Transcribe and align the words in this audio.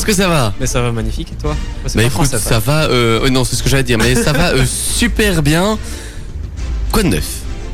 est-ce 0.00 0.06
que 0.06 0.12
ça 0.14 0.28
va 0.28 0.54
Mais 0.58 0.66
ça 0.66 0.80
va 0.80 0.92
magnifique 0.92 1.32
et 1.32 1.36
toi 1.40 1.54
Moi, 1.82 1.92
Bah 1.94 2.02
écoute, 2.04 2.26
ça 2.26 2.58
va. 2.58 2.84
Euh, 2.84 3.24
euh, 3.24 3.28
non, 3.28 3.44
c'est 3.44 3.54
ce 3.56 3.62
que 3.62 3.68
j'allais 3.68 3.82
dire, 3.82 3.98
mais 3.98 4.14
ça 4.14 4.32
va 4.32 4.50
euh, 4.54 4.64
super 4.66 5.42
bien. 5.42 5.78
Quoi 6.90 7.02
de 7.02 7.08
neuf? 7.08 7.24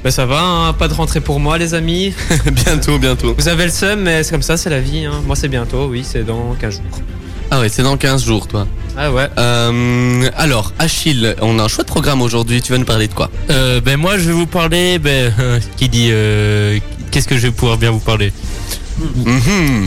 Bah 0.04 0.10
ça 0.10 0.26
va, 0.26 0.40
hein, 0.42 0.72
pas 0.72 0.88
de 0.88 0.94
rentrée 0.94 1.20
pour 1.20 1.38
moi 1.40 1.56
les 1.58 1.74
amis. 1.74 2.12
Bientôt, 2.52 2.98
bientôt. 2.98 3.34
Vous 3.38 3.48
avez 3.48 3.64
le 3.64 3.70
seum, 3.70 4.00
mais 4.00 4.22
c'est 4.22 4.30
comme 4.32 4.42
ça, 4.42 4.56
c'est 4.56 4.70
la 4.70 4.80
vie. 4.80 5.04
hein. 5.04 5.22
Moi 5.26 5.36
c'est 5.36 5.48
bientôt, 5.48 5.86
oui, 5.86 6.04
c'est 6.08 6.24
dans 6.24 6.54
15 6.60 6.74
jours. 6.74 7.00
Ah 7.50 7.60
ouais, 7.60 7.68
c'est 7.68 7.82
dans 7.82 7.96
15 7.96 8.24
jours, 8.24 8.46
toi. 8.48 8.66
Ah 8.98 9.12
ouais. 9.12 9.28
Euh, 9.38 10.28
alors, 10.36 10.72
Achille, 10.80 11.36
on 11.40 11.58
a 11.60 11.62
un 11.64 11.68
chouette 11.68 11.86
programme 11.86 12.20
aujourd'hui. 12.22 12.60
Tu 12.60 12.72
vas 12.72 12.78
nous 12.78 12.84
parler 12.84 13.06
de 13.08 13.14
quoi? 13.14 13.30
Euh, 13.50 13.80
ben 13.80 13.96
moi 13.96 14.18
je 14.18 14.24
vais 14.24 14.32
vous 14.32 14.46
parler, 14.46 14.98
ben 14.98 15.32
euh, 15.38 15.60
qui 15.76 15.88
dit, 15.88 16.08
euh, 16.10 16.78
qu'est-ce 17.10 17.28
que 17.28 17.36
je 17.36 17.42
vais 17.42 17.50
pouvoir 17.52 17.78
bien 17.78 17.90
vous 17.92 18.00
parler? 18.00 18.32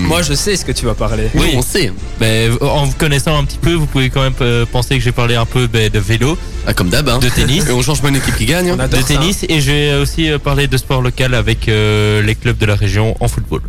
Moi 0.07 0.21
je 0.21 0.34
sais 0.34 0.55
ce 0.55 0.66
que 0.66 0.71
tu 0.71 0.86
vas 0.86 0.94
parler. 0.94 1.30
oui, 1.34 1.42
oui. 1.46 1.54
on 1.55 1.62
sait. 1.62 1.92
Ben 2.20 2.55
en 2.62 2.86
vous 2.86 2.94
connaissant 2.98 3.38
un 3.38 3.43
petit 3.43 3.57
peu, 3.57 3.74
vous 3.74 3.86
pouvez 3.86 4.10
quand 4.10 4.21
même 4.21 4.33
euh, 4.42 4.66
penser 4.66 4.97
que 4.97 5.04
j'ai 5.04 5.11
parlé 5.11 5.36
un 5.36 5.46
peu 5.46 5.68
ben, 5.68 5.89
de 5.89 6.00
vélo, 6.00 6.38
Ah, 6.68 6.74
comme 6.74 6.89
d'hab, 6.89 7.07
hein. 7.10 7.19
de 7.19 7.30
tennis. 7.30 7.66
Et 7.69 7.71
on 7.71 7.82
change 7.82 8.02
pas 8.02 8.10
une 8.10 8.16
équipe 8.18 8.36
qui 8.36 8.46
gagne. 8.46 8.69
hein. 8.69 8.88
De 8.88 8.96
ça, 8.97 9.04
tennis 9.04 9.46
et 9.47 9.61
je 9.61 9.71
vais 9.71 9.93
aussi 9.96 10.30
euh, 10.30 10.38
parler 10.39 10.68
de 10.68 10.78
sport 10.78 11.02
local 11.02 11.33
avec 11.33 11.68
euh, 11.69 12.21
les 12.21 12.36
clubs 12.36 12.57
de 12.57 12.66
la 12.66 12.75
région 12.75 13.16
en 13.19 13.28
football. 13.28 13.61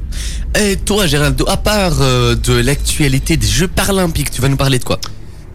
Et 0.59 0.77
toi, 0.77 1.07
Géraldo, 1.07 1.45
à 1.49 1.57
part 1.57 1.99
euh, 2.01 2.35
de 2.35 2.55
l'actualité 2.55 3.37
des 3.37 3.47
Jeux 3.47 3.69
paralympiques, 3.69 4.31
tu 4.31 4.41
vas 4.41 4.49
nous 4.49 4.57
parler 4.57 4.79
de 4.79 4.85
quoi? 4.85 4.99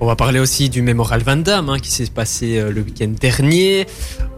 On 0.02 0.08
va 0.08 0.16
parler 0.18 0.40
aussi 0.40 0.68
du 0.70 0.82
Mémoral 0.82 1.22
Van 1.26 1.38
Damme 1.38 1.70
hein, 1.70 1.80
qui 1.80 1.90
s'est 1.90 2.06
passé 2.14 2.58
euh, 2.58 2.70
le 2.70 2.82
week-end 2.82 3.08
dernier. 3.20 3.88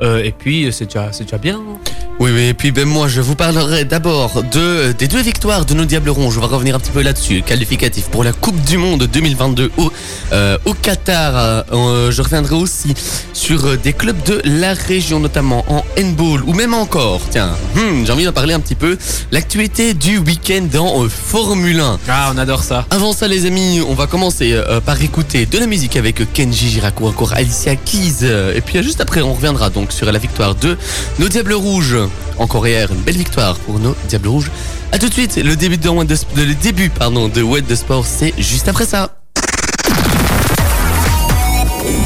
Euh, 0.03 0.23
et 0.23 0.31
puis 0.31 0.65
euh, 0.65 0.71
c'est 0.71 0.85
déjà, 0.85 1.09
c'est 1.11 1.23
déjà 1.23 1.39
bien. 1.39 1.55
hein. 1.57 1.77
Oui, 2.19 2.31
oui, 2.33 2.47
et 2.47 2.53
puis 2.55 2.71
ben 2.71 2.85
moi 2.85 3.07
je 3.07 3.21
vous 3.21 3.35
parlerai 3.35 3.85
d'abord 3.85 4.41
de 4.51 4.91
des 4.97 5.07
deux 5.07 5.21
victoires 5.21 5.65
de 5.65 5.75
nos 5.75 5.85
Diables 5.85 6.09
Ronds. 6.09 6.31
Je 6.31 6.39
vais 6.39 6.47
revenir 6.47 6.75
un 6.75 6.79
petit 6.79 6.89
peu 6.89 7.03
là-dessus. 7.03 7.43
Qualificatif 7.43 8.05
pour 8.05 8.23
la 8.23 8.33
Coupe 8.33 8.59
du 8.63 8.77
Monde 8.79 9.03
2022 9.03 9.69
au, 9.77 9.91
euh, 10.33 10.57
au 10.65 10.73
Qatar. 10.73 11.33
Euh, 11.37 11.61
euh, 11.73 12.11
je 12.11 12.19
reviendrai 12.23 12.55
aussi 12.55 12.95
sur 13.33 13.63
euh, 13.67 13.77
des 13.77 13.93
clubs 13.93 14.21
de 14.23 14.41
la 14.45 14.73
région, 14.73 15.19
notamment 15.19 15.63
en 15.71 15.85
handball 15.99 16.41
ou 16.47 16.53
même 16.53 16.73
encore. 16.73 17.21
Tiens, 17.29 17.51
hmm, 17.75 18.03
j'ai 18.05 18.11
envie 18.11 18.25
d'en 18.25 18.33
parler 18.33 18.55
un 18.55 18.61
petit 18.61 18.73
peu. 18.73 18.97
L'actualité 19.31 19.93
du 19.93 20.17
week-end 20.17 20.67
en 20.79 21.03
euh, 21.05 21.09
Formule 21.09 21.79
1. 21.79 21.99
Ah 22.09 22.31
on 22.33 22.37
adore 22.39 22.63
ça. 22.63 22.87
Avant 22.89 23.13
ça, 23.13 23.27
les 23.27 23.45
amis, 23.45 23.79
on 23.87 23.93
va 23.93 24.07
commencer 24.07 24.53
euh, 24.53 24.81
par 24.81 24.99
écouter 25.03 25.45
de 25.45 25.59
la 25.59 25.67
musique 25.67 25.95
avec 25.95 26.33
Kenji 26.33 26.69
Girac 26.71 26.99
ou 26.99 27.05
encore 27.07 27.33
Alicia 27.33 27.75
Keys. 27.75 28.23
Euh, 28.23 28.55
Et 28.55 28.61
puis 28.61 28.79
euh, 28.79 28.81
juste 28.81 29.01
après, 29.01 29.21
on 29.21 29.35
reviendra 29.35 29.69
donc 29.69 29.91
sur 29.91 30.11
la 30.11 30.17
victoire 30.17 30.55
de 30.55 30.75
nos 31.19 31.29
Diables 31.29 31.53
Rouges. 31.53 31.95
Encore 32.37 32.67
hier, 32.67 32.91
une 32.91 33.01
belle 33.01 33.17
victoire 33.17 33.55
pour 33.59 33.79
nos 33.79 33.95
Diables 34.07 34.27
Rouges. 34.29 34.51
A 34.91 34.99
tout 34.99 35.09
de 35.09 35.13
suite, 35.13 35.35
le 35.37 35.55
début 35.55 35.77
de, 35.77 35.89
What 35.89 36.05
the 36.05 36.11
Sp- 36.13 36.35
le 36.35 36.53
début 36.55 36.89
pardon 36.89 37.27
de 37.27 37.41
What 37.41 37.61
the 37.61 37.75
Sport, 37.75 38.05
c'est 38.05 38.33
juste 38.37 38.67
après 38.67 38.85
ça. 38.85 39.13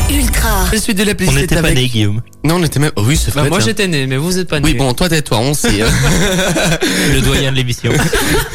Ultra. 0.09 0.65
La 0.73 0.79
suite 0.79 0.97
de 0.97 1.03
la 1.03 1.15
playlist 1.15 1.37
On 1.37 1.41
n'était 1.41 1.55
pas 1.55 1.61
avec- 1.67 1.75
nés, 1.75 1.87
Guillaume. 1.87 2.21
Non, 2.43 2.55
on 2.55 2.63
était 2.63 2.79
même. 2.79 2.91
oh 2.97 3.03
oui, 3.05 3.15
c'est 3.17 3.33
Bah, 3.33 3.45
moi 3.47 3.59
j'étais 3.59 3.87
né, 3.87 4.07
mais 4.07 4.17
vous 4.17 4.37
êtes 4.37 4.47
pas 4.49 4.59
né. 4.59 4.65
Oui, 4.69 4.73
bon, 4.73 4.93
toi, 4.93 5.07
tais-toi, 5.07 5.37
on 5.39 5.53
sait. 5.53 5.81
hein. 5.81 5.87
Le 7.13 7.21
doyen 7.21 7.51
de 7.51 7.55
l'émission. 7.57 7.91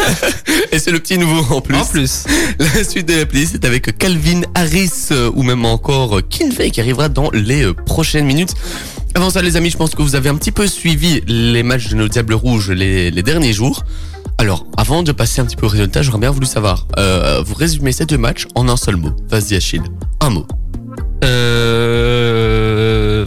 Et 0.73 0.79
c'est 0.79 0.91
le 0.91 0.99
petit 1.01 1.17
nouveau 1.19 1.55
en 1.55 1.61
plus. 1.61 1.77
En 1.77 1.85
plus. 1.85 2.25
La 2.59 2.85
suite 2.85 3.07
de 3.09 3.15
la 3.15 3.27
playlist 3.27 3.55
est 3.55 3.65
avec 3.65 3.97
Calvin 3.97 4.43
Harris 4.55 4.91
euh, 5.13 5.31
ou 5.35 5.43
même 5.43 5.65
encore 5.65 6.19
euh, 6.19 6.23
Kinvey 6.29 6.71
qui 6.71 6.81
arrivera 6.81 7.09
dans 7.09 7.31
les 7.33 7.63
euh, 7.65 7.73
prochaines 7.73 8.27
minutes. 8.27 8.55
Avant 9.17 9.31
ça, 9.31 9.41
les 9.41 9.57
amis, 9.57 9.71
je 9.71 9.79
pense 9.79 9.95
que 9.95 10.03
vous 10.03 10.15
avez 10.15 10.29
un 10.29 10.37
petit 10.37 10.53
peu 10.53 10.67
suivi 10.67 11.23
les 11.27 11.63
matchs 11.63 11.89
de 11.89 11.95
nos 11.95 12.07
Diables 12.07 12.35
Rouges 12.35 12.71
les, 12.71 13.11
les 13.11 13.23
derniers 13.23 13.55
jours. 13.55 13.83
Alors, 14.37 14.67
avant 14.77 15.03
de 15.03 15.11
passer 15.11 15.41
un 15.41 15.47
petit 15.47 15.57
peu 15.57 15.65
au 15.65 15.71
résultat, 15.71 16.03
j'aurais 16.03 16.19
bien 16.19 16.31
voulu 16.31 16.45
savoir, 16.45 16.87
euh, 16.99 17.43
vous 17.45 17.55
résumez 17.55 17.93
ces 17.93 18.05
deux 18.05 18.19
matchs 18.19 18.47
en 18.55 18.69
un 18.69 18.77
seul 18.77 18.97
mot. 18.97 19.13
Vas-y, 19.31 19.57
Achille. 19.57 19.81
Un 20.21 20.29
mot. 20.29 20.47
Euh... 21.25 23.25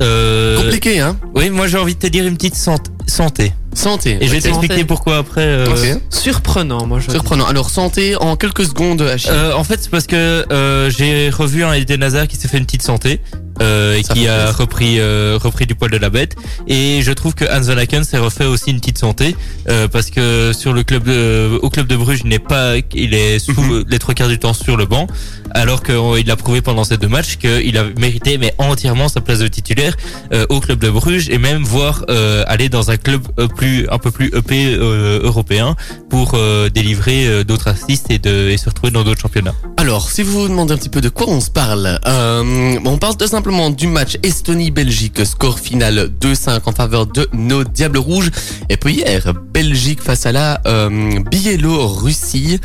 Euh... 0.00 0.62
Compliqué, 0.62 1.00
hein 1.00 1.16
Oui, 1.34 1.50
moi 1.50 1.66
j'ai 1.66 1.78
envie 1.78 1.96
de 1.96 2.00
te 2.00 2.06
dire 2.06 2.24
une 2.24 2.36
petite 2.36 2.54
sant- 2.54 2.76
santé. 3.08 3.52
Santé. 3.74 4.16
Et 4.20 4.28
je 4.28 4.32
vais 4.32 4.40
t'expliquer 4.40 4.74
Santé. 4.74 4.84
pourquoi 4.86 5.16
après. 5.18 5.42
euh. 5.44 5.96
Surprenant, 6.10 6.86
moi 6.86 7.00
je. 7.00 7.10
Surprenant. 7.10 7.46
Alors, 7.46 7.68
santé 7.68 8.14
en 8.16 8.36
quelques 8.36 8.64
secondes, 8.64 9.02
Achille. 9.02 9.30
Euh, 9.32 9.54
en 9.54 9.64
fait, 9.64 9.80
c'est 9.82 9.90
parce 9.90 10.06
que 10.06 10.46
euh, 10.52 10.88
j'ai 10.88 11.30
revu 11.30 11.64
un 11.64 11.72
Eden 11.72 12.02
Hazard 12.04 12.28
qui 12.28 12.36
s'est 12.36 12.46
fait 12.48 12.58
une 12.58 12.64
petite 12.64 12.82
santé 12.82 13.20
euh, 13.60 13.94
et 13.96 14.02
Ça 14.02 14.14
qui 14.14 14.26
a 14.28 14.36
plaisir. 14.44 14.58
repris 14.58 15.00
euh, 15.00 15.38
repris 15.42 15.66
du 15.66 15.74
poil 15.74 15.90
de 15.90 15.96
la 15.96 16.10
bête. 16.10 16.36
Et 16.66 17.00
je 17.02 17.12
trouve 17.12 17.34
que 17.34 17.44
Hans 17.44 17.60
Van 17.62 17.76
Aken 17.78 18.04
s'est 18.04 18.18
refait 18.18 18.44
aussi 18.44 18.70
une 18.70 18.80
petite 18.80 18.98
santé 18.98 19.36
euh, 19.68 19.88
parce 19.88 20.10
que 20.10 20.52
sur 20.52 20.72
le 20.72 20.82
club 20.82 21.04
de, 21.04 21.58
au 21.62 21.70
club 21.70 21.86
de 21.86 21.96
Bruges, 21.96 22.20
il 22.24 22.28
n'est 22.28 22.38
pas, 22.38 22.74
il 22.94 23.14
est 23.14 23.38
sous 23.38 23.52
Mhm. 23.60 23.84
les 23.88 23.98
trois 23.98 24.14
quarts 24.14 24.28
du 24.28 24.38
temps 24.38 24.52
sur 24.52 24.76
le 24.76 24.84
banc, 24.86 25.06
alors 25.56 25.82
qu'il 25.82 26.30
a 26.30 26.36
prouvé 26.36 26.60
pendant 26.60 26.84
ces 26.84 26.98
deux 26.98 27.08
matchs 27.08 27.36
qu'il 27.36 27.78
a 27.78 27.84
mérité 27.98 28.36
mais 28.36 28.54
entièrement 28.58 29.08
sa 29.08 29.22
place 29.22 29.38
de 29.38 29.48
titulaire 29.48 29.96
euh, 30.32 30.44
au 30.50 30.60
club 30.60 30.78
de 30.78 30.90
Bruges 30.90 31.30
et 31.30 31.38
même 31.38 31.62
voir 31.62 32.04
euh, 32.10 32.44
aller 32.46 32.68
dans 32.68 32.90
un 32.90 32.98
club 32.98 33.22
euh, 33.38 33.48
un 33.90 33.98
peu 33.98 34.10
plus 34.10 34.26
EP 34.34 34.76
européen 34.76 35.74
pour 36.10 36.36
délivrer 36.72 37.44
d'autres 37.44 37.68
assists 37.68 38.10
et 38.10 38.20
et 38.26 38.56
se 38.56 38.68
retrouver 38.68 38.90
dans 38.90 39.04
d'autres 39.04 39.20
championnats. 39.20 39.54
Alors, 39.76 40.10
si 40.10 40.22
vous 40.22 40.42
vous 40.42 40.48
demandez 40.48 40.74
un 40.74 40.76
petit 40.76 40.88
peu 40.88 41.00
de 41.00 41.08
quoi 41.08 41.28
on 41.28 41.40
se 41.40 41.50
parle, 41.50 41.98
on 42.04 42.98
parle 42.98 43.16
tout 43.16 43.26
simplement 43.26 43.70
du 43.70 43.86
match 43.86 44.18
Estonie-Belgique, 44.22 45.24
score 45.24 45.58
final 45.58 46.10
2-5 46.20 46.60
en 46.66 46.72
faveur 46.72 47.06
de 47.06 47.28
nos 47.32 47.64
Diables 47.64 47.98
Rouges. 47.98 48.30
Et 48.68 48.76
puis 48.76 48.94
hier, 48.94 49.32
Belgique 49.52 50.02
face 50.02 50.26
à 50.26 50.32
la 50.32 50.60
Biélorussie. 51.30 52.60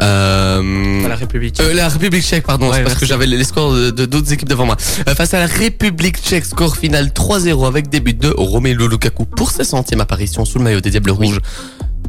Euh, 0.00 1.04
À 1.04 1.08
la 1.08 1.16
République. 1.16 1.60
euh, 1.60 1.74
la 1.74 1.88
République 1.88 2.22
tchèque, 2.24 2.44
pardon, 2.46 2.70
Ouais, 2.70 2.78
c'est 2.78 2.82
parce 2.84 2.96
que 2.96 3.06
j'avais 3.06 3.26
les 3.26 3.44
scores 3.44 3.72
de 3.72 4.06
d'autres 4.06 4.32
équipes 4.32 4.48
devant 4.48 4.66
moi. 4.66 4.76
Euh, 5.08 5.14
face 5.14 5.34
à 5.34 5.38
la 5.40 5.46
République 5.46 6.16
tchèque, 6.18 6.44
score 6.46 6.76
final 6.76 7.08
3-0 7.12 7.66
avec 7.66 7.88
des 7.90 8.00
buts 8.00 8.14
de 8.14 8.32
Romelu 8.36 8.88
Lukaku 8.88 9.24
pour 9.26 9.50
sa 9.50 9.64
centième 9.64 10.00
apparition 10.00 10.44
sous 10.44 10.58
le 10.58 10.64
maillot 10.64 10.80
des 10.80 10.90
Diables 10.90 11.10
Rouges. 11.10 11.40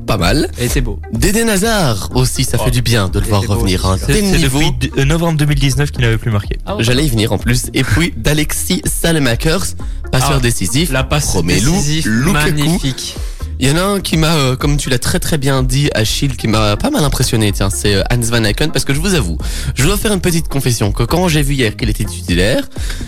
Pas 0.07 0.17
mal. 0.17 0.49
Et 0.59 0.67
c'est 0.67 0.81
beau. 0.81 0.99
D'Eden 1.13 1.47
Hazard 1.49 2.09
aussi, 2.13 2.43
ça 2.43 2.57
Oh. 2.59 2.65
fait 2.65 2.71
du 2.71 2.81
bien 2.81 3.07
de 3.07 3.19
le 3.19 3.25
voir 3.25 3.41
revenir. 3.41 3.85
hein. 3.85 3.97
ça. 3.97 4.07
C'est 4.07 4.21
depuis 4.21 4.71
de- 4.89 4.99
euh, 5.01 5.05
novembre 5.05 5.37
2019 5.37 5.91
qu'il 5.91 6.01
n'avait 6.01 6.17
plus 6.17 6.31
marqué. 6.31 6.57
J'allais 6.79 7.05
y 7.05 7.09
venir 7.09 7.31
en 7.31 7.37
plus. 7.37 7.67
Et 7.73 7.83
puis 7.83 8.13
d'Alexis 8.17 8.81
Salemakers, 8.85 9.63
passeur 10.11 10.33
Ah, 10.37 10.39
décisif. 10.39 10.91
La 10.91 11.03
passe 11.03 11.29
Romelu 11.29 11.59
décisive, 11.61 12.07
Lukaku. 12.09 12.33
magnifique. 12.33 13.15
Il 13.59 13.67
y 13.67 13.71
en 13.71 13.77
a 13.77 13.83
un 13.83 13.99
qui 13.99 14.17
m'a, 14.17 14.35
euh, 14.35 14.55
comme 14.55 14.77
tu 14.77 14.89
l'as 14.89 14.99
très 14.99 15.19
très 15.19 15.37
bien 15.37 15.63
dit, 15.63 15.89
Achille, 15.93 16.35
qui 16.35 16.47
m'a 16.47 16.75
pas 16.77 16.89
mal 16.89 17.03
impressionné. 17.03 17.51
Tiens, 17.51 17.69
c'est 17.69 17.95
euh, 17.95 18.03
Hans 18.11 18.19
Van 18.19 18.43
Aken, 18.43 18.71
parce 18.71 18.85
que 18.85 18.93
je 18.93 18.99
vous 18.99 19.13
avoue, 19.13 19.37
je 19.75 19.83
dois 19.83 19.97
faire 19.97 20.13
une 20.13 20.21
petite 20.21 20.47
confession 20.47 20.91
que 20.91 21.03
quand 21.03 21.27
j'ai 21.27 21.41
vu 21.41 21.53
hier 21.53 21.75
qu'il 21.75 21.89
était 21.89 22.03
titulaire, 22.03 22.67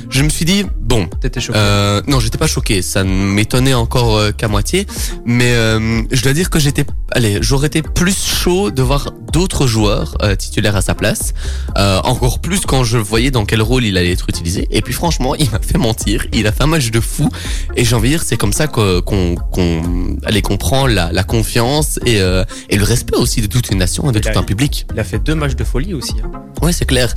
je 0.09 0.23
me 0.23 0.29
suis 0.29 0.45
dit 0.45 0.65
bon. 0.85 1.07
T'étais 1.19 1.41
choqué. 1.41 1.59
Euh, 1.59 2.01
non, 2.07 2.19
j'étais 2.19 2.37
pas 2.37 2.47
choqué, 2.47 2.81
ça 2.81 3.03
ne 3.03 3.09
m'étonnait 3.09 3.73
encore 3.73 4.17
euh, 4.17 4.31
qu'à 4.31 4.47
moitié, 4.47 4.85
mais 5.25 5.51
euh, 5.51 6.01
je 6.11 6.21
dois 6.21 6.33
dire 6.33 6.49
que 6.49 6.59
j'étais, 6.59 6.85
allez, 7.11 7.39
j'aurais 7.41 7.67
été 7.67 7.81
plus 7.81 8.17
chaud 8.17 8.71
de 8.71 8.81
voir 8.81 9.11
d'autres 9.31 9.67
joueurs 9.67 10.17
titulaires 10.37 10.75
à 10.75 10.81
sa 10.81 10.95
place, 10.95 11.33
euh, 11.77 11.99
encore 12.03 12.39
plus 12.39 12.61
quand 12.61 12.83
je 12.83 12.97
voyais 12.97 13.31
dans 13.31 13.45
quel 13.45 13.61
rôle 13.61 13.83
il 13.83 13.97
allait 13.97 14.11
être 14.11 14.29
utilisé. 14.29 14.67
Et 14.71 14.81
puis 14.81 14.93
franchement, 14.93 15.35
il 15.35 15.49
m'a 15.49 15.59
fait 15.59 15.77
mentir, 15.77 16.25
il 16.33 16.47
a 16.47 16.51
fait 16.51 16.63
un 16.63 16.67
match 16.67 16.91
de 16.91 16.99
fou, 16.99 17.29
et 17.75 17.83
j'ai 17.83 17.95
envie 17.95 18.09
de 18.09 18.13
dire, 18.15 18.23
c'est 18.23 18.37
comme 18.37 18.53
ça 18.53 18.67
qu'on, 18.67 19.01
qu'on, 19.01 20.17
allez, 20.35 20.41
qu'on 20.41 20.57
prend 20.57 20.85
la, 20.87 21.11
la 21.11 21.23
confiance 21.23 21.99
et, 22.05 22.19
euh, 22.21 22.43
et 22.69 22.77
le 22.77 22.83
respect 22.83 23.15
aussi 23.17 23.41
de 23.41 23.47
toute 23.47 23.69
une 23.71 23.77
nation 23.79 24.09
et 24.09 24.11
de 24.13 24.19
Il 24.19 24.21
tout 24.21 24.29
a- 24.37 24.39
un 24.39 24.43
public. 24.43 24.85
Il 24.93 24.99
a 24.99 25.03
fait 25.03 25.19
deux 25.19 25.35
matchs 25.35 25.55
de 25.55 25.63
folie 25.63 25.93
aussi. 25.93 26.13
hein. 26.23 26.31
Ouais, 26.61 26.71
c'est 26.73 26.85
clair. 26.85 27.13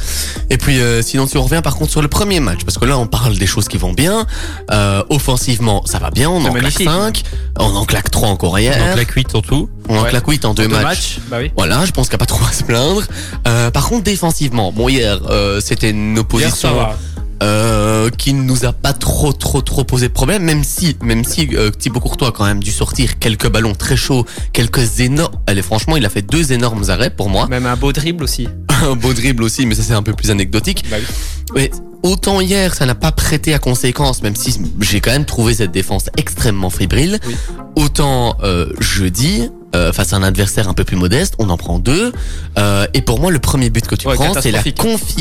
Et 0.50 0.56
puis, 0.58 0.78
euh, 0.80 1.02
sinon, 1.02 1.26
si 1.26 1.36
on 1.36 1.42
revient 1.42 1.60
par 1.62 1.76
contre 1.76 1.90
sur 1.90 2.02
le 2.02 2.08
premier 2.08 2.40
match, 2.40 2.60
parce 2.64 2.78
que 2.78 2.84
là, 2.84 2.98
on 2.98 3.06
parle 3.06 3.36
des 3.36 3.46
choses 3.46 3.68
qui 3.68 3.76
vont 3.78 3.92
bien. 3.92 4.26
Euh, 4.70 5.02
offensivement, 5.10 5.82
ça 5.86 5.98
va 5.98 6.10
bien. 6.10 6.28
On 6.30 6.38
en 6.38 6.50
claque 6.50 6.54
magnifique. 6.62 6.88
5. 6.88 7.22
On 7.58 7.64
en 7.76 7.84
claque 7.84 8.10
3 8.10 8.28
encore 8.28 8.58
hier. 8.58 8.76
Donc 8.78 8.96
la 8.96 9.04
cuite 9.04 9.34
en 9.34 9.42
tout. 9.42 9.68
on 9.88 9.98
en 9.98 10.02
Ouais. 10.02 10.10
claque 10.10 10.26
8 10.28 10.44
en 10.44 10.54
deux, 10.54 10.68
Deux 10.68 10.74
matchs. 10.80 11.18
Bah 11.30 11.38
oui. 11.40 11.50
Voilà, 11.56 11.84
je 11.86 11.92
pense 11.92 12.08
qu'il 12.08 12.14
n'y 12.16 12.22
a 12.22 12.26
pas 12.26 12.26
trop 12.26 12.44
à 12.44 12.52
se 12.52 12.62
plaindre. 12.62 13.02
Euh, 13.46 13.70
par 13.70 13.88
contre, 13.88 14.04
défensivement, 14.04 14.70
bon, 14.72 14.88
hier, 14.88 15.18
c'était 15.60 15.90
une 15.90 16.12
Hier, 16.12 16.16
ça 16.16 16.20
opposition 16.20 16.74
va. 16.74 16.98
Euh, 17.42 18.10
qui 18.10 18.32
ne 18.34 18.42
nous 18.42 18.64
a 18.64 18.72
pas 18.72 18.92
trop, 18.92 19.32
trop, 19.32 19.62
trop 19.62 19.84
posé 19.84 20.08
de 20.08 20.12
problème, 20.12 20.42
même 20.42 20.64
si, 20.64 20.96
même 21.02 21.24
si 21.24 21.48
euh, 21.54 21.70
Thibaut 21.70 22.00
Courtois 22.00 22.28
a 22.28 22.32
quand 22.32 22.44
même 22.44 22.62
dû 22.62 22.72
sortir 22.72 23.18
quelques 23.18 23.48
ballons 23.48 23.74
très 23.74 23.96
chauds, 23.96 24.26
quelques 24.52 25.00
énormes. 25.00 25.34
Allez, 25.46 25.62
franchement, 25.62 25.96
il 25.96 26.04
a 26.04 26.08
fait 26.08 26.22
deux 26.22 26.52
énormes 26.52 26.88
arrêts 26.88 27.10
pour 27.10 27.30
moi. 27.30 27.46
Même 27.48 27.66
un 27.66 27.76
beau 27.76 27.92
dribble 27.92 28.24
aussi. 28.24 28.48
Un 28.82 28.94
beau 28.94 29.12
dribble 29.12 29.42
aussi, 29.42 29.66
mais 29.66 29.74
ça 29.74 29.82
c'est 29.82 29.92
un 29.92 30.04
peu 30.04 30.12
plus 30.12 30.30
anecdotique. 30.30 30.84
Bah 30.88 30.98
oui. 31.00 31.06
Ouais, 31.54 31.70
autant 32.04 32.40
hier, 32.40 32.74
ça 32.74 32.86
n'a 32.86 32.94
pas 32.94 33.10
prêté 33.10 33.52
à 33.52 33.58
conséquence, 33.58 34.22
même 34.22 34.36
si 34.36 34.56
j'ai 34.80 35.00
quand 35.00 35.10
même 35.10 35.24
trouvé 35.24 35.54
cette 35.54 35.72
défense 35.72 36.10
extrêmement 36.16 36.70
fébrile. 36.70 37.18
Oui. 37.26 37.34
Autant 37.76 38.36
euh, 38.42 38.72
jeudi, 38.78 39.50
euh, 39.76 39.92
face 39.92 40.12
à 40.12 40.16
un 40.16 40.22
adversaire 40.22 40.68
un 40.68 40.74
peu 40.74 40.84
plus 40.84 40.96
modeste, 40.96 41.34
on 41.38 41.50
en 41.50 41.56
prend 41.56 41.78
deux. 41.78 42.12
Euh, 42.58 42.86
et 42.94 43.02
pour 43.02 43.20
moi, 43.20 43.30
le 43.30 43.38
premier 43.38 43.70
but 43.70 43.86
que 43.86 43.94
tu 43.94 44.08
Ouais, 44.08 44.14
prends, 44.14 44.32
c'est 44.40 44.50
la, 44.50 44.62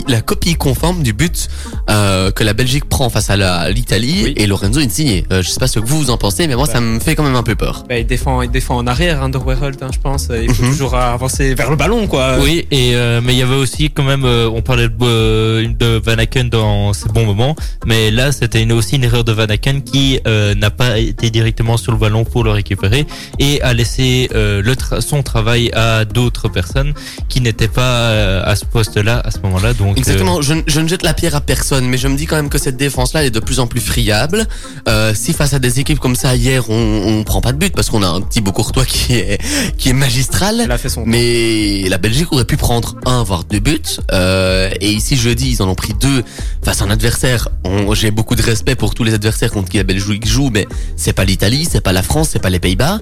la 0.08 0.22
copie 0.22 0.56
conforme 0.56 1.04
du 1.04 1.14
but 1.14 1.50
euh, 1.90 2.32
que 2.32 2.44
la 2.44 2.54
Belgique 2.54 2.86
prend 2.86 3.10
face 3.10 3.30
à 3.30 3.38
la- 3.38 3.70
l'Italie 3.72 4.22
Oui. 4.26 4.34
et 4.38 4.48
Lorenzo 4.48 4.80
Insigne. 4.80 5.24
Euh, 5.32 5.42
je 5.42 5.50
sais 5.50 5.60
pas 5.60 5.68
ce 5.68 5.80
que 5.80 5.86
vous 5.86 5.98
vous 6.00 6.10
en 6.10 6.18
pensez, 6.18 6.48
mais 6.48 6.56
moi, 6.56 6.66
Ouais. 6.66 6.72
ça 6.74 6.82
me 6.82 7.00
fait 7.00 7.16
quand 7.16 7.24
même 7.24 7.36
un 7.36 7.44
peu 7.44 7.56
peur. 7.56 7.84
Bah, 7.90 7.98
il 7.98 8.06
défend, 8.08 8.42
il 8.42 8.50
défend 8.52 8.78
en 8.78 8.88
arrière, 8.88 9.22
hein, 9.24 9.32
hein, 9.34 9.90
je 9.94 10.00
pense. 10.00 10.28
Il 10.32 10.54
faut 10.54 10.64
Mhm. 10.64 10.72
toujours 10.72 10.96
avancer 10.96 11.54
vers 11.56 11.70
le 11.70 11.76
ballon, 11.76 12.08
quoi. 12.08 12.38
Oui, 12.42 12.66
et 12.72 12.96
euh, 12.96 13.22
mais 13.24 13.34
il 13.34 13.40
y 13.40 13.42
avait 13.44 13.56
aussi 13.56 13.90
quand 13.92 14.04
même, 14.04 14.26
euh, 14.26 14.50
on 14.54 14.62
parlait 14.62 14.88
de, 14.88 14.94
euh, 15.04 15.68
de 15.68 16.02
Van 16.04 16.18
Aken 16.18 16.50
dans 16.50 16.94
ses 16.94 17.10
bons 17.10 17.26
moments, 17.26 17.56
mais 17.86 18.12
là 18.12 18.32
c'était 18.32 18.70
aussi 18.72 18.96
une 18.96 19.04
erreur 19.04 19.24
de 19.24 19.32
Van 19.32 19.46
Aken 19.46 19.82
qui 19.84 20.20
euh, 20.28 20.56
n'a 20.56 20.70
pas 20.72 20.98
été 21.00 21.30
directement 21.30 21.78
sur 21.78 21.92
le 21.92 21.98
ballon 21.98 22.24
pour 22.24 22.44
le 22.44 22.52
récupérer 22.52 23.06
et 23.40 23.62
a 23.62 23.74
laissé 23.74 24.30
euh, 24.38 24.62
le 24.62 24.74
tra- 24.76 25.02
son 25.02 25.24
travail 25.24 25.72
à 25.74 26.06
d'autres 26.06 26.48
personnes 26.50 26.94
qui 27.30 27.42
n'étaient 27.42 27.68
pas 27.68 27.82
euh, 28.12 28.42
à 28.46 28.56
ce 28.56 28.66
poste-là 28.66 29.22
à 29.26 29.32
ce 29.32 29.40
moment-là. 29.40 29.74
Donc 29.74 29.96
euh, 29.98 30.00
Exactement, 30.00 30.42
je, 30.42 30.54
ne- 30.54 30.62
je 30.68 30.80
ne 30.80 30.88
jette 30.88 31.04
la 31.04 31.14
pierre 31.14 31.36
à 31.36 31.42
personne, 31.42 31.86
mais 31.88 31.98
je 31.98 32.08
me 32.08 32.16
dis 32.16 32.26
quand 32.28 32.36
même 32.38 32.50
que 32.50 32.58
cette 32.58 32.78
défense-là 32.78 33.22
elle 33.22 33.28
est 33.28 33.32
de 33.32 33.40
plus 33.40 33.60
en 33.60 33.68
plus 33.68 33.82
friable. 33.82 34.46
Euh, 34.88 35.14
si 35.16 35.34
face 35.34 35.54
à 35.54 35.60
des 35.60 35.80
équipes 35.80 36.00
comme 36.00 36.16
ça 36.16 36.36
hier, 36.36 36.70
on, 36.70 37.04
on 37.20 37.24
prend 37.24 37.42
pas 37.42 37.52
de 37.52 37.58
but 37.58 37.74
parce 37.76 37.90
qu'on 37.90 38.04
a 38.04 38.08
un 38.08 38.22
Thibaut 38.22 38.52
Courtois 38.54 38.86
qui 38.86 39.14
est 39.14 39.40
qui 39.78 39.90
est 39.90 39.94
magistral. 39.94 40.62
Elle 40.64 40.72
a 40.72 40.78
fait 40.78 40.90
son 40.90 41.04
Mais 41.06 41.88
la 41.90 41.98
Belgique 41.98 42.32
aurait 42.32 42.46
pu 42.46 42.58
prendre 42.58 42.96
un, 43.06 43.24
voire 43.24 43.44
deux 43.44 43.60
buts. 43.60 43.82
Euh, 44.12 44.70
et 44.82 44.92
ici, 44.92 45.16
jeudi, 45.18 45.50
ils 45.52 45.62
en 45.62 45.68
ont 45.70 45.76
pris 45.76 45.94
deux 45.94 46.24
face 46.64 46.82
à 46.82 46.86
un 46.86 46.90
adversaire. 46.92 47.50
On- 47.66 47.94
J'ai 47.94 48.12
beaucoup 48.12 48.36
de 48.36 48.42
respect 48.42 48.76
pour 48.76 48.94
tous 48.94 49.04
les 49.04 49.14
adversaires 49.14 49.52
contre 49.52 49.70
qui 49.70 49.78
la 49.78 49.84
Belgique 49.84 50.28
joue, 50.28 50.50
mais 50.54 50.68
c'est 50.96 51.14
pas 51.14 51.26
l'Italie, 51.26 51.68
c'est 51.70 51.82
pas 51.82 51.94
la 51.94 52.04
France, 52.04 52.30
c'est 52.32 52.40
pas 52.42 52.50
les 52.50 52.60
Pays-Bas. 52.60 53.00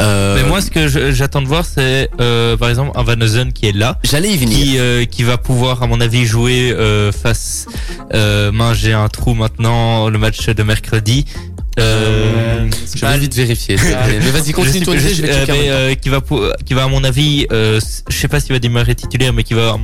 Euh, 0.00 0.34
Mais 0.36 0.48
moi, 0.48 0.60
ce 0.60 0.70
que 0.74 1.12
j'attends 1.12 1.40
de 1.42 1.46
voir, 1.46 1.64
c'est 1.64 2.10
euh, 2.20 2.56
par 2.56 2.68
exemple 2.68 2.90
un 2.96 3.02
Van 3.02 3.16
Neusen 3.16 3.52
qui 3.52 3.66
est 3.68 3.72
là. 3.76 3.98
j'allais 4.04 4.30
y 4.32 4.36
venir. 4.36 4.56
qui 4.58 4.78
euh, 4.78 5.04
qui 5.04 5.22
va 5.22 5.38
pouvoir 5.38 5.82
à 5.82 5.86
mon 5.86 6.00
avis 6.00 6.26
jouer 6.26 6.72
euh, 6.72 7.12
face 7.12 7.66
euh, 8.12 8.50
j'ai 8.74 8.92
un 8.92 9.08
trou 9.08 9.34
maintenant 9.34 10.08
le 10.08 10.18
match 10.18 10.46
de 10.48 10.62
mercredi 10.62 11.24
euh, 11.80 12.68
je 12.94 13.04
vais 13.04 13.18
vite 13.18 13.34
vérifier. 13.34 13.76
mais 13.76 14.18
mais 14.20 14.30
vas-y, 14.30 14.52
continue 14.52 14.84
ton 14.84 14.92
je- 14.92 14.98
je 14.98 15.22
vais 15.22 15.30
euh, 15.32 15.44
mais, 15.48 15.70
euh, 15.70 15.94
qui 15.94 16.08
va 16.08 16.20
qui 16.64 16.72
va 16.74 16.84
à 16.84 16.88
mon 16.88 17.02
avis 17.02 17.46
euh, 17.52 17.80
je 18.08 18.16
sais 18.16 18.28
pas 18.28 18.38
s'il 18.40 18.52
va 18.52 18.58
démarrer 18.60 18.94
titulaire 18.94 19.32
mais 19.32 19.42
qui 19.42 19.54
va 19.54 19.76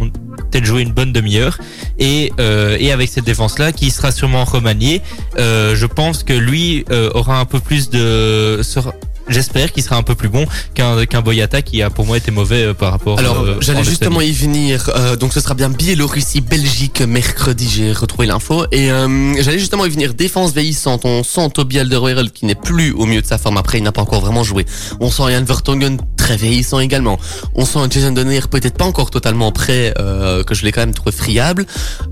peut-être 0.51 0.65
jouer 0.65 0.83
une 0.83 0.93
bonne 0.93 1.13
demi-heure 1.13 1.59
et 1.99 2.33
et 2.79 2.93
avec 2.93 3.09
cette 3.09 3.25
défense 3.25 3.59
là 3.59 3.73
qui 3.73 3.91
sera 3.91 4.13
sûrement 4.13 4.45
remaniée 4.45 5.03
je 5.37 5.87
pense 5.87 6.23
que 6.23 6.33
lui 6.33 6.85
aura 7.15 7.41
un 7.41 7.45
peu 7.45 7.59
plus 7.61 7.91
de 7.91 8.61
sera- 8.63 8.95
J'espère 9.31 9.73
qu'il 9.73 9.83
sera 9.83 9.97
un 9.97 10.03
peu 10.03 10.15
plus 10.15 10.29
bon 10.29 10.45
qu'un 10.75 11.07
qu'un 11.07 11.21
Boyata 11.23 11.63
qui 11.63 11.83
a 11.83 11.89
pour 11.89 12.05
moi 12.05 12.17
été 12.17 12.31
mauvais 12.31 12.65
euh, 12.65 12.75
par 12.75 12.91
rapport. 12.91 13.19
Alors, 13.19 13.41
euh, 13.41 13.57
j'allais 13.61 13.81
en 13.81 13.85
justement 13.85 14.21
y 14.21 14.33
venir. 14.33 14.91
Euh, 14.95 15.17
donc, 15.17 15.33
ce 15.33 15.41
sera 15.41 15.55
bien 15.55 15.71
Biélorussie, 15.71 16.41
Belgique, 16.41 17.01
mercredi. 17.01 17.69
J'ai 17.69 17.93
retrouvé 17.93 18.27
l'info. 18.27 18.67
Et 18.73 18.91
euh, 18.91 19.35
j'allais 19.41 19.59
justement 19.59 19.87
y 19.87 19.91
venir. 19.91 20.15
Défense 20.15 20.53
vieillissante. 20.53 21.05
On 21.05 21.23
sent 21.23 21.51
Toby 21.55 21.79
Alderweireld 21.79 22.33
qui 22.33 22.45
n'est 22.45 22.55
plus 22.55 22.93
au 22.93 23.07
mieux 23.07 23.23
de 23.23 23.27
sa 23.27 23.39
forme. 23.39 23.57
Après, 23.57 23.79
il 23.79 23.85
n'a 23.85 23.93
pas 23.93 24.03
encore 24.03 24.21
vraiment 24.21 24.43
joué. 24.43 24.67
On 25.01 25.11
sent 25.11 25.23
Jan 25.31 25.45
Vertonghen 25.45 25.99
très 26.17 26.37
vieillissant 26.37 26.81
également. 26.81 27.19
On 27.55 27.65
sent 27.65 27.81
Jason 27.91 28.13
Donner 28.13 28.41
peut-être 28.51 28.77
pas 28.77 28.85
encore 28.85 29.11
totalement 29.11 29.53
prêt, 29.53 29.95
euh, 29.99 30.45
que 30.45 30.55
je 30.55 30.65
l'ai 30.65 30.73
quand 30.73 30.81
même 30.81 30.95
trouvé 30.95 31.13
friable. 31.13 31.67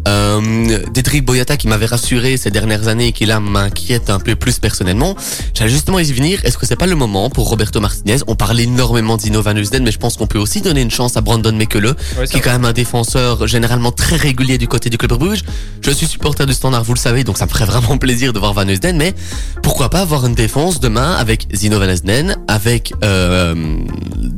Euh, 0.06 0.78
Dédric 0.92 1.24
Boyata 1.24 1.56
qui 1.56 1.68
m'avait 1.68 1.86
rassuré 1.86 2.36
ces 2.36 2.50
dernières 2.50 2.88
années 2.88 3.08
et 3.08 3.12
qui 3.12 3.26
là 3.26 3.40
m'inquiète 3.40 4.10
un 4.10 4.18
peu 4.18 4.34
plus 4.34 4.58
personnellement. 4.58 5.14
J'allais 5.54 5.70
justement 5.70 5.98
y 5.98 6.12
venir. 6.12 6.40
Est-ce 6.44 6.58
que 6.58 6.66
c'est 6.66 6.76
pas 6.76 6.86
le 6.86 6.94
moment 6.94 7.07
pour 7.32 7.48
Roberto 7.48 7.80
Martinez 7.80 8.18
On 8.26 8.34
parle 8.34 8.60
énormément 8.60 9.16
d'Ino 9.16 9.40
Van 9.40 9.56
Usden, 9.56 9.82
mais 9.82 9.90
je 9.90 9.98
pense 9.98 10.16
qu'on 10.16 10.26
peut 10.26 10.38
aussi 10.38 10.60
donner 10.60 10.82
une 10.82 10.90
chance 10.90 11.16
à 11.16 11.20
Brandon 11.20 11.52
Mekele, 11.52 11.94
Ouais, 12.18 12.26
qui 12.26 12.36
est 12.36 12.40
quand 12.40 12.52
même 12.52 12.64
un 12.64 12.72
défenseur 12.72 13.46
généralement 13.46 13.92
très 13.92 14.16
régulier 14.16 14.58
du 14.58 14.68
côté 14.68 14.90
du 14.90 14.98
club 14.98 15.14
Bruges. 15.14 15.42
Je 15.80 15.90
suis 15.90 16.06
supporter 16.06 16.44
du 16.46 16.52
Standard, 16.52 16.84
vous 16.84 16.94
le 16.94 16.98
savez, 16.98 17.24
donc 17.24 17.38
ça 17.38 17.46
me 17.46 17.50
ferait 17.50 17.64
vraiment 17.64 17.96
plaisir 17.98 18.32
de 18.32 18.38
voir 18.38 18.52
Van 18.52 18.68
Usden, 18.68 18.96
mais 18.96 19.14
pourquoi 19.62 19.88
pas 19.88 20.00
avoir 20.00 20.26
une 20.26 20.34
défense 20.34 20.80
demain 20.80 21.14
avec 21.14 21.46
Zino 21.54 21.78
Van 21.78 21.88
Usden, 21.88 22.36
avec 22.46 22.92
euh, 23.02 23.54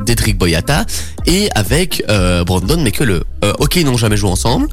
Dédric 0.05 0.38
Boyata 0.38 0.87
et 1.26 1.49
avec 1.55 2.05
euh, 2.08 2.44
Brandon 2.44 2.81
Mekele. 2.81 3.22
Euh, 3.43 3.52
ok, 3.58 3.76
ils 3.76 3.87
n'ont 3.87 3.96
jamais 3.96 4.17
joué 4.17 4.31
ensemble. 4.31 4.69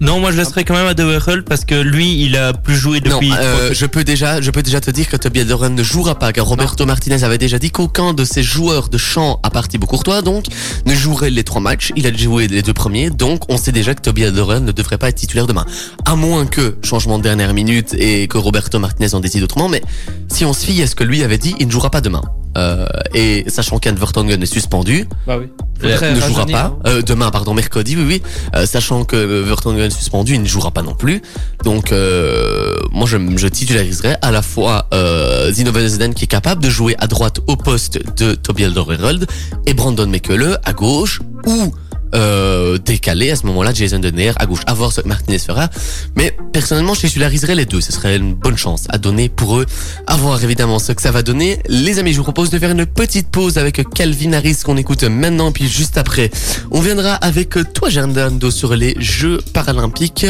Non, 0.00 0.20
moi 0.20 0.30
je 0.30 0.36
laisserais 0.36 0.64
quand 0.64 0.74
même 0.74 0.86
à 0.86 0.94
De 0.94 1.04
parce 1.40 1.64
que 1.64 1.74
lui, 1.74 2.22
il 2.22 2.36
a 2.36 2.52
plus 2.52 2.76
joué 2.76 3.00
depuis. 3.00 3.30
Non, 3.30 3.36
euh, 3.38 3.70
je 3.72 3.86
peux 3.86 4.04
déjà, 4.04 4.40
je 4.40 4.50
peux 4.50 4.62
déjà 4.62 4.80
te 4.80 4.90
dire 4.90 5.08
que 5.08 5.16
Toby 5.16 5.40
Alderweireld 5.40 5.76
ne 5.76 5.82
jouera 5.82 6.14
pas, 6.18 6.32
car 6.32 6.46
Roberto 6.46 6.84
Martinez 6.86 7.13
avait 7.22 7.38
déjà 7.38 7.58
dit 7.58 7.70
qu'aucun 7.70 8.14
de 8.14 8.24
ses 8.24 8.42
joueurs 8.42 8.88
de 8.88 8.98
champ, 8.98 9.38
à 9.42 9.50
part 9.50 9.68
Thibaut 9.68 9.86
Courtois, 9.86 10.22
donc, 10.22 10.46
ne 10.86 10.94
jouerait 10.94 11.30
les 11.30 11.44
trois 11.44 11.60
matchs. 11.60 11.92
Il 11.96 12.06
a 12.06 12.12
joué 12.12 12.48
les 12.48 12.62
deux 12.62 12.72
premiers, 12.72 13.10
donc 13.10 13.42
on 13.48 13.56
sait 13.56 13.72
déjà 13.72 13.94
que 13.94 14.00
Toby 14.00 14.24
Alderweireld 14.24 14.64
ne 14.64 14.72
devrait 14.72 14.98
pas 14.98 15.08
être 15.10 15.16
titulaire 15.16 15.46
demain. 15.46 15.66
À 16.04 16.16
moins 16.16 16.46
que 16.46 16.76
changement 16.82 17.18
de 17.18 17.22
dernière 17.22 17.54
minute 17.54 17.94
et 17.98 18.26
que 18.26 18.38
Roberto 18.38 18.78
Martinez 18.78 19.14
en 19.14 19.20
décide 19.20 19.42
autrement, 19.42 19.68
mais 19.68 19.82
si 20.28 20.44
on 20.44 20.52
se 20.52 20.64
fie 20.66 20.82
à 20.82 20.86
ce 20.86 20.94
que 20.94 21.04
lui 21.04 21.22
avait 21.22 21.38
dit, 21.38 21.54
il 21.60 21.66
ne 21.66 21.72
jouera 21.72 21.90
pas 21.90 22.00
demain. 22.00 22.22
Euh, 22.56 22.86
et 23.14 23.44
sachant 23.48 23.78
qu'Anne 23.78 23.96
Vertonghen 23.96 24.42
est 24.42 24.46
suspendu, 24.46 25.06
Bah 25.26 25.36
oui. 25.38 25.46
euh, 25.82 26.14
ne 26.14 26.20
jouera 26.20 26.46
pas. 26.46 26.64
hein. 26.64 26.76
Euh, 26.86 27.02
demain, 27.02 27.30
pardon, 27.30 27.52
mercredi, 27.54 27.96
oui, 27.96 28.04
oui. 28.06 28.22
Euh, 28.54 28.64
sachant 28.66 29.04
que 29.04 29.16
Vertonghen 29.42 29.80
est 29.86 29.90
suspendu, 29.90 30.34
il 30.34 30.42
ne 30.42 30.46
jouera 30.46 30.70
pas 30.70 30.82
non 30.82 30.94
plus. 30.94 31.20
Donc, 31.64 31.90
euh, 31.92 32.74
moi, 32.92 33.06
je, 33.06 33.16
je 33.36 33.48
titulariserai 33.48 34.14
à 34.22 34.30
la 34.30 34.42
fois 34.42 34.86
euh, 34.94 35.50
Zino 35.52 35.72
Van 35.72 35.86
Zeden 35.86 36.14
qui 36.14 36.24
est 36.24 36.28
capable 36.28 36.62
de 36.62 36.70
jouer 36.70 36.94
à 36.98 37.06
droite 37.06 37.40
au 37.46 37.56
poste 37.56 37.98
de 38.18 38.34
Toby 38.34 38.64
Alderweireld 38.64 39.26
et 39.66 39.74
Brandon 39.74 40.06
Mekele 40.06 40.58
à 40.64 40.72
gauche 40.72 41.20
ou 41.46 41.74
euh, 42.14 42.78
décalé 42.78 43.30
à 43.30 43.36
ce 43.36 43.46
moment-là 43.46 43.72
Jason 43.72 43.98
Denner 43.98 44.32
à 44.36 44.46
gauche. 44.46 44.60
À 44.66 44.74
voir 44.74 44.92
ce 44.92 45.00
que 45.00 45.08
Martinez 45.08 45.38
fera. 45.38 45.68
Mais 46.16 46.36
personnellement, 46.52 46.94
je 46.94 47.00
titulariserai 47.00 47.54
les 47.54 47.66
deux. 47.66 47.80
Ce 47.80 47.92
serait 47.92 48.16
une 48.16 48.34
bonne 48.34 48.56
chance 48.56 48.84
à 48.88 48.98
donner 48.98 49.28
pour 49.28 49.58
eux. 49.58 49.66
À 50.06 50.16
voir 50.16 50.42
évidemment 50.42 50.78
ce 50.78 50.92
que 50.92 51.02
ça 51.02 51.10
va 51.10 51.22
donner. 51.22 51.58
Les 51.68 51.98
amis, 51.98 52.12
je 52.12 52.18
vous 52.18 52.24
propose 52.24 52.50
de 52.50 52.58
faire 52.58 52.70
une 52.70 52.86
petite 52.86 53.28
pause 53.28 53.58
avec 53.58 53.88
Calvin 53.90 54.32
Harris 54.32 54.58
qu'on 54.64 54.76
écoute 54.76 55.04
maintenant. 55.04 55.52
Puis 55.52 55.68
juste 55.68 55.98
après, 55.98 56.30
on 56.70 56.80
viendra 56.80 57.14
avec 57.14 57.56
toi, 57.72 57.88
Gerlando, 57.88 58.50
sur 58.50 58.74
les 58.74 58.94
Jeux 58.98 59.40
paralympiques. 59.52 60.26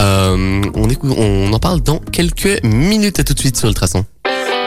Euh, 0.00 0.62
on, 0.74 0.88
écoute, 0.88 1.12
on 1.16 1.52
en 1.52 1.58
parle 1.58 1.80
dans 1.80 1.98
quelques 1.98 2.62
minutes. 2.62 3.20
À 3.20 3.24
tout 3.24 3.34
de 3.34 3.40
suite 3.40 3.56
sur 3.56 3.68
Ultrason. 3.68 4.04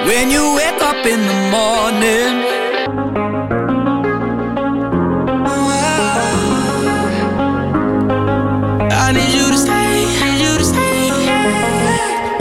When 0.06 0.32
you 0.32 0.56
wake 0.56 0.82
up 0.82 1.06
in 1.06 1.28
the 1.28 1.52
morning. 1.52 3.61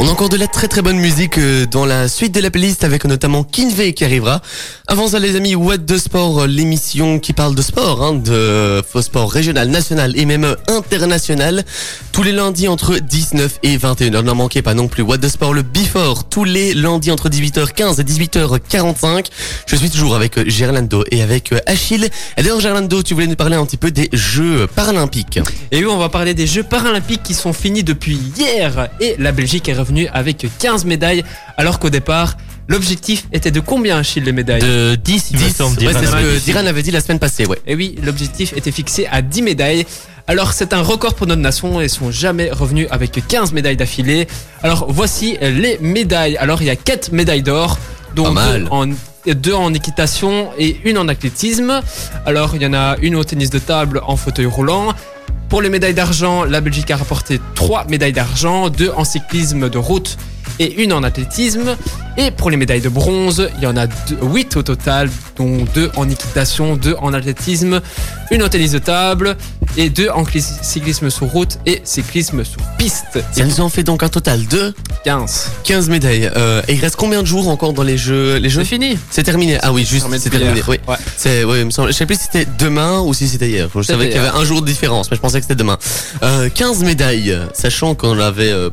On 0.02 0.08
a 0.08 0.12
encore 0.12 0.30
de 0.30 0.38
la 0.38 0.46
très 0.46 0.66
très 0.66 0.80
bonne 0.80 0.96
musique 0.96 1.36
euh, 1.36 1.66
dans 1.66 1.84
la 1.84 2.08
suite 2.08 2.34
de 2.34 2.40
la 2.40 2.50
playlist 2.50 2.84
avec 2.84 3.04
notamment 3.04 3.44
Kinvey 3.44 3.92
qui 3.92 4.02
arrivera. 4.02 4.40
Avant 4.86 5.08
ça 5.08 5.18
les 5.18 5.36
amis, 5.36 5.54
What 5.54 5.76
de 5.76 5.98
Sport, 5.98 6.40
euh, 6.40 6.46
l'émission 6.46 7.18
qui 7.18 7.34
parle 7.34 7.54
de 7.54 7.60
sport, 7.60 8.02
hein, 8.02 8.14
de 8.14 8.82
faux 8.88 9.02
sport 9.02 9.30
régional, 9.30 9.68
national 9.68 10.18
et 10.18 10.24
même 10.24 10.56
international. 10.68 11.66
Tous 12.12 12.22
les 12.22 12.32
lundis 12.32 12.66
entre 12.66 12.96
19 12.96 13.58
et 13.62 13.76
21h. 13.76 14.22
N'en 14.22 14.34
manquez 14.34 14.62
pas 14.62 14.72
non 14.72 14.88
plus 14.88 15.02
What 15.02 15.18
de 15.18 15.28
Sport, 15.28 15.52
le 15.52 15.60
Before, 15.60 16.26
tous 16.26 16.44
les 16.44 16.72
lundis 16.72 17.10
entre 17.10 17.28
18h15 17.28 18.00
et 18.00 18.04
18h45. 18.04 19.26
Je 19.66 19.76
suis 19.76 19.90
toujours 19.90 20.14
avec 20.14 20.38
euh, 20.38 20.44
Gerlando 20.46 21.04
et 21.10 21.20
avec 21.20 21.52
Achille. 21.66 22.08
Et 22.38 22.42
d'ailleurs 22.42 22.60
Gerlando, 22.60 23.02
tu 23.02 23.12
voulais 23.12 23.26
nous 23.26 23.36
parler 23.36 23.56
un 23.56 23.66
petit 23.66 23.76
peu 23.76 23.90
des 23.90 24.08
Jeux 24.14 24.66
paralympiques. 24.66 25.40
Et 25.72 25.84
oui, 25.84 25.90
on 25.90 25.98
va 25.98 26.08
parler 26.08 26.32
des 26.32 26.46
Jeux 26.46 26.62
paralympiques 26.62 27.22
qui 27.22 27.34
sont 27.34 27.52
finis 27.52 27.84
depuis 27.84 28.18
hier. 28.38 28.88
Et 28.98 29.16
la 29.18 29.32
Belgique 29.32 29.68
est 29.68 29.74
revenue 29.74 29.89
avec 30.12 30.46
15 30.58 30.84
médailles, 30.84 31.24
alors 31.56 31.78
qu'au 31.78 31.90
départ, 31.90 32.36
l'objectif 32.68 33.26
était 33.32 33.50
de 33.50 33.60
combien, 33.60 33.98
Achille, 33.98 34.22
les 34.24 34.32
médailles? 34.32 34.60
De 34.62 34.94
10, 34.94 35.30
il 35.32 35.36
me 35.38 35.44
10, 35.44 35.56
semble. 35.56 35.78
ouais, 35.80 35.86
Dylan 35.88 36.00
c'est 36.00 36.06
ce 36.06 36.12
que. 36.12 36.44
Diran 36.44 36.66
avait 36.66 36.82
dit 36.82 36.90
la 36.90 37.00
semaine 37.00 37.18
passée, 37.18 37.46
ouais. 37.46 37.58
Et 37.66 37.74
oui, 37.74 37.96
l'objectif 38.04 38.52
était 38.56 38.72
fixé 38.72 39.06
à 39.10 39.22
10 39.22 39.42
médailles. 39.42 39.86
Alors 40.26 40.52
c'est 40.52 40.72
un 40.72 40.82
record 40.82 41.14
pour 41.14 41.26
notre 41.26 41.40
nation 41.42 41.80
et 41.80 41.88
sont 41.88 42.12
jamais 42.12 42.50
revenus 42.52 42.86
avec 42.92 43.20
15 43.26 43.52
médailles 43.52 43.76
d'affilée. 43.76 44.28
Alors 44.62 44.86
voici 44.88 45.36
les 45.40 45.76
médailles. 45.80 46.36
Alors 46.36 46.62
il 46.62 46.66
y 46.66 46.70
a 46.70 46.76
4 46.76 47.10
médailles 47.12 47.42
d'or, 47.42 47.78
dont 48.14 48.24
Pas 48.24 48.30
mal. 48.30 48.68
en, 48.70 48.86
deux 49.26 49.54
en 49.54 49.74
équitation 49.74 50.50
et 50.56 50.76
une 50.84 50.98
en 50.98 51.08
athlétisme. 51.08 51.80
Alors 52.26 52.54
il 52.54 52.62
y 52.62 52.66
en 52.66 52.74
a 52.74 52.96
une 53.02 53.16
au 53.16 53.24
tennis 53.24 53.50
de 53.50 53.58
table 53.58 54.00
en 54.06 54.16
fauteuil 54.16 54.46
roulant. 54.46 54.94
Pour 55.50 55.62
les 55.62 55.68
médailles 55.68 55.94
d'argent, 55.94 56.44
la 56.44 56.60
Belgique 56.60 56.92
a 56.92 56.96
rapporté 56.96 57.40
3 57.56 57.86
médailles 57.88 58.12
d'argent, 58.12 58.70
2 58.70 58.92
en 58.96 59.04
cyclisme 59.04 59.68
de 59.68 59.78
route 59.78 60.16
et 60.58 60.82
une 60.82 60.92
en 60.92 61.02
athlétisme. 61.02 61.76
Et 62.16 62.30
pour 62.32 62.50
les 62.50 62.56
médailles 62.56 62.80
de 62.80 62.88
bronze, 62.88 63.48
il 63.58 63.62
y 63.62 63.66
en 63.66 63.76
a 63.76 63.86
8 64.20 64.56
au 64.56 64.62
total, 64.62 65.08
dont 65.36 65.64
2 65.74 65.90
en 65.96 66.08
équitation, 66.10 66.76
2 66.76 66.96
en 67.00 67.14
athlétisme, 67.14 67.80
une 68.30 68.42
en 68.42 68.48
tennis 68.48 68.72
de 68.72 68.78
table 68.78 69.36
et 69.76 69.88
deux 69.90 70.08
en 70.10 70.24
clis- 70.24 70.58
cyclisme 70.62 71.08
sur 71.10 71.28
route 71.28 71.58
et 71.66 71.80
cyclisme 71.84 72.44
sur 72.44 72.60
piste. 72.78 73.20
Ça 73.32 73.44
nous 73.44 73.60
en 73.60 73.68
fait 73.68 73.84
donc 73.84 74.02
un 74.02 74.08
total 74.08 74.44
de 74.48 74.74
15. 75.04 75.50
15 75.64 75.88
médailles. 75.88 76.30
Euh, 76.36 76.60
et 76.68 76.74
il 76.74 76.80
reste 76.80 76.96
combien 76.96 77.22
de 77.22 77.26
jours 77.26 77.48
encore 77.48 77.72
dans 77.72 77.82
les 77.84 77.96
jeux 77.96 78.36
Les 78.36 78.48
jeux? 78.50 78.62
C'est 78.62 78.68
fini. 78.68 78.98
C'est 79.10 79.22
terminé. 79.22 79.58
Ah 79.62 79.72
oui, 79.72 79.84
juste, 79.88 80.06
c'est 80.18 80.30
terminé. 80.30 80.62
Oui. 80.68 80.78
Ouais. 80.88 80.96
C'est, 81.16 81.44
oui, 81.44 81.60
il 81.60 81.66
me 81.66 81.70
semble. 81.70 81.88
Je 81.92 81.96
sais 81.96 82.06
plus 82.06 82.16
si 82.16 82.24
c'était 82.24 82.46
demain 82.58 83.00
ou 83.00 83.14
si 83.14 83.28
c'était 83.28 83.48
hier. 83.48 83.68
Je 83.74 83.82
savais 83.82 84.08
qu'il 84.08 84.16
y 84.16 84.18
avait 84.18 84.36
un 84.36 84.44
jour 84.44 84.60
de 84.60 84.66
différence, 84.66 85.10
mais 85.10 85.16
je 85.16 85.22
pensais 85.22 85.38
que 85.40 85.44
c'était 85.44 85.54
demain. 85.58 85.78
Euh, 86.22 86.48
15 86.52 86.82
médailles, 86.82 87.38
sachant 87.54 87.94
qu'on 87.94 88.18
avait, 88.18 88.50
euh, 88.52 88.68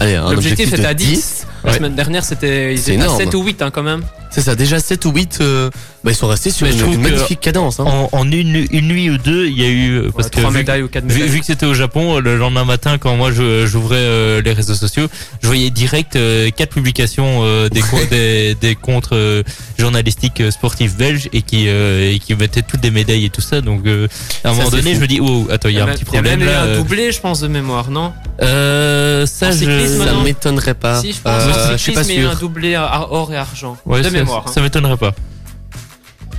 L'objectif 0.00 0.38
objectif 0.38 0.68
était 0.74 0.82
de 0.82 0.86
à 0.86 0.94
10. 0.94 1.46
La 1.64 1.70
Ouais. 1.70 1.78
semaine 1.78 1.94
dernière, 1.94 2.24
c'était 2.24 2.74
ils 2.74 2.78
C'est 2.78 2.92
étaient 2.94 3.02
à 3.02 3.04
énorme. 3.06 3.18
7 3.18 3.34
ou 3.34 3.42
8 3.42 3.62
hein, 3.62 3.70
quand 3.72 3.82
même. 3.82 4.02
C'est 4.36 4.42
ça, 4.42 4.54
déjà 4.54 4.78
7 4.80 5.02
ou 5.06 5.12
8, 5.12 5.38
euh, 5.40 5.70
bah, 6.04 6.10
ils 6.10 6.14
sont 6.14 6.26
restés 6.28 6.50
sur 6.50 6.66
une, 6.66 7.00
magnifique 7.00 7.40
cadence. 7.40 7.80
Hein. 7.80 7.84
En, 7.86 8.10
en 8.12 8.30
une, 8.30 8.66
une 8.70 8.86
nuit 8.86 9.08
ou 9.08 9.16
deux, 9.16 9.46
il 9.46 9.58
y 9.58 9.64
a 9.64 9.68
eu 9.70 10.02
parce 10.14 10.26
Ouais, 10.26 10.30
que 10.30 10.36
trois 10.40 10.50
vu, 10.50 10.58
médailles 10.58 10.82
ou 10.82 10.88
4 10.88 11.04
vu, 11.04 11.14
médailles. 11.14 11.28
vu 11.30 11.40
que 11.40 11.46
c'était 11.46 11.64
au 11.64 11.72
Japon, 11.72 12.18
le 12.18 12.36
lendemain 12.36 12.66
matin, 12.66 12.98
quand 12.98 13.16
moi 13.16 13.30
j'ouvrais 13.32 13.96
euh, 13.96 14.42
les 14.42 14.52
réseaux 14.52 14.74
sociaux, 14.74 15.06
je 15.42 15.46
voyais 15.46 15.70
direct 15.70 16.16
euh, 16.16 16.50
quatre 16.50 16.68
publications 16.74 17.40
euh, 17.44 17.70
des, 17.70 17.80
co- 17.80 17.96
des, 18.10 18.54
des 18.60 18.74
comptes 18.74 19.12
euh, 19.12 19.42
journalistiques 19.78 20.42
sportifs 20.50 20.96
belges 20.98 21.30
et 21.32 21.40
qui 21.40 21.64
euh, 21.68 22.12
et 22.12 22.18
qui 22.18 22.34
mettaient 22.34 22.60
toutes 22.60 22.80
des 22.80 22.90
médailles 22.90 23.24
et 23.24 23.30
tout 23.30 23.40
ça. 23.40 23.62
Donc 23.62 23.86
euh, 23.86 24.06
à 24.44 24.50
un 24.50 24.52
Ça, 24.52 24.58
moment 24.58 24.70
donné, 24.70 24.90
fou. 24.90 24.96
je 24.96 25.00
me 25.00 25.06
dis 25.06 25.18
oh 25.22 25.46
attends, 25.50 25.70
il 25.70 25.76
y 25.76 25.80
a 25.80 25.84
un 25.84 25.86
même- 25.86 25.94
petit 25.94 26.04
il 26.04 26.14
y 26.14 26.18
a 26.18 26.20
problème 26.22 26.40
même 26.40 26.48
eu 26.48 26.52
un 26.52 26.64
euh, 26.66 26.76
doublé, 26.76 27.10
je 27.10 27.20
pense, 27.20 27.40
de 27.40 27.48
mémoire, 27.48 27.90
non? 27.90 28.12
Euh, 28.42 29.24
ça 29.26 29.48
En 29.48 29.52
je 29.52 29.56
cyclisme, 29.56 30.04
Ça 30.04 30.12
m'étonnerait 30.22 30.74
pas. 30.74 31.00
Si, 31.00 31.12
je 31.12 31.20
pense. 31.20 31.42
Euh, 31.42 31.68
en 31.68 31.72
je 31.72 31.76
suis 31.78 31.92
pas 31.92 32.04
cyclisme, 32.04 32.10
il 32.10 32.16
y 32.16 32.18
a 32.18 32.22
eu 32.22 32.26
un 32.26 32.30
sûr. 32.32 32.40
doublé 32.40 32.74
à 32.74 33.06
or 33.10 33.32
et 33.32 33.36
argent. 33.36 33.76
ouais, 33.86 34.02
de 34.02 34.10
mémoire. 34.26 34.44
hein. 34.46 34.52
ça 34.52 34.60
m'étonnerait 34.60 34.96
pas. 34.96 35.14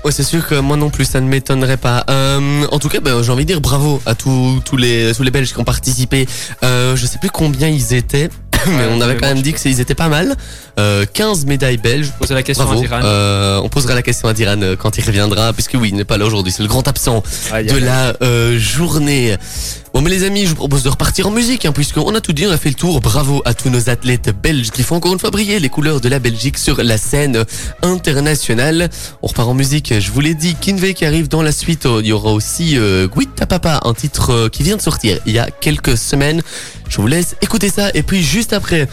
Ouais, 0.06 0.12
c'est 0.12 0.24
sûr 0.24 0.46
que 0.48 0.56
moi 0.56 0.77
non 0.77 0.89
plus, 0.89 1.06
ça 1.06 1.20
ne 1.20 1.27
m'étonnerait 1.27 1.75
pas. 1.77 2.06
Euh, 2.10 2.65
en 2.72 2.79
tout 2.79 2.88
cas, 2.88 3.00
bah, 3.01 3.12
j'ai 3.24 3.32
envie 3.32 3.44
de 3.46 3.48
dire 3.51 3.62
bravo 3.62 4.01
à 4.06 4.15
tous 4.15 4.62
tous 4.63 4.77
les 4.77 5.12
tous 5.15 5.24
les 5.24 5.32
Belges 5.32 5.51
qui 5.51 5.60
ont 5.60 5.63
participé. 5.65 6.27
Euh, 6.63 6.96
je 6.96 7.06
sais 7.06 7.17
plus 7.17 7.32
combien 7.32 7.67
ils 7.67 7.94
étaient, 7.94 8.29
mais 8.67 8.86
on 8.91 9.01
avait 9.01 9.17
quand 9.17 9.27
même 9.27 9.41
dit 9.41 9.53
que 9.53 9.60
c'est- 9.60 9.72
ils 9.72 9.82
étaient 9.82 9.96
pas 9.96 10.08
mal. 10.08 10.36
Euh, 10.79 11.06
15 11.12 11.46
médailles 11.46 11.77
belges. 11.77 12.12
Poser 12.20 12.36
la 12.36 12.44
question 12.44 12.63
Bravo. 12.65 12.79
à 12.79 12.84
Diran. 12.84 13.00
Euh, 13.03 13.60
on 13.63 13.70
posera 13.70 13.96
la 13.96 14.03
question 14.03 14.27
à 14.29 14.34
Diran 14.34 14.62
euh, 14.62 14.75
quand 14.77 14.98
il 14.98 15.03
reviendra, 15.03 15.51
puisque 15.51 15.74
oui, 15.74 15.89
il 15.91 15.96
n'est 15.96 16.06
pas 16.06 16.17
là 16.17 16.25
aujourd'hui. 16.25 16.53
C'est 16.56 16.63
le 16.63 16.70
grand 16.70 16.88
absent 16.88 17.24
de 17.51 17.77
la 17.77 18.13
euh, 18.22 18.58
journée. 18.58 19.36
Bon, 19.94 20.01
mais 20.01 20.10
les 20.10 20.24
amis, 20.25 20.44
je 20.44 20.50
vous 20.50 20.56
propose 20.56 20.84
de 20.84 20.89
repartir 20.89 21.27
en 21.27 21.32
musique, 21.32 21.65
hein, 21.65 21.72
puisqu'on 21.72 22.13
a 22.13 22.22
tout 22.22 22.34
dit, 22.34 22.46
on 22.46 22.51
a 22.51 22.58
fait 22.58 22.70
le 22.70 22.75
tour. 22.75 23.00
Bravo 23.00 23.41
à 23.46 23.53
tous 23.53 23.70
nos 23.70 23.89
athlètes 23.89 24.29
belges 24.29 24.70
qui 24.72 24.84
font 24.84 24.96
encore 24.96 25.13
une 25.13 25.20
fois 25.20 25.32
briller 25.32 25.60
les 25.60 25.70
couleurs 25.70 26.01
de 26.01 26.10
la 26.10 26.20
Belgique 26.20 26.58
sur 26.58 26.84
la 26.84 26.98
scène 26.98 27.46
internationale. 27.82 28.89
On 29.22 29.27
repart 29.27 29.48
en 29.48 29.53
musique, 29.53 29.98
je 30.00 30.12
vous 30.12 30.20
l'ai 30.20 30.36
dit, 30.36 30.56
Kinvey 30.56 30.94
qui 30.94 31.06
arrive 31.06 31.29
dans 31.29 31.41
la 31.41 31.51
suite. 31.51 31.88
Il 32.01 32.06
y 32.06 32.12
aura 32.12 32.32
aussi 32.32 32.77
euh, 32.77 33.08
Guita 33.08 33.46
Papa, 33.46 33.79
un 33.86 33.94
titre 33.94 34.32
euh, 34.32 34.50
qui 34.50 34.63
vient 34.63 34.75
de 34.75 34.82
sortir 34.82 35.20
il 35.25 35.34
y 35.34 35.39
a 35.39 35.50
quelques 35.50 35.98
semaines. 35.98 36.44
Je 36.89 36.98
vous 36.98 37.08
laisse 37.08 37.36
écouter 37.41 37.70
ça, 37.70 37.89
et 37.94 38.03
puis 38.03 38.22
juste 38.22 38.53
après... 38.53 38.88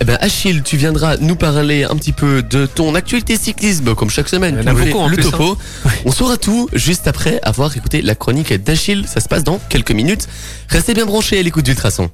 Eh 0.00 0.04
ben 0.04 0.18
Achille, 0.20 0.62
tu 0.62 0.76
viendras 0.76 1.16
nous 1.18 1.36
parler 1.36 1.84
un 1.84 1.96
petit 1.96 2.12
peu 2.12 2.42
de 2.42 2.66
ton 2.66 2.94
actualité 2.94 3.36
cyclisme, 3.36 3.94
comme 3.94 4.10
chaque 4.10 4.28
semaine. 4.28 4.56
Il 4.56 4.58
y 4.58 4.60
en 4.60 4.64
tu 4.64 4.68
a 4.68 4.72
nous 4.72 4.78
fais 4.78 4.90
beaucoup, 4.90 4.98
en 5.04 5.08
le 5.08 5.16
plus, 5.16 5.26
hein. 5.26 5.30
topo. 5.30 5.58
On 6.04 6.12
saura 6.12 6.36
tout 6.36 6.68
juste 6.72 7.08
après 7.08 7.40
avoir 7.42 7.74
écouté 7.76 8.02
la 8.02 8.14
chronique 8.14 8.52
d'Achille. 8.52 9.06
Ça 9.06 9.20
se 9.20 9.28
passe 9.28 9.44
dans 9.44 9.58
quelques 9.68 9.92
minutes. 9.92 10.28
Restez 10.68 10.92
bien 10.92 11.06
branchés 11.06 11.38
à 11.38 11.42
l'écoute 11.42 11.64
d'Ultrason. 11.64 12.10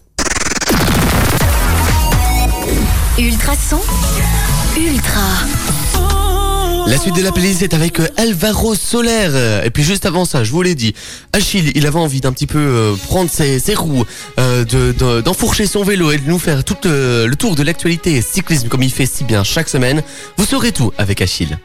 Ultrason. 3.18 3.76
Ultra. 3.76 4.21
La 6.92 6.98
suite 6.98 7.16
de 7.16 7.22
la 7.22 7.32
playlist 7.32 7.62
est 7.62 7.72
avec 7.72 8.00
euh, 8.00 8.08
Alvaro 8.18 8.74
Soler. 8.74 9.62
Et 9.64 9.70
puis 9.70 9.82
juste 9.82 10.04
avant 10.04 10.26
ça, 10.26 10.44
je 10.44 10.50
vous 10.52 10.60
l'ai 10.60 10.74
dit, 10.74 10.94
Achille, 11.32 11.72
il 11.74 11.86
avait 11.86 11.98
envie 11.98 12.20
d'un 12.20 12.32
petit 12.34 12.46
peu 12.46 12.58
euh, 12.58 12.94
prendre 13.08 13.30
ses, 13.30 13.58
roues, 13.74 14.04
euh, 14.38 14.62
de- 14.66 14.92
de- 14.92 15.22
d'enfourcher 15.22 15.66
son 15.66 15.84
vélo 15.84 16.12
et 16.12 16.18
de 16.18 16.28
nous 16.28 16.38
faire 16.38 16.62
tout 16.64 16.76
le 16.84 17.32
tour 17.34 17.54
de 17.56 17.62
l'actualité 17.62 18.20
cyclisme 18.20 18.68
comme 18.68 18.82
il 18.82 18.92
fait 18.92 19.06
si 19.06 19.24
bien 19.24 19.42
chaque 19.42 19.70
semaine. 19.70 20.02
Vous 20.36 20.44
saurez 20.44 20.70
tout 20.72 20.92
avec 20.98 21.22
Achille. 21.22 21.58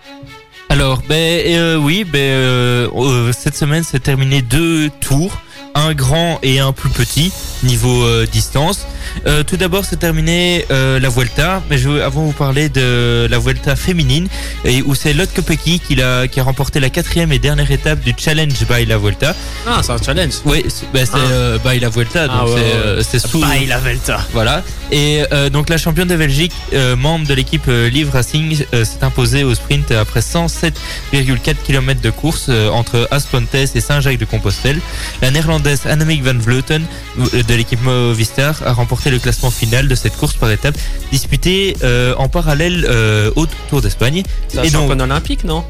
Alors, 0.70 1.02
ben 1.10 1.76
oui, 1.78 2.06
ben 2.06 2.90
cette 3.38 3.56
semaine 3.58 3.84
c'est 3.84 4.02
terminé 4.02 4.42
deux 4.42 4.90
tours, 5.02 5.42
un 5.76 5.94
grand 5.94 6.40
et 6.42 6.60
un 6.60 6.72
plus 6.72 6.90
petit 6.90 7.34
niveau 7.64 8.06
distance. 8.32 8.88
Euh, 9.26 9.44
tout 9.44 9.58
d'abord, 9.58 9.84
c'est 9.86 9.98
terminé 9.98 10.66
euh, 10.72 11.00
la 11.00 11.10
Vuelta, 11.10 11.62
mais 11.70 11.78
je 11.78 11.90
veux 11.90 12.04
avant 12.04 12.24
vous 12.24 12.32
parler 12.34 12.70
de 12.70 13.28
la 13.30 13.40
Vuelta 13.40 13.76
féminine 13.76 14.28
et 14.64 14.82
où 14.82 14.96
c'est 14.96 15.14
Lotte 15.14 15.34
Kopecky 15.34 15.80
qui 15.80 16.02
a 16.02 16.28
qui 16.28 16.40
a 16.40 16.44
remporté 16.44 16.80
la 16.80 16.90
quatrième 16.90 17.32
et 17.32 17.40
dernière 17.40 17.72
étape 17.72 18.00
du 18.02 18.14
Challenge 18.18 18.54
by 18.70 18.86
la 18.86 18.98
Vuelta. 18.98 19.36
Ah, 19.66 19.82
c'est 19.84 19.92
un 19.92 19.98
challenge. 20.02 20.34
Oui, 20.46 20.64
c'est 20.68 20.86
c'est, 21.06 21.12
Ah. 21.14 21.18
euh, 21.32 21.58
by 21.60 21.80
la 21.80 21.90
Vuelta, 21.90 22.28
donc 22.28 22.38
Ah, 22.40 22.46
ouais, 22.46 22.52
c'est 22.56 22.96
ouais. 22.98 23.04
c'est 23.04 23.20
sous 23.28 23.42
la 23.68 23.80
Velta. 23.80 24.20
voilà. 24.34 24.64
Et 24.92 25.24
euh, 25.34 25.50
donc 25.50 25.70
la 25.70 25.78
championne 25.78 26.08
de 26.08 26.16
Belgique, 26.16 26.54
euh, 26.74 26.96
membre 26.96 27.28
de 27.28 27.34
l'équipe 27.34 27.68
euh, 27.68 27.90
Live 27.90 28.10
Racing, 28.12 28.64
euh, 28.74 28.86
s'est 28.86 29.04
imposée 29.04 29.44
au 29.44 29.54
sprint 29.56 29.92
après 29.92 30.22
107,4 30.22 31.56
km 31.66 32.02
de 32.02 32.10
course 32.10 32.46
euh, 32.50 32.70
entre 32.70 33.08
Aspontes 33.12 33.54
et 33.56 33.82
Saint-Jacques-de-Compostelle. 33.82 34.80
La 35.22 35.32
néerlandaise 35.32 35.82
Annemiek 35.86 36.24
van 36.24 36.38
Vleuten 36.40 36.84
euh, 37.20 37.44
de 37.44 37.54
l'équipe 37.56 37.82
Movistar 37.84 38.56
a 38.66 38.74
remporté 38.74 39.07
le 39.10 39.20
classement 39.20 39.52
final 39.52 39.88
de 39.88 39.96
cette 39.96 40.16
course 40.18 40.36
par 40.36 40.52
étapes 40.52 40.78
disputée 41.12 41.76
euh, 41.84 42.14
en 42.18 42.28
parallèle 42.30 42.86
euh, 42.90 43.32
au 43.36 43.46
Tour 43.70 43.82
d'Espagne. 43.82 44.24
C'est 44.48 44.60
un 44.60 44.64
Et 44.64 44.70
donc- 44.70 44.82
championne 44.84 45.02
olympique, 45.02 45.44
non? 45.44 45.64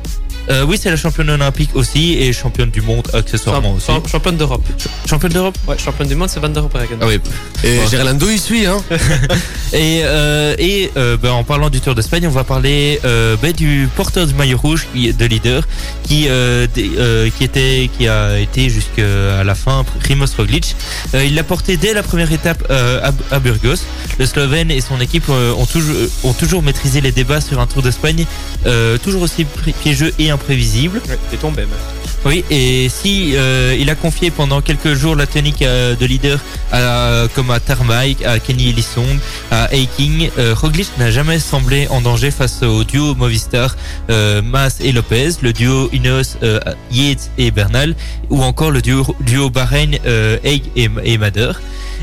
Euh, 0.49 0.63
oui, 0.65 0.77
c'est 0.81 0.89
la 0.89 0.95
championne 0.95 1.29
olympique 1.29 1.71
aussi 1.75 2.13
et 2.13 2.31
championne 2.33 2.69
du 2.69 2.81
monde 2.81 3.07
accessoirement 3.13 3.73
aussi. 3.73 3.87
Champ- 3.87 4.03
Championne 4.07 4.37
d'Europe. 4.37 4.63
Championne 5.09 5.33
d'Europe? 5.33 5.57
Ouais, 5.67 5.77
championne 5.77 6.07
du 6.07 6.15
monde, 6.15 6.29
c'est 6.29 6.39
Van 6.39 6.49
der 6.49 6.63
Breggen. 6.63 6.97
Ah 7.01 7.05
oui, 7.07 7.19
Et 7.63 7.79
Ouais. 7.79 7.87
Gerlando, 7.89 8.29
il 8.29 8.39
suit, 8.39 8.65
hein. 8.65 8.81
Et, 9.73 10.01
euh, 10.05 10.55
et 10.57 10.91
euh, 10.95 11.17
ben, 11.17 11.31
en 11.31 11.43
parlant 11.43 11.69
du 11.69 11.81
Tour 11.81 11.93
d'Espagne, 11.93 12.25
on 12.25 12.31
va 12.31 12.45
parler 12.45 13.01
euh, 13.03 13.35
ben, 13.41 13.51
du 13.51 13.89
porteur 13.97 14.25
du 14.25 14.33
maillot 14.33 14.57
rouge 14.57 14.87
de 14.95 15.25
leader 15.25 15.67
qui 16.03 16.27
euh, 16.29 16.67
euh, 16.77 17.29
qui 17.37 17.43
était 17.43 17.89
qui 17.97 18.07
a 18.07 18.39
été 18.39 18.69
jusqu'à 18.69 19.43
la 19.43 19.55
fin 19.55 19.83
Primoz 19.99 20.33
Roglic. 20.37 20.75
Euh, 21.13 21.25
il 21.25 21.35
l'a 21.35 21.43
porté 21.43 21.75
dès 21.75 21.93
la 21.93 22.01
première 22.01 22.31
étape 22.31 22.63
euh, 22.69 23.01
à, 23.31 23.35
à 23.35 23.39
Burgos. 23.39 23.81
Le 24.19 24.25
Slovène 24.25 24.71
et 24.71 24.79
son 24.79 25.01
équipe 25.01 25.25
euh, 25.29 25.51
ont 25.53 25.65
toujours 25.65 25.95
ont 26.23 26.33
toujours 26.33 26.63
maîtrisé 26.63 27.01
les 27.01 27.11
débats 27.11 27.41
sur 27.41 27.59
un 27.59 27.67
Tour 27.67 27.81
d'Espagne 27.81 28.25
euh, 28.65 28.97
toujours 28.97 29.21
aussi 29.23 29.43
pi- 29.43 29.73
piégeux 29.73 30.13
et 30.17 30.31
imprévisible. 30.37 31.01
Ouais, 31.09 31.37
tombé, 31.37 31.61
même. 31.61 31.83
Oui, 32.25 32.43
et 32.49 32.89
si 32.89 33.33
euh, 33.35 33.75
il 33.79 33.89
a 33.89 33.95
confié 33.95 34.31
pendant 34.31 34.59
quelques 34.61 34.93
jours 34.95 35.15
la 35.15 35.27
tonique 35.27 35.61
euh, 35.61 35.95
de 35.95 36.05
leader 36.05 36.39
à, 36.71 37.23
comme 37.35 37.51
à 37.51 37.59
Tarmac, 37.59 38.21
à 38.25 38.39
Kenny 38.39 38.69
Elissonde, 38.69 39.19
à 39.51 39.73
Eiking, 39.73 40.29
euh, 40.37 40.55
Roglic 40.55 40.89
n'a 40.97 41.11
jamais 41.11 41.39
semblé 41.39 41.87
en 41.89 42.01
danger 42.01 42.31
face 42.31 42.63
au 42.63 42.83
duo 42.83 43.15
Movistar 43.15 43.75
euh, 44.09 44.41
Mas 44.43 44.79
et 44.81 44.91
Lopez, 44.91 45.29
le 45.41 45.53
duo 45.53 45.89
Ineos 45.93 46.37
euh, 46.43 46.59
Yates 46.91 47.29
et 47.37 47.51
Bernal, 47.51 47.95
ou 48.29 48.41
encore 48.43 48.71
le 48.71 48.81
duo, 48.81 49.05
duo 49.21 49.49
Bahreïn 49.49 49.97
euh, 50.05 50.37
Haig 50.43 50.63
et, 50.75 50.89
et 51.03 51.17
Mader. 51.17 51.53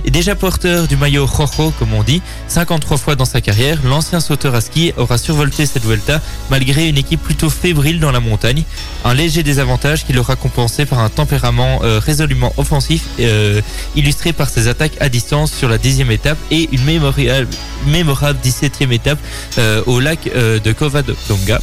Et 0.07 0.11
déjà 0.11 0.35
porteur 0.35 0.87
du 0.87 0.97
maillot 0.99 1.25
Rojo, 1.25 1.73
comme 1.79 1.95
on 1.95 2.03
dit, 2.03 2.21
53 2.49 2.99
fois 2.99 3.17
dans 3.17 3.25
sa 3.25 3.41
carrière, 3.41 3.79
l'ancien 3.85 4.21
sauteur 4.21 4.55
à 4.55 4.61
ski 4.61 4.93
aura 4.99 5.17
survolté 5.17 5.65
cette 5.65 5.85
Vuelta 5.85 6.21
malgré 6.51 6.89
une 6.89 6.99
équipe 6.99 7.23
plutôt 7.23 7.49
fébrile 7.49 8.01
dans 8.01 8.13
la 8.13 8.21
montagne. 8.21 8.65
Un 9.07 9.15
léger 9.15 9.43
désavantage 9.43 10.05
qui 10.05 10.13
l'aura 10.13 10.37
compensé 10.37 10.85
par 10.85 10.99
un 10.99 11.09
tempérament 11.09 11.81
euh, 11.85 11.99
résolument 11.99 12.53
offensif, 12.59 13.05
euh, 13.19 13.63
illustré 13.97 14.35
par 14.35 14.51
ses 14.51 14.69
attaques 14.69 14.97
à 15.01 15.09
distance 15.09 15.51
sur 15.53 15.71
la 15.71 15.79
dixième 15.79 16.11
étape 16.11 16.39
et 16.51 16.69
une 16.73 16.85
mémorial- 16.85 17.47
mémorable 17.87 18.39
17e 18.45 18.93
étape 18.93 19.19
euh, 19.57 19.83
au 19.87 20.01
lac 20.01 20.29
de 20.35 20.73
Covadonga. 20.73 21.61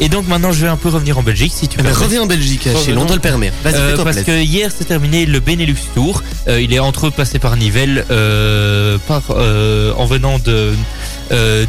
Et 0.00 0.08
donc 0.08 0.26
maintenant 0.26 0.52
je 0.52 0.60
vais 0.60 0.68
un 0.68 0.76
peu 0.76 0.88
revenir 0.88 1.18
en 1.18 1.22
Belgique 1.22 1.52
si 1.54 1.68
tu 1.68 1.76
Eh 1.80 1.82
ben, 1.82 1.92
reviens 1.92 2.22
en 2.22 2.26
Belgique, 2.26 2.68
on 2.96 3.06
te 3.06 3.12
le 3.12 3.20
permet. 3.20 3.52
Vas-y, 3.62 3.74
Euh, 3.76 3.96
parce 4.04 4.22
que 4.22 4.42
hier 4.42 4.70
s'est 4.72 4.84
terminé 4.84 5.24
le 5.26 5.40
Benelux 5.40 5.76
Tour. 5.94 6.22
Euh, 6.48 6.60
il 6.60 6.72
est 6.74 6.78
entre 6.80 7.04
autres 7.04 7.16
passé 7.16 7.38
par 7.38 7.56
Nivelles, 7.56 8.04
euh, 8.10 8.98
par, 9.06 9.22
euh, 9.30 9.92
en 9.96 10.06
venant 10.06 10.38
de 10.38 10.72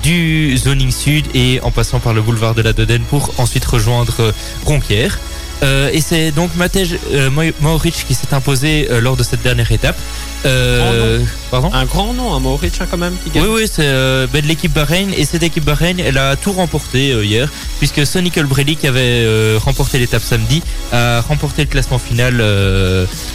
du 0.04 0.58
zoning 0.58 0.92
sud 0.92 1.26
et 1.34 1.60
en 1.64 1.72
passant 1.72 2.00
par 2.00 2.14
le 2.14 2.22
boulevard 2.22 2.54
de 2.56 2.62
la 2.62 2.74
Dodène 2.74 3.02
pour 3.04 3.34
ensuite 3.38 3.66
rejoindre 3.66 4.34
Ronquière. 4.66 5.18
Euh, 5.64 5.90
et 5.94 6.02
c'est 6.02 6.32
donc 6.32 6.52
Matej 6.56 7.00
Mohoric 7.62 8.06
qui 8.08 8.14
s'est 8.14 8.34
imposé 8.34 8.88
lors 9.02 9.16
de 9.18 9.24
cette 9.24 9.42
dernière 9.42 9.72
étape. 9.72 9.98
Euh, 10.46 11.20
pardon 11.52 11.72
Un 11.74 11.86
grand 11.86 12.14
nom, 12.14 12.34
un 12.34 12.40
Mauric 12.40 12.74
hein, 12.80 12.88
quand 12.90 12.98
même, 12.98 13.14
qui 13.24 13.30
gagne. 13.32 13.44
oui, 13.44 13.50
oui, 13.54 13.64
c'est 13.72 13.86
euh, 13.86 14.28
ben, 14.32 14.42
de 14.42 14.48
l'équipe 14.48 14.74
Bahreïn 14.74 15.12
et 15.16 15.26
cette 15.26 15.44
équipe 15.44 15.64
Bahreïn, 15.66 16.00
elle 16.00 16.18
a 16.18 16.36
tout 16.36 16.52
remporté 16.52 17.12
euh, 17.12 17.26
hier 17.26 17.50
puisque 17.80 18.06
Sonny 18.06 18.32
Colbrelli 18.32 18.76
qui 18.76 18.88
avait 18.88 19.26
remporté 19.58 19.98
l'étape 20.00 20.22
samedi 20.24 20.62
a 20.92 21.22
remporté 21.22 21.64
le 21.64 21.70
classement 21.70 22.00
final 22.00 22.38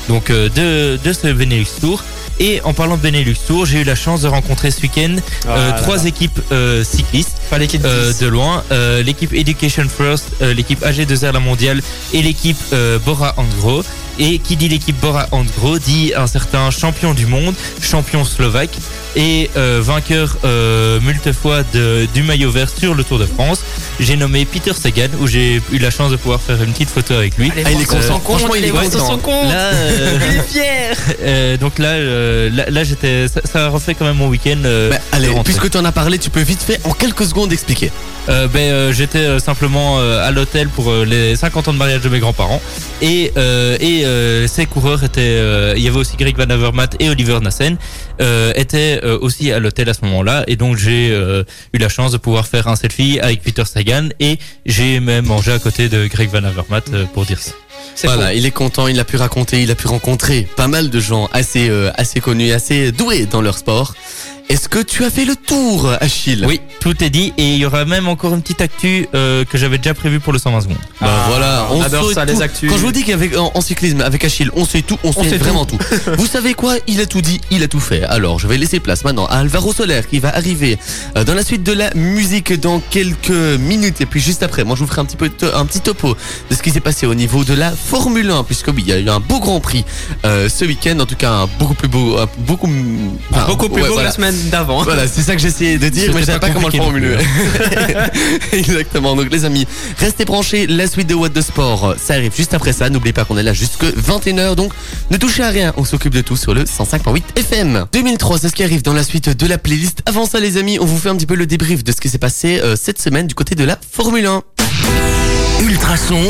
donc 0.09 0.31
de 0.31 0.99
de 1.03 1.13
ce 1.13 1.33
Benelux 1.33 1.67
Tour. 1.81 2.03
Et 2.41 2.63
en 2.65 2.73
parlant 2.73 2.97
de 2.97 3.03
Benelux 3.03 3.37
Tour, 3.47 3.67
j'ai 3.67 3.81
eu 3.83 3.85
la 3.85 3.95
chance 3.95 4.23
de 4.23 4.29
rencontrer 4.29 4.71
ce 4.71 4.81
week-end 4.81 5.15
Ah 5.47 5.57
euh, 5.59 5.83
trois 5.83 5.99
là. 5.99 6.07
équipes 6.07 6.41
euh, 6.53 6.83
cyclistes 6.83 7.37
euh, 7.53 8.07
dise. 8.09 8.19
de 8.19 8.27
loin. 8.29 8.65
L'équipe 9.05 9.35
Education 9.35 9.85
First, 9.89 10.29
l'équipe 10.41 10.83
AG2R 10.83 11.33
La 11.33 11.41
Mondiale 11.41 11.83
et 12.15 12.23
l'équipe 12.23 12.57
Bora 13.05 13.35
Angro. 13.37 13.83
Et 14.19 14.39
qui 14.39 14.57
dit 14.57 14.69
l'équipe 14.69 14.99
Bora 15.01 15.29
Hansgrohe 15.33 15.79
dit 15.79 16.13
un 16.15 16.27
certain 16.27 16.71
champion 16.71 17.15
du 17.15 17.27
monde, 17.27 17.55
champion 17.81 18.25
slovaque 18.25 18.77
et 19.17 19.51
euh, 19.57 19.81
vainqueur 19.83 20.37
euh, 20.45 20.99
fois 21.33 21.63
de, 21.73 22.07
du 22.15 22.23
maillot 22.23 22.51
vert 22.51 22.69
sur 22.69 22.95
le 22.95 23.05
Tour 23.05 23.19
de 23.19 23.27
France. 23.27 23.63
J'ai 23.99 24.17
nommé 24.17 24.45
Peter 24.45 24.73
Sagan 24.75 25.09
où 25.21 25.27
j'ai 25.27 25.61
eu 25.73 25.79
la 25.79 25.91
chance 25.91 26.11
de 26.11 26.17
pouvoir 26.17 26.41
faire 26.41 26.63
une 26.63 26.73
petite 26.73 26.89
photo 26.91 27.15
avec 27.15 27.37
lui. 27.37 27.53
Ah, 27.65 27.71
il 27.71 27.81
est 27.81 27.85
content. 27.85 28.21
Franchement, 28.21 28.55
il 28.55 28.65
est 28.65 28.71
content. 28.71 29.07
son 29.07 29.19
compte. 29.19 29.49
Là, 29.49 29.71
euh, 29.73 30.19
fier. 30.49 30.97
euh, 31.23 31.57
donc 31.57 31.79
là, 31.79 31.89
euh, 31.89 32.51
là, 32.53 32.65
là, 32.69 32.85
j'étais, 32.85 33.29
ça, 33.29 33.41
ça 33.45 33.67
a 33.67 33.69
refait 33.69 33.95
quand 33.95 34.05
même 34.05 34.17
mon 34.17 34.29
week-end. 34.29 34.59
euh, 34.65 34.91
Bah, 34.91 34.97
allez, 35.13 35.29
puisque 35.45 35.71
tu 35.71 35.77
en 35.79 35.85
as 35.85 35.93
parlé, 35.93 36.19
tu 36.19 36.31
peux 36.31 36.41
vite 36.43 36.63
fait 36.63 36.81
en 36.85 36.93
quelques 36.93 37.25
secondes 37.25 37.53
expliquer. 37.53 37.91
Euh, 38.29 38.49
ben, 38.49 38.61
euh, 38.61 38.93
j'étais 38.93 39.19
euh, 39.19 39.39
simplement 39.39 39.99
euh, 39.99 40.27
à 40.27 40.31
l'hôtel 40.31 40.69
pour 40.69 40.91
euh, 40.91 41.05
les 41.05 41.37
50 41.37 41.69
ans 41.69 41.73
de 41.73 41.79
mariage 41.79 42.03
de 42.03 42.09
mes 42.09 42.19
grands-parents 42.21 42.61
et 43.01 43.33
euh, 43.37 43.77
et 43.81 44.05
euh, 44.05 44.47
ces 44.47 44.67
coureurs 44.67 45.03
étaient 45.03 45.21
euh, 45.23 45.73
il 45.77 45.83
y 45.83 45.89
avait 45.89 45.97
aussi 45.99 46.17
Greg 46.19 46.37
Van 46.37 46.49
Avermaet 46.51 46.91
et 47.01 47.09
Oliver 47.09 47.39
Nassen 47.41 47.77
euh, 48.21 48.53
étaient 48.55 49.01
euh, 49.03 49.19
aussi 49.21 49.53
à 49.53 49.59
l'hôtel 49.59 49.89
à 49.89 49.95
ce 49.95 50.05
moment-là 50.05 50.45
et 50.47 50.57
donc 50.57 50.77
j'ai 50.77 51.11
euh, 51.11 51.45
eu 51.73 51.79
la 51.79 51.89
chance 51.89 52.13
de 52.13 52.19
pouvoir 52.19 52.47
faire 52.47 52.69
un 52.69 52.77
selfie 52.77 53.19
avec 53.21 53.43
Peter 53.43 53.65
Sagan 53.65 54.09
et 54.21 54.39
j'ai 54.67 55.01
même 55.01 55.27
mangé 55.27 55.53
à 55.53 55.59
côté 55.59 55.89
de 55.89 56.07
Greg 56.07 56.29
Van 56.31 56.45
Avermaet 56.45 56.83
euh, 56.93 57.05
pour 57.07 57.25
dire 57.25 57.39
ça. 57.41 57.53
Voilà, 58.05 58.35
il 58.35 58.47
est 58.47 58.51
content, 58.51 58.87
il 58.89 58.99
a 59.01 59.05
pu 59.05 59.17
raconter, 59.17 59.63
il 59.63 59.71
a 59.71 59.75
pu 59.75 59.87
rencontrer 59.87 60.47
pas 60.57 60.69
mal 60.69 60.91
de 60.91 61.01
gens 61.01 61.29
assez, 61.33 61.69
euh, 61.69 61.91
assez 61.97 62.21
connus, 62.21 62.53
assez 62.53 62.93
doués 62.93 63.27
dans 63.27 63.43
leur 63.43 63.59
sport. 63.59 63.95
Est-ce 64.51 64.69
que 64.69 64.81
tu 64.81 65.05
as 65.05 65.11
fait 65.11 65.25
le 65.25 65.37
tour, 65.37 65.89
Achille 66.01 66.45
Oui, 66.45 66.61
tout 66.81 67.05
est 67.05 67.09
dit 67.11 67.33
et 67.39 67.53
il 67.53 67.59
y 67.59 67.65
aura 67.65 67.85
même 67.85 68.09
encore 68.09 68.35
une 68.35 68.43
petite 68.43 68.61
actu 68.61 69.07
euh, 69.15 69.45
que 69.45 69.57
j'avais 69.57 69.79
déjà 69.79 69.95
prévue 69.95 70.19
pour 70.19 70.33
le 70.33 70.41
120 70.41 70.63
secondes. 70.63 70.77
Bah 71.01 71.07
Ah, 71.09 71.25
voilà, 71.29 71.67
on 71.71 71.81
adore 71.81 72.09
sait 72.09 72.15
ça, 72.15 72.27
tout. 72.27 72.33
les 72.33 72.43
actus. 72.43 72.69
Quand 72.69 72.77
je 72.77 72.83
vous 72.83 72.91
dis 72.91 73.05
qu'avec 73.05 73.37
en, 73.39 73.53
en 73.55 73.61
cyclisme, 73.61 74.01
avec 74.01 74.25
Achille, 74.25 74.51
on 74.57 74.65
sait 74.65 74.83
tout, 74.83 74.99
on, 75.05 75.13
sait, 75.13 75.29
sait 75.31 75.37
vraiment 75.37 75.67
tout. 75.67 75.79
vous 76.19 76.27
savez 76.27 76.55
quoi? 76.55 76.75
Il 76.89 77.01
a 77.01 77.07
tout 77.07 77.21
dit, 77.21 77.41
il 77.53 77.63
a 77.63 77.69
tout 77.69 77.79
fait. 77.79 78.03
Alors, 78.03 78.41
je 78.41 78.49
vais 78.49 78.57
laisser 78.59 78.81
place 78.81 79.05
maintenant 79.05 79.27
à 79.27 79.37
Alvaro 79.37 79.73
Soler 79.73 80.01
qui 80.11 80.19
va 80.19 80.35
arriver 80.37 80.79
euh, 81.17 81.23
dans 81.23 81.35
la 81.35 81.45
suite 81.45 81.63
de 81.63 81.73
la 81.73 81.95
musique 81.95 82.53
dans 82.59 82.81
quelques 82.91 83.31
minutes. 83.31 84.01
Et 84.01 84.07
puis 84.07 84.21
juste 84.21 84.43
après, 84.43 84.65
moi 84.65 84.75
je 84.75 84.81
vous 84.83 84.89
ferai 84.89 85.03
un 85.03 85.05
petit 85.05 85.17
peu 85.17 85.29
to- 85.29 85.55
un 85.55 85.65
petit 85.65 85.81
topo 85.81 86.17
de 86.51 86.55
ce 86.57 86.61
qui 86.61 86.73
s'est 86.73 86.81
passé 86.81 87.07
au 87.07 87.15
niveau 87.15 87.45
de 87.45 87.55
la 87.55 87.71
Formule 87.71 88.29
1, 88.29 88.43
puisque 88.43 88.67
oui, 88.75 88.83
il 88.85 88.89
y 88.89 88.93
a 88.93 88.99
eu 88.99 89.09
un 89.11 89.21
beau 89.21 89.39
Grand 89.39 89.61
Prix 89.61 89.85
euh, 90.25 90.49
ce 90.49 90.65
week-end, 90.65 90.99
en 90.99 91.07
tout 91.07 91.15
cas 91.15 91.31
un 91.31 91.49
beaucoup 91.61 91.75
plus 91.75 91.87
beau, 91.89 92.19
un 92.19 92.27
beaucoup, 92.39 92.69
enfin, 93.31 93.47
beaucoup 93.47 93.69
plus 93.69 93.83
ouais, 93.83 93.89
beau 93.89 93.95
voilà. 93.95 94.11
que 94.11 94.21
la 94.21 94.27
semaine 94.27 94.40
d'avant. 94.49 94.83
Voilà, 94.83 95.07
c'est 95.07 95.23
ça 95.23 95.35
que 95.35 95.43
j'essayais 95.43 95.79
de 95.79 95.89
dire, 95.89 96.13
mais 96.15 96.21
je 96.21 96.27
savais 96.27 96.39
pas 96.39 96.49
pas 96.49 96.55
comment 96.55 96.69
le 96.69 96.77
formuler. 96.77 97.17
Exactement. 98.53 99.15
Donc 99.17 99.31
les 99.31 99.45
amis, 99.45 99.67
restez 99.99 100.25
branchés. 100.25 100.67
La 100.67 100.87
suite 100.87 101.09
de 101.09 101.15
What 101.15 101.31
the 101.31 101.43
Sport, 101.43 101.95
ça 102.03 102.15
arrive 102.15 102.35
juste 102.35 102.55
après 102.55 102.73
ça. 102.73 102.89
N'oubliez 102.91 103.13
pas 103.13 103.25
qu'on 103.25 103.37
est 103.37 103.43
là 103.43 103.53
jusque 103.53 103.85
21h. 103.85 104.55
Donc 104.55 104.73
ne 105.11 105.17
touchez 105.17 105.43
à 105.43 105.49
rien. 105.51 105.73
On 105.77 105.85
s'occupe 105.85 106.15
de 106.15 106.21
tout 106.21 106.37
sur 106.37 106.55
le 106.55 106.65
105.8 106.65 107.23
FM. 107.37 107.87
2003, 107.93 108.39
c'est 108.39 108.49
ce 108.49 108.55
qui 108.55 108.63
arrive 108.65 108.83
dans 108.83 108.95
la 108.95 109.03
suite 109.05 109.29
de 109.37 109.47
la 109.47 109.59
playlist. 109.59 110.01
Avant 110.07 110.27
ça, 110.27 110.41
les 110.41 110.57
amis, 110.57 110.79
on 110.81 110.85
vous 110.85 110.99
fait 110.99 111.09
un 111.09 111.17
petit 111.17 111.27
peu 111.27 111.35
le 111.35 111.47
débrief 111.47 111.85
de 111.85 111.93
ce 111.93 112.01
qui 112.01 112.09
s'est 112.09 112.19
passé 112.19 112.61
euh, 112.63 112.77
cette 112.81 113.01
semaine 113.01 113.27
du 113.27 113.35
côté 113.35 113.55
de 113.55 113.65
la 113.65 113.79
Formule 113.93 114.27
1. 114.27 114.43
Ultrason, 115.63 116.21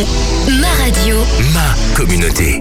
Ma 0.60 0.68
radio. 0.84 1.16
ma 1.54 1.74
communauté. 1.96 2.60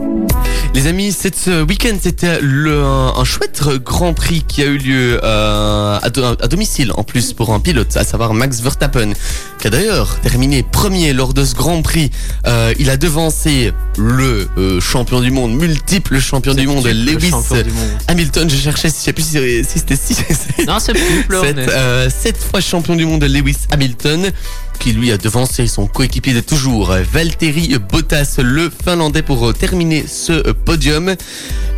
Les 0.75 0.85
amis, 0.87 1.11
cette 1.11 1.35
ce 1.35 1.63
week-end, 1.63 1.97
c'était 2.01 2.39
le, 2.41 2.83
un, 2.83 3.13
un 3.17 3.23
chouette 3.25 3.61
Grand 3.83 4.13
Prix 4.13 4.43
qui 4.47 4.61
a 4.61 4.65
eu 4.65 4.77
lieu 4.77 5.19
euh, 5.23 5.99
à, 6.01 6.09
do- 6.09 6.23
à 6.23 6.47
domicile 6.47 6.91
en 6.95 7.03
plus 7.03 7.33
pour 7.33 7.53
un 7.53 7.59
pilote, 7.59 7.97
à 7.97 8.03
savoir 8.05 8.33
Max 8.33 8.61
Verstappen, 8.61 9.11
qui 9.59 9.67
a 9.67 9.71
d'ailleurs 9.71 10.19
terminé 10.21 10.63
premier 10.63 11.11
lors 11.11 11.33
de 11.33 11.43
ce 11.43 11.53
Grand 11.55 11.81
Prix. 11.81 12.11
Euh, 12.47 12.71
il 12.79 12.89
a 12.91 12.97
devancé 12.97 13.73
le 13.97 14.47
euh, 14.57 14.79
champion 14.79 15.19
du 15.21 15.31
monde, 15.31 15.53
multiple 15.53 16.19
champion 16.19 16.53
du 16.53 16.67
monde, 16.67 16.85
Lewis 16.87 17.31
champion 17.31 17.61
du 17.63 17.71
monde. 17.71 17.89
Hamilton. 18.07 18.49
Je 18.49 18.55
cherchais, 18.55 18.89
si 18.89 18.99
je 18.99 19.03
sais 19.05 19.13
plus 19.13 19.23
si, 19.23 19.63
si 19.65 19.79
c'était 19.79 19.95
si, 19.97 20.15
Non, 20.67 20.79
c'est 20.79 20.93
plus 20.93 21.25
sept, 21.41 21.57
euh, 21.57 22.09
sept 22.09 22.37
fois 22.37 22.61
champion 22.61 22.95
du 22.95 23.05
monde 23.05 23.23
Lewis 23.23 23.57
Hamilton 23.71 24.31
qui 24.79 24.93
lui 24.93 25.11
a 25.11 25.17
devancé 25.17 25.67
son 25.67 25.87
coéquipier 25.87 26.33
de 26.33 26.39
toujours 26.41 26.93
Valtteri 27.11 27.75
Bottas 27.91 28.37
le 28.41 28.69
finlandais 28.85 29.21
pour 29.21 29.53
terminer 29.53 30.05
ce 30.07 30.51
podium 30.51 31.15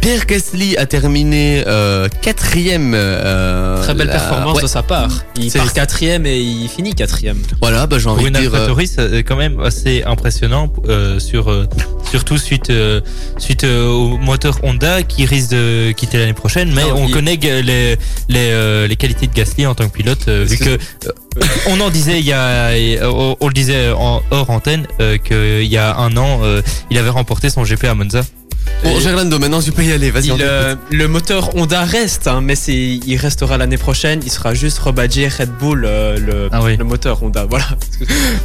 Pierre 0.01 0.25
Gasly 0.25 0.77
a 0.77 0.85
terminé 0.85 1.63
euh, 1.67 2.07
quatrième 2.21 2.93
euh, 2.95 3.81
Très 3.83 3.93
belle 3.93 4.07
la- 4.07 4.13
performance 4.13 4.57
ouais. 4.57 4.63
de 4.63 4.67
sa 4.67 4.83
part. 4.83 5.09
Il 5.35 5.51
C'est- 5.51 5.59
part 5.59 5.73
quatrième 5.73 6.25
et 6.25 6.39
il 6.39 6.67
finit 6.69 6.93
quatrième. 6.95 7.37
voilà 7.59 7.85
bah 7.87 7.97
j'ai 7.99 8.09
envie 8.09 8.25
de 8.31 8.37
dire 8.39 8.51
euh, 8.53 8.75
c'est 8.85 9.23
quand 9.23 9.35
même 9.35 9.59
assez 9.59 10.03
impressionnant, 10.05 10.71
euh, 10.87 11.19
sur, 11.19 11.51
euh, 11.51 11.67
surtout 12.11 12.37
suite, 12.37 12.69
euh, 12.69 12.99
suite 13.39 13.63
euh, 13.63 13.87
au 13.87 14.17
moteur 14.17 14.59
Honda 14.63 15.01
qui 15.01 15.25
risque 15.25 15.51
de 15.51 15.91
quitter 15.93 16.17
l'année 16.19 16.33
prochaine. 16.33 16.71
Mais 16.73 16.83
Non, 16.83 16.95
on 16.97 17.07
il- 17.07 17.13
connaît 17.13 17.37
les, 17.41 17.61
les, 17.63 17.97
euh, 18.37 18.85
les 18.87 18.95
qualités 18.97 19.27
de 19.27 19.33
Gasly 19.33 19.65
en 19.65 19.73
tant 19.75 19.87
que 19.87 19.93
pilote, 19.97 20.27
vu 20.27 20.57
que 20.57 20.77
on 21.67 21.79
en 21.79 21.89
disait 21.89 22.19
il 22.19 22.25
y 22.25 22.33
a, 22.33 22.71
on, 23.09 23.37
on 23.39 23.47
le 23.47 23.53
disait 23.53 23.91
en 23.91 24.21
hors 24.31 24.49
antenne 24.49 24.85
qu'il 25.23 25.63
y 25.63 25.77
a 25.77 25.95
un 25.95 26.15
an, 26.17 26.41
il 26.89 26.97
avait 26.97 27.09
remporté 27.09 27.49
son 27.49 27.63
GP 27.63 27.85
à 27.85 27.95
Monza. 27.95 28.21
bon 28.83 28.99
Gerlando 28.99 29.39
maintenant 29.39 29.61
tu 29.61 29.71
peux 29.71 29.83
y 29.83 29.91
aller 29.93 30.11
vas-y 30.11 30.31
euh, 30.39 30.75
le 30.91 31.07
moteur 31.07 31.55
Honda 31.55 31.83
reste, 31.85 32.27
hein, 32.27 32.41
mais 32.43 32.55
il 32.55 33.15
restera 33.17 33.57
l'année 33.57 33.77
prochaine. 33.77 34.19
Il 34.25 34.31
sera 34.31 34.53
juste 34.53 34.79
rebadgé 34.79 35.27
Red 35.29 35.51
Bull, 35.59 35.85
euh, 35.85 36.17
le, 36.19 36.49
Ah 36.51 36.59
oui. 36.61 36.75
le 36.77 36.83
moteur 36.83 37.23
Honda. 37.23 37.45
Voilà. 37.49 37.65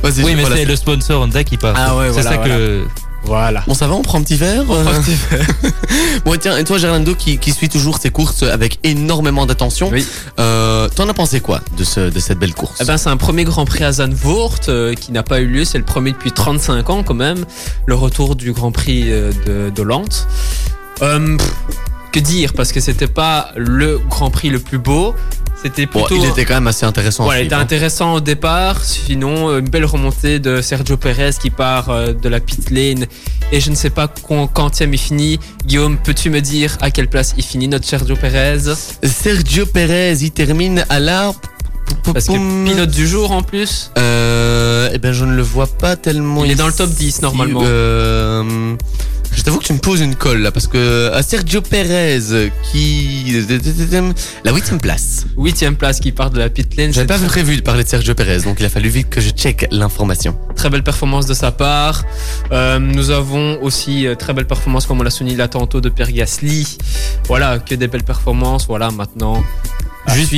Oui, 0.04 0.34
mais 0.36 0.44
c'est 0.54 0.64
le 0.64 0.76
sponsor 0.76 1.22
Honda 1.22 1.42
qui 1.42 1.56
part. 1.56 1.74
Ah 1.76 1.96
ouais, 1.96 2.06
c'est 2.06 2.12
voilà, 2.12 2.30
ça 2.30 2.36
que. 2.38 2.84
Voilà. 3.26 3.62
Bon 3.66 3.74
ça 3.74 3.86
va, 3.88 3.94
on 3.94 4.02
prend 4.02 4.18
un 4.18 4.22
petit 4.22 4.36
verre 4.36 4.64
euh, 4.70 4.84
Bon 6.24 6.38
tiens, 6.40 6.56
et 6.56 6.64
toi 6.64 6.78
Gerlando 6.78 7.14
qui, 7.14 7.38
qui 7.38 7.52
suit 7.52 7.68
toujours 7.68 7.98
ses 7.98 8.10
courses 8.10 8.42
avec 8.44 8.78
énormément 8.84 9.46
d'attention, 9.46 9.90
Oui. 9.92 10.06
euh, 10.38 10.88
t'en 10.88 11.08
as 11.08 11.14
pensé 11.14 11.40
quoi 11.40 11.60
de, 11.76 11.84
ce, 11.84 12.08
de 12.10 12.18
cette 12.20 12.38
belle 12.38 12.54
course? 12.54 12.78
Eh 12.80 12.84
ben, 12.84 12.96
c'est 12.96 13.08
un 13.08 13.16
premier 13.16 13.44
Grand 13.44 13.64
Prix 13.64 13.84
à 13.84 13.92
Zandvoort 13.92 14.60
euh, 14.68 14.94
qui 14.94 15.12
n'a 15.12 15.22
pas 15.22 15.40
eu 15.40 15.46
lieu. 15.46 15.64
C'est 15.64 15.78
le 15.78 15.84
premier 15.84 16.12
depuis 16.12 16.32
35 16.32 16.88
ans 16.90 17.02
quand 17.02 17.14
même. 17.14 17.44
Le 17.86 17.94
retour 17.94 18.36
du 18.36 18.52
Grand 18.52 18.72
Prix 18.72 19.10
euh, 19.12 19.32
de. 19.46 19.72
Euh, 21.02 21.36
pff, 21.36 21.52
que 22.16 22.26
dire 22.26 22.52
Parce 22.54 22.72
que 22.72 22.80
c'était 22.80 23.06
pas 23.06 23.50
le 23.56 23.98
Grand 24.08 24.30
Prix 24.30 24.50
le 24.50 24.58
plus 24.58 24.78
beau. 24.78 25.14
C'était 25.62 25.86
Bon, 25.86 26.04
plutôt. 26.04 26.22
il 26.22 26.28
était 26.28 26.44
quand 26.44 26.54
même 26.54 26.66
assez 26.66 26.84
intéressant. 26.84 27.24
Voilà, 27.24 27.40
il 27.40 27.46
était 27.46 27.54
hein. 27.54 27.60
intéressant 27.60 28.14
au 28.14 28.20
départ. 28.20 28.82
Sinon, 28.82 29.48
euh, 29.48 29.58
une 29.60 29.68
belle 29.68 29.84
remontée 29.84 30.38
de 30.38 30.60
Sergio 30.60 30.96
Perez 30.96 31.30
qui 31.40 31.50
part 31.50 31.90
euh, 31.90 32.12
de 32.12 32.28
la 32.28 32.40
pit 32.40 32.70
lane. 32.70 33.06
Et 33.52 33.60
je 33.60 33.70
ne 33.70 33.74
sais 33.74 33.90
pas 33.90 34.08
quand, 34.08 34.46
quand 34.48 34.80
il 34.80 34.98
finit. 34.98 35.38
Guillaume, 35.64 35.96
peux-tu 35.98 36.30
me 36.30 36.40
dire 36.40 36.76
à 36.80 36.90
quelle 36.90 37.08
place 37.08 37.34
il 37.36 37.44
finit 37.44 37.68
notre 37.68 37.86
Sergio 37.86 38.16
Perez? 38.16 38.74
Sergio 39.02 39.66
Perez, 39.66 40.18
il 40.20 40.30
termine 40.30 40.84
à 40.88 41.00
la. 41.00 41.32
Parce 42.12 42.26
que 42.26 42.64
pilote 42.64 42.90
du 42.90 43.06
jour 43.06 43.32
en 43.32 43.42
plus. 43.42 43.90
Euh, 43.98 44.90
eh 44.92 44.98
ben, 44.98 45.12
je 45.12 45.24
ne 45.24 45.34
le 45.34 45.42
vois 45.42 45.66
pas 45.66 45.96
tellement. 45.96 46.44
Il 46.44 46.50
est 46.50 46.56
dans 46.56 46.66
le 46.66 46.72
top 46.72 46.90
10, 46.90 47.22
normalement. 47.22 47.62
Euh, 47.64 48.74
je 49.36 49.42
t'avoue 49.42 49.58
que 49.58 49.64
tu 49.64 49.72
me 49.74 49.78
poses 49.78 50.00
une 50.00 50.16
colle 50.16 50.38
là, 50.38 50.50
parce 50.50 50.66
que 50.66 51.12
à 51.12 51.22
Sergio 51.22 51.60
Perez 51.60 52.50
qui. 52.72 53.32
La 54.44 54.52
huitième 54.52 54.80
place. 54.80 55.26
Huitième 55.36 55.76
place 55.76 56.00
qui 56.00 56.10
part 56.10 56.30
de 56.30 56.38
la 56.38 56.48
pit 56.48 56.74
lane. 56.76 56.92
J'avais 56.92 57.06
pas 57.06 57.18
prévu 57.18 57.56
de 57.56 57.60
parler 57.60 57.84
de 57.84 57.88
Sergio 57.88 58.14
Perez, 58.14 58.40
donc 58.40 58.56
il 58.60 58.66
a 58.66 58.70
fallu 58.70 58.88
vite 58.88 59.10
que 59.10 59.20
je 59.20 59.28
check 59.30 59.68
l'information. 59.70 60.36
Très 60.56 60.70
belle 60.70 60.82
performance 60.82 61.26
de 61.26 61.34
sa 61.34 61.52
part. 61.52 62.04
Euh, 62.50 62.78
nous 62.78 63.10
avons 63.10 63.62
aussi 63.62 64.06
euh, 64.06 64.14
très 64.14 64.32
belle 64.32 64.46
performance, 64.46 64.86
comme 64.86 65.00
on 65.00 65.04
l'a 65.04 65.10
souligné 65.10 65.36
là 65.36 65.48
tantôt, 65.48 65.82
de 65.82 65.90
Pierre 65.90 66.12
Gasly. 66.12 66.78
Voilà, 67.26 67.58
que 67.58 67.74
des 67.74 67.88
belles 67.88 68.04
performances. 68.04 68.66
Voilà, 68.66 68.90
maintenant. 68.90 69.44
Juste. 70.14 70.34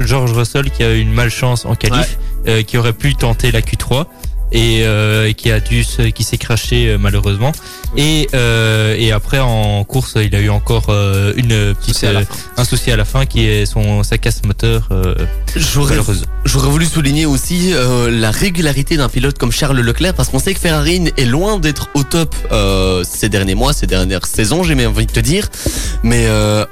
George 0.00 0.32
Russell 0.32 0.70
qui 0.70 0.82
a 0.82 0.94
eu 0.94 1.00
une 1.00 1.12
malchance 1.12 1.66
en 1.66 1.74
qualif, 1.74 2.18
euh, 2.46 2.62
qui 2.62 2.78
aurait 2.78 2.92
pu 2.92 3.14
tenter 3.14 3.52
la 3.52 3.60
Q3 3.60 4.06
et 4.52 4.82
euh, 4.84 5.32
qui 5.32 5.50
a 5.50 5.60
dû 5.60 5.84
se- 5.84 6.02
qui 6.10 6.24
s'est 6.24 6.38
craché 6.38 6.88
euh, 6.88 6.98
malheureusement. 6.98 7.52
Et 7.96 8.28
euh, 8.34 8.94
et 8.98 9.10
après 9.12 9.38
en 9.40 9.82
course, 9.84 10.14
il 10.16 10.34
a 10.34 10.40
eu 10.40 10.48
encore 10.50 10.86
euh, 10.90 11.32
une 11.36 11.74
petite 11.74 11.94
Souci 11.94 12.06
euh, 12.06 12.22
un 12.56 12.64
souci 12.64 12.90
à 12.92 12.96
la 12.96 13.04
fin 13.04 13.26
qui 13.26 13.46
est 13.46 13.66
son 13.66 14.02
sa 14.02 14.16
casse 14.18 14.42
moteur 14.44 14.88
euh, 14.92 15.14
J'aurais 15.56 15.90
malheureuse. 15.96 16.24
J'aurais 16.44 16.68
voulu 16.68 16.86
souligner 16.86 17.26
aussi 17.26 17.72
euh, 17.74 18.10
la 18.10 18.30
régularité 18.30 18.96
d'un 18.96 19.08
pilote 19.08 19.36
comme 19.38 19.50
Charles 19.52 19.80
Leclerc 19.80 20.14
parce 20.14 20.28
qu'on 20.28 20.38
sait 20.38 20.54
que 20.54 20.60
Ferrari 20.60 21.12
est 21.16 21.24
loin 21.24 21.58
d'être 21.58 21.88
au 21.94 22.02
top 22.04 22.34
euh, 22.52 23.02
ces 23.04 23.28
derniers 23.28 23.54
mois, 23.56 23.72
ces 23.72 23.86
dernières 23.86 24.26
saisons, 24.26 24.62
j'ai 24.62 24.74
même 24.74 24.90
envie 24.90 25.06
de 25.06 25.12
te 25.12 25.20
dire. 25.20 25.48
Mais 26.02 26.26
euh, 26.26 26.64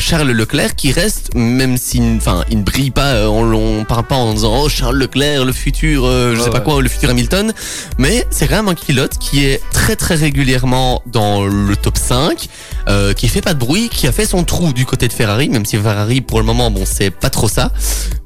Charles 0.00 0.30
Leclerc 0.30 0.74
qui 0.76 0.92
reste, 0.92 1.34
même 1.34 1.76
si, 1.76 2.00
enfin, 2.16 2.44
il 2.50 2.58
ne 2.58 2.62
brille 2.62 2.90
pas, 2.90 3.28
on, 3.28 3.52
on 3.52 3.84
parle 3.84 4.04
pas 4.04 4.14
en 4.16 4.32
disant 4.34 4.62
oh 4.62 4.68
Charles 4.68 4.96
Leclerc, 4.96 5.44
le 5.44 5.52
futur, 5.52 6.04
euh, 6.06 6.34
je 6.36 6.40
sais 6.42 6.50
pas 6.50 6.60
quoi, 6.60 6.80
le 6.88 6.92
futur 6.94 7.10
Hamilton, 7.10 7.52
mais 7.98 8.26
c'est 8.30 8.48
quand 8.48 8.56
même 8.56 8.68
un 8.68 8.74
pilote 8.74 9.18
qui 9.18 9.44
est 9.44 9.60
très 9.72 9.96
très 9.96 10.14
régulièrement 10.14 11.02
dans 11.06 11.44
le 11.46 11.76
top 11.76 11.96
5, 11.98 12.48
euh, 12.88 13.12
qui 13.12 13.28
fait 13.28 13.40
pas 13.42 13.54
de 13.54 13.58
bruit, 13.58 13.88
qui 13.90 14.06
a 14.06 14.12
fait 14.12 14.24
son 14.26 14.44
trou 14.44 14.72
du 14.72 14.86
côté 14.86 15.06
de 15.08 15.12
Ferrari, 15.12 15.48
même 15.48 15.64
si 15.64 15.76
Ferrari 15.76 16.20
pour 16.20 16.38
le 16.40 16.46
moment, 16.46 16.70
bon, 16.70 16.84
c'est 16.86 17.10
pas 17.10 17.30
trop 17.30 17.48
ça, 17.48 17.72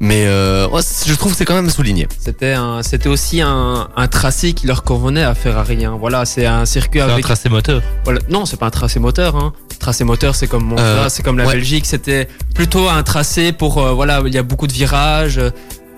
mais 0.00 0.24
euh, 0.26 0.68
ouais, 0.68 0.80
je 1.06 1.14
trouve 1.14 1.32
que 1.32 1.38
c'est 1.38 1.44
quand 1.44 1.54
même 1.54 1.66
à 1.66 1.70
souligner. 1.70 2.06
C'était 2.18 2.52
un, 2.52 2.82
c'était 2.82 3.08
aussi 3.08 3.40
un, 3.40 3.88
un 3.96 4.08
tracé 4.08 4.52
qui 4.52 4.66
leur 4.66 4.82
convenait 4.84 5.22
à 5.24 5.34
Ferrari. 5.34 5.84
Hein. 5.84 5.96
Voilà, 5.98 6.24
c'est 6.24 6.46
un 6.46 6.64
circuit 6.64 7.00
C'est 7.00 7.06
un 7.06 7.12
avec. 7.12 7.24
tracé 7.24 7.48
moteur. 7.48 7.82
Voilà. 8.04 8.20
Non, 8.28 8.46
c'est 8.46 8.56
pas 8.58 8.66
un 8.66 8.70
tracé 8.70 9.00
moteur. 9.00 9.36
Hein. 9.36 9.52
Tracé 9.78 10.04
moteur, 10.04 10.36
c'est 10.36 10.46
comme 10.46 10.64
Monza, 10.64 10.82
Euh, 10.82 11.08
c'est 11.08 11.22
comme 11.24 11.38
la 11.38 11.46
ouais. 11.46 11.54
Belgique. 11.54 11.86
C'était 11.86 12.28
plutôt 12.54 12.88
un 12.88 13.02
tracé 13.02 13.52
pour 13.52 13.78
euh, 13.78 13.92
voilà, 13.92 14.22
il 14.26 14.32
y 14.32 14.38
a 14.38 14.42
beaucoup 14.44 14.68
de 14.68 14.72
virages, 14.72 15.38
euh, 15.38 15.50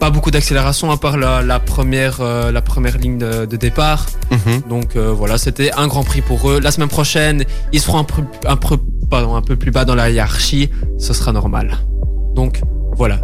pas 0.04 0.10
beaucoup 0.10 0.30
d'accélération 0.30 0.90
à 0.90 0.98
part 0.98 1.16
la, 1.16 1.40
la 1.40 1.58
première 1.58 2.18
euh, 2.20 2.52
la 2.52 2.60
première 2.60 2.98
ligne 2.98 3.16
de, 3.16 3.46
de 3.46 3.56
départ. 3.56 4.04
Mhm. 4.30 4.60
Donc 4.68 4.96
euh, 4.96 5.10
voilà, 5.10 5.38
c'était 5.38 5.72
un 5.72 5.86
grand 5.86 6.04
prix 6.04 6.20
pour 6.20 6.50
eux. 6.50 6.60
La 6.60 6.70
semaine 6.72 6.90
prochaine, 6.90 7.46
ils 7.72 7.80
seront 7.80 8.00
un 8.00 8.04
peu 8.04 8.22
un 8.46 8.56
peu 8.56 8.76
pardon, 9.08 9.34
un 9.34 9.40
peu 9.40 9.56
plus 9.56 9.70
bas 9.70 9.86
dans 9.86 9.94
la 9.94 10.10
hiérarchie. 10.10 10.68
Ce 10.98 11.14
sera 11.14 11.32
normal. 11.32 11.78
Donc 12.34 12.60
voilà. 12.94 13.18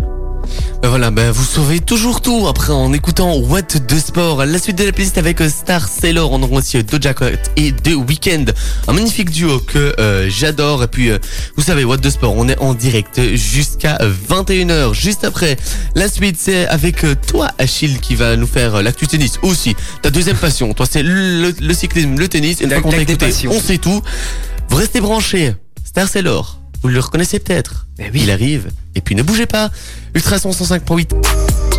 Ben 0.82 0.88
voilà, 0.88 1.10
ben 1.10 1.30
vous 1.30 1.44
sauvez 1.44 1.80
toujours 1.80 2.22
tout 2.22 2.46
après 2.48 2.72
en 2.72 2.92
écoutant 2.94 3.36
What 3.36 3.62
de 3.86 3.98
Sport. 3.98 4.46
La 4.46 4.58
suite 4.58 4.78
de 4.78 4.84
la 4.84 4.92
playlist 4.92 5.18
avec 5.18 5.40
euh, 5.42 5.48
Star 5.50 5.86
Sailor, 5.86 6.32
on 6.32 6.42
aura 6.42 6.54
aussi 6.56 6.82
Doja 6.82 7.12
Cat 7.12 7.32
et 7.56 7.72
The 7.72 7.90
Weeknd. 8.08 8.46
Un 8.88 8.92
magnifique 8.94 9.30
duo 9.30 9.60
que 9.60 9.94
euh, 10.00 10.28
j'adore. 10.30 10.82
Et 10.82 10.86
puis, 10.88 11.10
euh, 11.10 11.18
vous 11.56 11.62
savez, 11.62 11.84
What 11.84 11.98
de 11.98 12.08
Sport, 12.08 12.34
on 12.34 12.48
est 12.48 12.58
en 12.58 12.72
direct 12.72 13.20
jusqu'à 13.34 13.98
21h. 14.30 14.94
Juste 14.94 15.24
après, 15.24 15.58
la 15.94 16.08
suite 16.08 16.36
c'est 16.38 16.66
avec 16.68 17.04
euh, 17.04 17.14
toi 17.26 17.48
Achille 17.58 17.98
qui 18.00 18.14
va 18.14 18.36
nous 18.36 18.46
faire 18.46 18.76
euh, 18.76 18.82
l'actu 18.82 19.06
tennis 19.06 19.34
aussi. 19.42 19.76
Ta 20.00 20.10
deuxième 20.10 20.36
passion, 20.38 20.72
toi 20.72 20.86
c'est 20.90 21.02
le, 21.02 21.52
le 21.60 21.74
cyclisme, 21.74 22.18
le 22.18 22.26
tennis. 22.28 22.62
Et 22.62 22.66
La 22.66 22.78
écouté, 22.78 23.16
passions. 23.16 23.52
on 23.54 23.60
sait 23.60 23.78
tout. 23.78 24.00
Vous 24.70 24.76
restez 24.76 25.00
branchés. 25.02 25.54
Star 25.84 26.08
Sailor, 26.08 26.58
vous 26.82 26.88
le 26.88 27.00
reconnaissez 27.00 27.38
peut-être. 27.38 27.86
Eh 27.98 28.04
oui. 28.12 28.20
Il 28.22 28.30
arrive. 28.30 28.70
Et 28.94 29.00
puis 29.00 29.14
ne 29.14 29.22
bougez 29.22 29.46
pas. 29.46 29.70
Ultrason 30.14 30.50
105.8. 30.50 31.69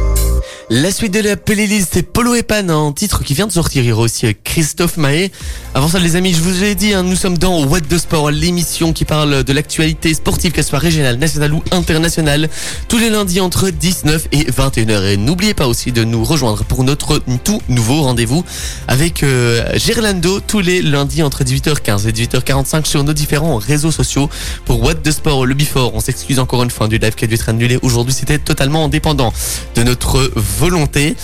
La 0.73 0.89
suite 0.89 1.13
de 1.13 1.19
la 1.19 1.35
playlist, 1.35 1.89
c'est 1.91 2.01
Polo 2.01 2.33
et 2.33 2.43
Pan, 2.43 2.69
un 2.69 2.93
titre 2.93 3.25
qui 3.25 3.33
vient 3.33 3.45
de 3.45 3.51
sortir. 3.51 3.83
Aura 3.93 4.03
aussi 4.03 4.27
euh, 4.27 4.31
Christophe 4.41 4.95
Mahé. 4.95 5.29
Avant 5.73 5.89
ça, 5.89 5.99
les 5.99 6.15
amis, 6.15 6.33
je 6.33 6.39
vous 6.39 6.63
ai 6.63 6.75
dit, 6.75 6.93
hein, 6.93 7.03
nous 7.03 7.17
sommes 7.17 7.37
dans 7.37 7.65
What 7.65 7.81
the 7.81 7.97
Sport, 7.97 8.31
l'émission 8.31 8.93
qui 8.93 9.03
parle 9.03 9.43
de 9.43 9.51
l'actualité 9.51 10.13
sportive, 10.13 10.53
qu'elle 10.53 10.63
soit 10.63 10.79
régionale, 10.79 11.17
nationale 11.17 11.53
ou 11.53 11.61
internationale, 11.71 12.49
tous 12.87 12.99
les 12.99 13.09
lundis 13.09 13.41
entre 13.41 13.69
19 13.69 14.29
et 14.31 14.43
21h. 14.49 15.07
Et 15.07 15.17
n'oubliez 15.17 15.53
pas 15.53 15.67
aussi 15.67 15.91
de 15.91 16.05
nous 16.05 16.23
rejoindre 16.23 16.63
pour 16.63 16.85
notre 16.85 17.21
tout 17.43 17.61
nouveau 17.67 18.03
rendez-vous 18.03 18.45
avec 18.87 19.23
euh, 19.23 19.65
Gerlando 19.75 20.39
tous 20.39 20.61
les 20.61 20.81
lundis 20.81 21.21
entre 21.21 21.43
18h15 21.43 22.07
et 22.07 22.13
18h45 22.13 22.85
sur 22.85 23.03
nos 23.03 23.11
différents 23.11 23.57
réseaux 23.57 23.91
sociaux 23.91 24.29
pour 24.63 24.81
What 24.81 24.95
the 24.95 25.11
Sport, 25.11 25.45
le 25.45 25.53
Before. 25.53 25.93
On 25.95 25.99
s'excuse 25.99 26.39
encore 26.39 26.63
une 26.63 26.71
fois 26.71 26.87
du 26.87 26.97
live 26.97 27.15
qui 27.15 27.25
a 27.25 27.27
dû 27.27 27.33
être 27.33 27.49
annulé 27.49 27.77
aujourd'hui. 27.81 28.13
C'était 28.13 28.39
totalement 28.39 28.85
indépendant 28.85 29.33
de 29.75 29.83
notre 29.83 30.31
volonté. 30.61 31.15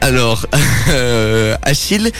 Alors, 0.00 0.46
euh, 0.88 1.56
Achille, 1.62 2.10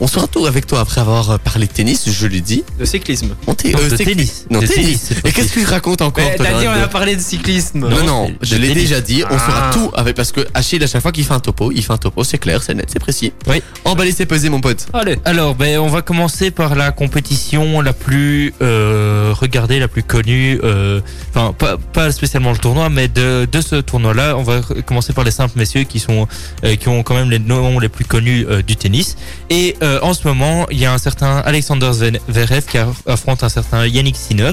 on 0.00 0.06
sera 0.06 0.26
tout 0.26 0.46
avec 0.46 0.66
toi 0.66 0.80
après 0.80 1.00
avoir 1.00 1.38
parlé 1.40 1.66
de 1.66 1.72
tennis, 1.72 2.08
je 2.10 2.26
l'ai 2.26 2.40
dit. 2.40 2.64
Le 2.78 2.86
cyclisme. 2.86 3.30
On 3.46 3.54
t'est- 3.54 3.72
Non, 3.72 3.78
de 3.88 3.96
tennis. 3.96 4.46
Non, 4.50 4.60
De 4.60 4.66
tennis. 4.66 5.10
Et 5.24 5.32
qu'est-ce 5.32 5.52
que 5.52 5.60
tu 5.60 5.66
racontes 5.66 6.02
encore 6.02 6.24
toi, 6.36 6.46
t'as 6.46 6.60
dit, 6.60 6.66
on 6.68 6.72
a 6.82 6.88
parlé 6.88 7.16
de 7.16 7.20
cyclisme. 7.20 7.80
non, 7.88 8.04
Non, 8.04 8.30
je 8.42 8.54
de 8.56 8.60
l'ai 8.60 8.74
déjà 8.74 9.00
dit, 9.00 9.24
on 9.30 9.34
Ah. 9.34 9.38
fera 9.38 9.70
tout 9.72 9.90
avec 9.94 10.16
parce 10.16 10.32
que 10.32 10.46
Achille 10.54 10.82
à 10.82 10.86
chaque 10.86 11.02
fois 11.02 11.12
qu'il 11.12 11.24
fait 11.24 11.34
un 11.34 11.40
topo, 11.40 11.72
il 11.72 11.82
fait 11.82 11.92
un 11.92 11.98
topo, 11.98 12.24
c'est 12.24 12.38
clair, 12.38 12.62
c'est 12.62 12.74
net, 12.74 12.86
c'est 12.92 12.98
précis. 12.98 13.32
Oui. 13.46 13.62
Emballé, 13.84 14.12
c'est 14.12 14.26
pesé 14.26 14.48
mon 14.48 14.60
pote. 14.60 14.86
Allez. 14.92 15.18
Alors, 15.24 15.54
ben, 15.54 15.78
on 15.78 15.88
va 15.88 16.02
commencer 16.02 16.50
par 16.50 16.74
la 16.74 16.90
compétition 16.92 17.80
la 17.80 17.92
plus 17.92 18.52
euh, 18.62 19.32
regardée, 19.38 19.78
la 19.78 19.88
plus 19.88 20.02
connue. 20.02 20.58
euh, 20.64 21.00
Enfin, 21.30 21.52
pas, 21.52 21.76
pas 21.92 22.10
spécialement 22.12 22.50
le 22.52 22.58
tournoi, 22.58 22.88
mais 22.88 23.08
de, 23.08 23.46
de 23.50 23.60
ce 23.60 23.76
tournoi-là, 23.76 24.36
on 24.36 24.42
va 24.42 24.60
commencer 24.86 25.12
par 25.12 25.24
les 25.24 25.30
simples 25.30 25.58
messieurs 25.58 25.84
qui 25.84 25.98
sont 26.00 26.26
euh, 26.64 26.76
qui 26.76 26.88
ont 26.88 27.02
quand 27.02 27.14
même 27.14 27.30
les 27.30 27.38
noms 27.38 27.78
les 27.78 27.88
plus 27.88 28.04
connus 28.04 28.46
euh, 28.48 28.62
du 28.62 28.76
tennis. 28.76 29.16
Et 29.50 29.76
euh, 29.88 29.98
en 30.02 30.12
ce 30.12 30.28
moment, 30.28 30.66
il 30.70 30.78
y 30.78 30.84
a 30.84 30.92
un 30.92 30.98
certain 30.98 31.38
Alexander 31.38 31.90
Zverev 31.92 32.66
qui 32.66 32.78
affronte 33.06 33.42
un 33.42 33.48
certain 33.48 33.86
Yannick 33.86 34.16
Sinner. 34.16 34.52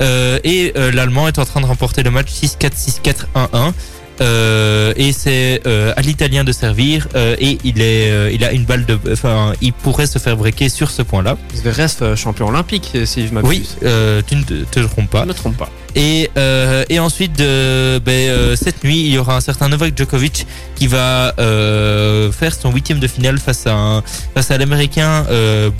Euh, 0.00 0.38
et 0.42 0.72
euh, 0.76 0.90
l'Allemand 0.90 1.28
est 1.28 1.38
en 1.38 1.44
train 1.44 1.60
de 1.60 1.66
remporter 1.66 2.02
le 2.02 2.10
match 2.10 2.28
6-4, 2.30 2.72
6-4, 3.04 3.14
1-1. 3.52 3.72
Euh, 4.20 4.92
et 4.96 5.12
c'est 5.12 5.62
euh, 5.66 5.92
à 5.96 6.02
l'Italien 6.02 6.44
de 6.44 6.52
servir 6.52 7.08
euh, 7.14 7.36
et 7.38 7.58
il 7.64 7.80
est 7.80 8.34
il 8.34 8.44
a 8.44 8.52
une 8.52 8.64
balle 8.64 8.84
de 8.84 8.98
enfin 9.12 9.52
il 9.62 9.72
pourrait 9.72 10.06
se 10.06 10.18
faire 10.18 10.36
breaker 10.36 10.68
sur 10.68 10.90
ce 10.90 11.02
point-là. 11.02 11.36
Zverev, 11.54 11.90
euh, 12.02 12.16
champion 12.16 12.48
olympique, 12.48 12.96
si 13.04 13.26
je 13.26 13.32
m'abuse. 13.32 13.48
Oui, 13.48 13.66
tu 13.80 14.36
ne 14.36 14.42
te, 14.42 14.64
te 14.64 14.80
trompes 14.80 15.06
Je 15.06 15.10
pas. 15.10 15.22
ne 15.22 15.28
me 15.28 15.34
trompe 15.34 15.56
pas. 15.56 15.70
Et 15.96 16.30
et 16.88 16.98
ensuite 16.98 17.38
ben, 17.38 18.56
cette 18.56 18.84
nuit 18.84 19.00
il 19.00 19.12
y 19.12 19.18
aura 19.18 19.36
un 19.36 19.40
certain 19.40 19.68
Novak 19.68 19.96
Djokovic 19.96 20.46
qui 20.76 20.86
va 20.86 21.34
faire 21.36 22.54
son 22.54 22.70
huitième 22.72 23.00
de 23.00 23.06
finale 23.06 23.38
face 23.38 23.66
à 23.66 23.74
un, 23.74 24.02
face 24.34 24.50
à 24.50 24.58
l'américain 24.58 25.26
euh, 25.30 25.70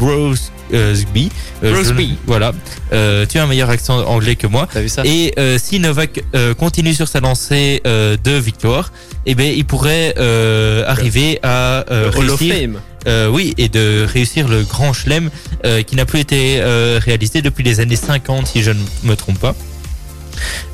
Brosby. 0.70 1.30
Euh, 1.62 1.68
je- 1.70 1.74
Brosby. 1.74 2.16
Voilà. 2.26 2.52
Euh, 2.92 3.26
tu 3.28 3.38
as 3.38 3.42
un 3.44 3.46
meilleur 3.46 3.70
accent 3.70 3.98
anglais 4.06 4.37
que 4.37 4.46
moi. 4.46 4.68
T'as 4.72 4.80
vu 4.80 4.88
ça 4.88 5.02
Et 5.04 5.33
euh, 5.38 5.59
si 5.62 5.78
Novak 5.80 6.22
euh, 6.35 6.54
continue 6.54 6.94
sur 6.94 7.09
sa 7.09 7.20
lancée 7.20 7.80
euh, 7.87 8.16
de 8.22 8.33
victoire, 8.33 8.92
eh 9.26 9.35
ben 9.35 9.52
il 9.54 9.64
pourrait 9.64 10.14
euh, 10.18 10.85
arriver 10.87 11.38
à 11.42 11.85
euh, 11.90 12.11
réussir, 12.12 12.54
Fame. 12.54 12.80
euh, 13.06 13.28
oui, 13.28 13.54
et 13.59 13.68
de 13.68 14.06
réussir 14.11 14.48
le 14.48 14.62
grand 14.62 14.92
chelem 14.92 15.30
euh, 15.64 15.83
qui 15.83 15.96
n'a 15.96 16.06
plus 16.06 16.20
été 16.20 16.61
euh, 16.61 16.98
réalisé 17.04 17.42
depuis 17.42 17.62
les 17.64 17.80
années 17.80 17.96
50 17.96 18.46
si 18.46 18.62
je 18.62 18.70
ne 18.70 18.80
me 19.04 19.14
trompe 19.16 19.38
pas. 19.38 19.54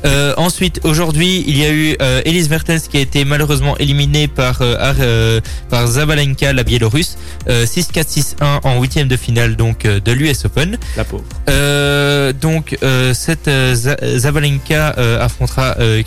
Euh, 0.05 0.33
ensuite, 0.37 0.79
aujourd'hui, 0.83 1.43
il 1.47 1.57
y 1.57 1.65
a 1.65 1.71
eu 1.71 1.95
euh, 2.01 2.21
Elise 2.25 2.49
Mertens 2.49 2.87
qui 2.89 2.97
a 2.97 2.99
été 3.01 3.25
malheureusement 3.25 3.77
éliminée 3.77 4.27
par 4.27 4.61
euh, 4.61 4.75
euh, 4.99 5.41
par 5.69 5.87
Zabalenka, 5.87 6.53
la 6.53 6.63
Biélorusse, 6.63 7.17
euh, 7.49 7.65
6-4-6-1 7.65 8.35
en 8.63 8.79
huitième 8.81 9.07
de 9.07 9.17
finale 9.17 9.55
donc 9.55 9.85
euh, 9.85 9.99
de 9.99 10.11
l'US 10.11 10.45
Open. 10.45 10.77
La 10.95 11.03
pauvre. 11.03 11.23
Euh, 11.49 12.33
donc 12.33 12.77
euh, 12.83 13.13
cette 13.13 13.47
euh, 13.47 13.75
Zabalenka 13.75 14.95
euh, 14.97 15.23
affrontera 15.23 15.75
euh, 15.79 16.01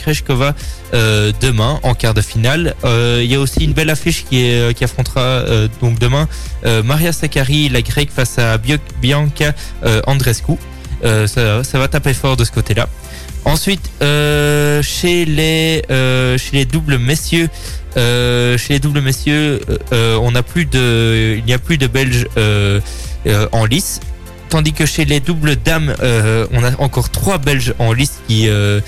euh, 0.92 1.32
demain 1.40 1.78
en 1.82 1.94
quart 1.94 2.14
de 2.14 2.20
finale. 2.20 2.74
Euh, 2.84 3.20
Il 3.22 3.30
y 3.30 3.34
a 3.34 3.40
aussi 3.40 3.64
une 3.64 3.72
belle 3.72 3.90
affiche 3.90 4.24
qui, 4.28 4.44
est, 4.44 4.60
euh, 4.60 4.72
qui 4.72 4.84
affrontera 4.84 5.20
euh, 5.20 5.68
donc 5.80 5.98
demain 5.98 6.28
euh, 6.66 6.82
Maria 6.82 7.12
Sakkari, 7.12 7.68
la 7.68 7.82
grecque 7.82 8.10
face 8.10 8.38
à 8.38 8.58
Bianca 8.58 9.52
euh, 9.84 10.00
Andrescu. 10.06 10.52
Euh, 11.04 11.26
ça, 11.26 11.64
ça 11.64 11.78
va 11.78 11.88
taper 11.88 12.14
fort 12.14 12.36
de 12.36 12.44
ce 12.44 12.52
côté-là. 12.52 12.88
Ensuite, 13.44 13.90
euh, 14.02 14.82
chez 14.82 15.24
les 15.24 15.82
euh, 15.90 16.36
chez 16.38 16.56
les 16.56 16.64
doubles 16.64 16.98
messieurs, 16.98 17.48
euh, 17.96 18.56
chez 18.58 18.74
les 18.74 18.78
doubles 18.80 19.00
messieurs, 19.00 19.60
euh, 19.68 19.78
euh, 19.92 20.18
on 20.22 20.34
a 20.34 20.42
plus 20.42 20.66
de, 20.66 21.36
il 21.38 21.44
n'y 21.44 21.52
a 21.52 21.58
plus 21.58 21.78
de 21.78 21.86
Belges 21.86 22.26
euh, 22.36 22.80
euh, 23.26 23.48
en 23.52 23.64
lice. 23.64 24.00
Tandis 24.50 24.72
que 24.72 24.84
chez 24.84 25.04
les 25.04 25.20
doubles 25.20 25.56
dames, 25.56 25.94
euh, 26.02 26.46
on 26.52 26.62
a 26.64 26.72
encore 26.80 27.10
trois 27.10 27.38
Belges 27.38 27.72
en 27.78 27.92
lice 27.92 28.14
qui, 28.28 28.48
euh, 28.48 28.80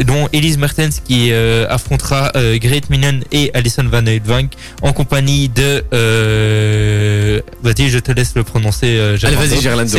dont 0.00 0.28
Elise 0.32 0.58
Mertens 0.58 1.00
qui 1.04 1.30
euh, 1.32 1.66
affrontera 1.68 2.30
euh, 2.36 2.56
Great 2.58 2.88
Minen 2.88 3.22
et 3.32 3.50
Alison 3.52 3.84
Van 3.84 4.06
Uytvanck 4.06 4.52
en 4.80 4.92
compagnie 4.92 5.48
de. 5.48 5.84
Euh, 5.92 7.40
vas-y, 7.62 7.88
je 7.90 7.98
te 7.98 8.10
laisse 8.12 8.32
le 8.36 8.42
prononcer. 8.44 8.96
euh, 8.96 9.18
Allez, 9.22 9.36
vas-y, 9.36 9.60
Gerlando. 9.60 9.98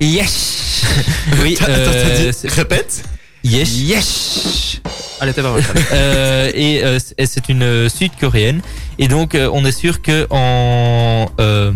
Yesh. 0.00 0.82
Oui, 1.42 1.56
Attends, 1.60 1.72
t'as 1.92 2.30
dit- 2.32 2.48
Répète. 2.48 3.02
Yesh. 3.42 3.70
Yesh. 3.70 4.80
Allez, 5.20 5.32
t'es 5.34 5.42
pas 5.42 5.52
mal. 5.52 5.62
Euh, 5.92 6.50
et 6.54 6.82
euh, 6.84 6.98
c'est 7.26 7.48
une 7.50 7.62
euh, 7.62 7.88
sud-coréenne 7.90 8.60
et 8.98 9.06
donc 9.08 9.34
euh, 9.34 9.50
on 9.52 9.64
est 9.66 9.72
sûr 9.72 10.00
que 10.02 10.26
en 10.30 11.30
euh, 11.40 11.72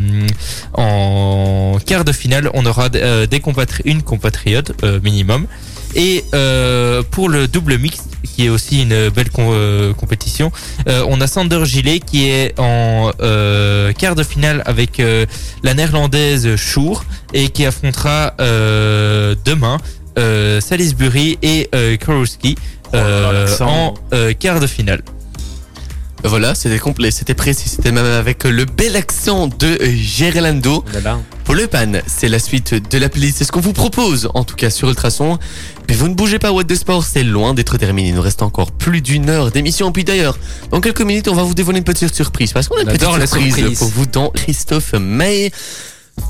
en 0.74 1.78
quart 1.84 2.04
de 2.04 2.12
finale 2.12 2.50
on 2.54 2.64
aura 2.64 2.88
des 2.88 3.38
compatri- 3.40 3.82
une 3.84 4.02
compatriote 4.02 4.72
euh, 4.82 4.98
minimum 5.02 5.46
et 5.94 6.24
euh, 6.34 7.02
pour 7.10 7.28
le 7.28 7.46
double 7.46 7.76
mixte 7.78 8.08
qui 8.34 8.46
est 8.46 8.48
aussi 8.48 8.82
une 8.82 9.10
belle 9.10 9.30
com- 9.30 9.94
compétition 9.98 10.50
euh, 10.88 11.04
on 11.08 11.20
a 11.20 11.26
Sander 11.26 11.64
Gillet 11.66 12.00
qui 12.00 12.28
est 12.28 12.58
en 12.58 13.10
euh, 13.20 13.92
quart 13.92 14.14
de 14.14 14.22
finale 14.22 14.62
avec 14.64 15.00
euh, 15.00 15.26
la 15.62 15.74
néerlandaise 15.74 16.56
Schur 16.56 17.04
et 17.34 17.48
qui 17.50 17.66
affrontera 17.66 18.34
euh, 18.40 19.34
demain 19.44 19.78
Salisbury 20.60 21.38
et 21.42 21.68
euh, 21.74 21.96
Karowski 21.96 22.56
Oh 22.94 22.96
euh, 22.96 23.48
en 23.60 23.94
euh, 24.12 24.32
quart 24.38 24.60
de 24.60 24.66
finale. 24.66 25.02
Voilà, 26.22 26.54
c'était 26.54 26.78
complet, 26.78 27.10
c'était 27.10 27.34
précis, 27.34 27.68
c'était 27.68 27.92
même 27.92 28.06
avec 28.06 28.44
le 28.44 28.64
bel 28.64 28.96
accent 28.96 29.48
de 29.48 29.78
Gerlando. 29.82 30.82
Voilà. 30.92 31.18
Pour 31.44 31.54
le 31.54 31.66
pan, 31.66 31.92
c'est 32.06 32.28
la 32.28 32.38
suite 32.38 32.74
de 32.90 32.98
la 32.98 33.10
playlist, 33.10 33.38
c'est 33.38 33.44
ce 33.44 33.52
qu'on 33.52 33.60
vous 33.60 33.74
propose, 33.74 34.30
en 34.32 34.44
tout 34.44 34.54
cas 34.54 34.70
sur 34.70 34.88
Ultrason. 34.88 35.38
Mais 35.86 35.94
vous 35.94 36.08
ne 36.08 36.14
bougez 36.14 36.38
pas, 36.38 36.50
What 36.52 36.64
the 36.64 36.76
Sport, 36.76 37.04
c'est 37.04 37.24
loin 37.24 37.52
d'être 37.52 37.76
terminé. 37.76 38.08
Il 38.08 38.14
nous 38.14 38.22
reste 38.22 38.40
encore 38.40 38.72
plus 38.72 39.02
d'une 39.02 39.28
heure 39.28 39.50
d'émission. 39.50 39.92
Puis 39.92 40.04
d'ailleurs, 40.04 40.38
dans 40.70 40.80
quelques 40.80 41.02
minutes, 41.02 41.28
on 41.28 41.34
va 41.34 41.42
vous 41.42 41.52
dévoiler 41.52 41.80
une 41.80 41.84
petite 41.84 42.14
surprise. 42.14 42.54
Parce 42.54 42.68
qu'on 42.68 42.76
a 42.76 42.82
une 42.82 42.86
petite 42.86 43.28
surprise 43.28 43.78
pour 43.78 43.88
vous 43.88 44.06
dans 44.06 44.30
Christophe 44.30 44.94
May. 44.94 45.50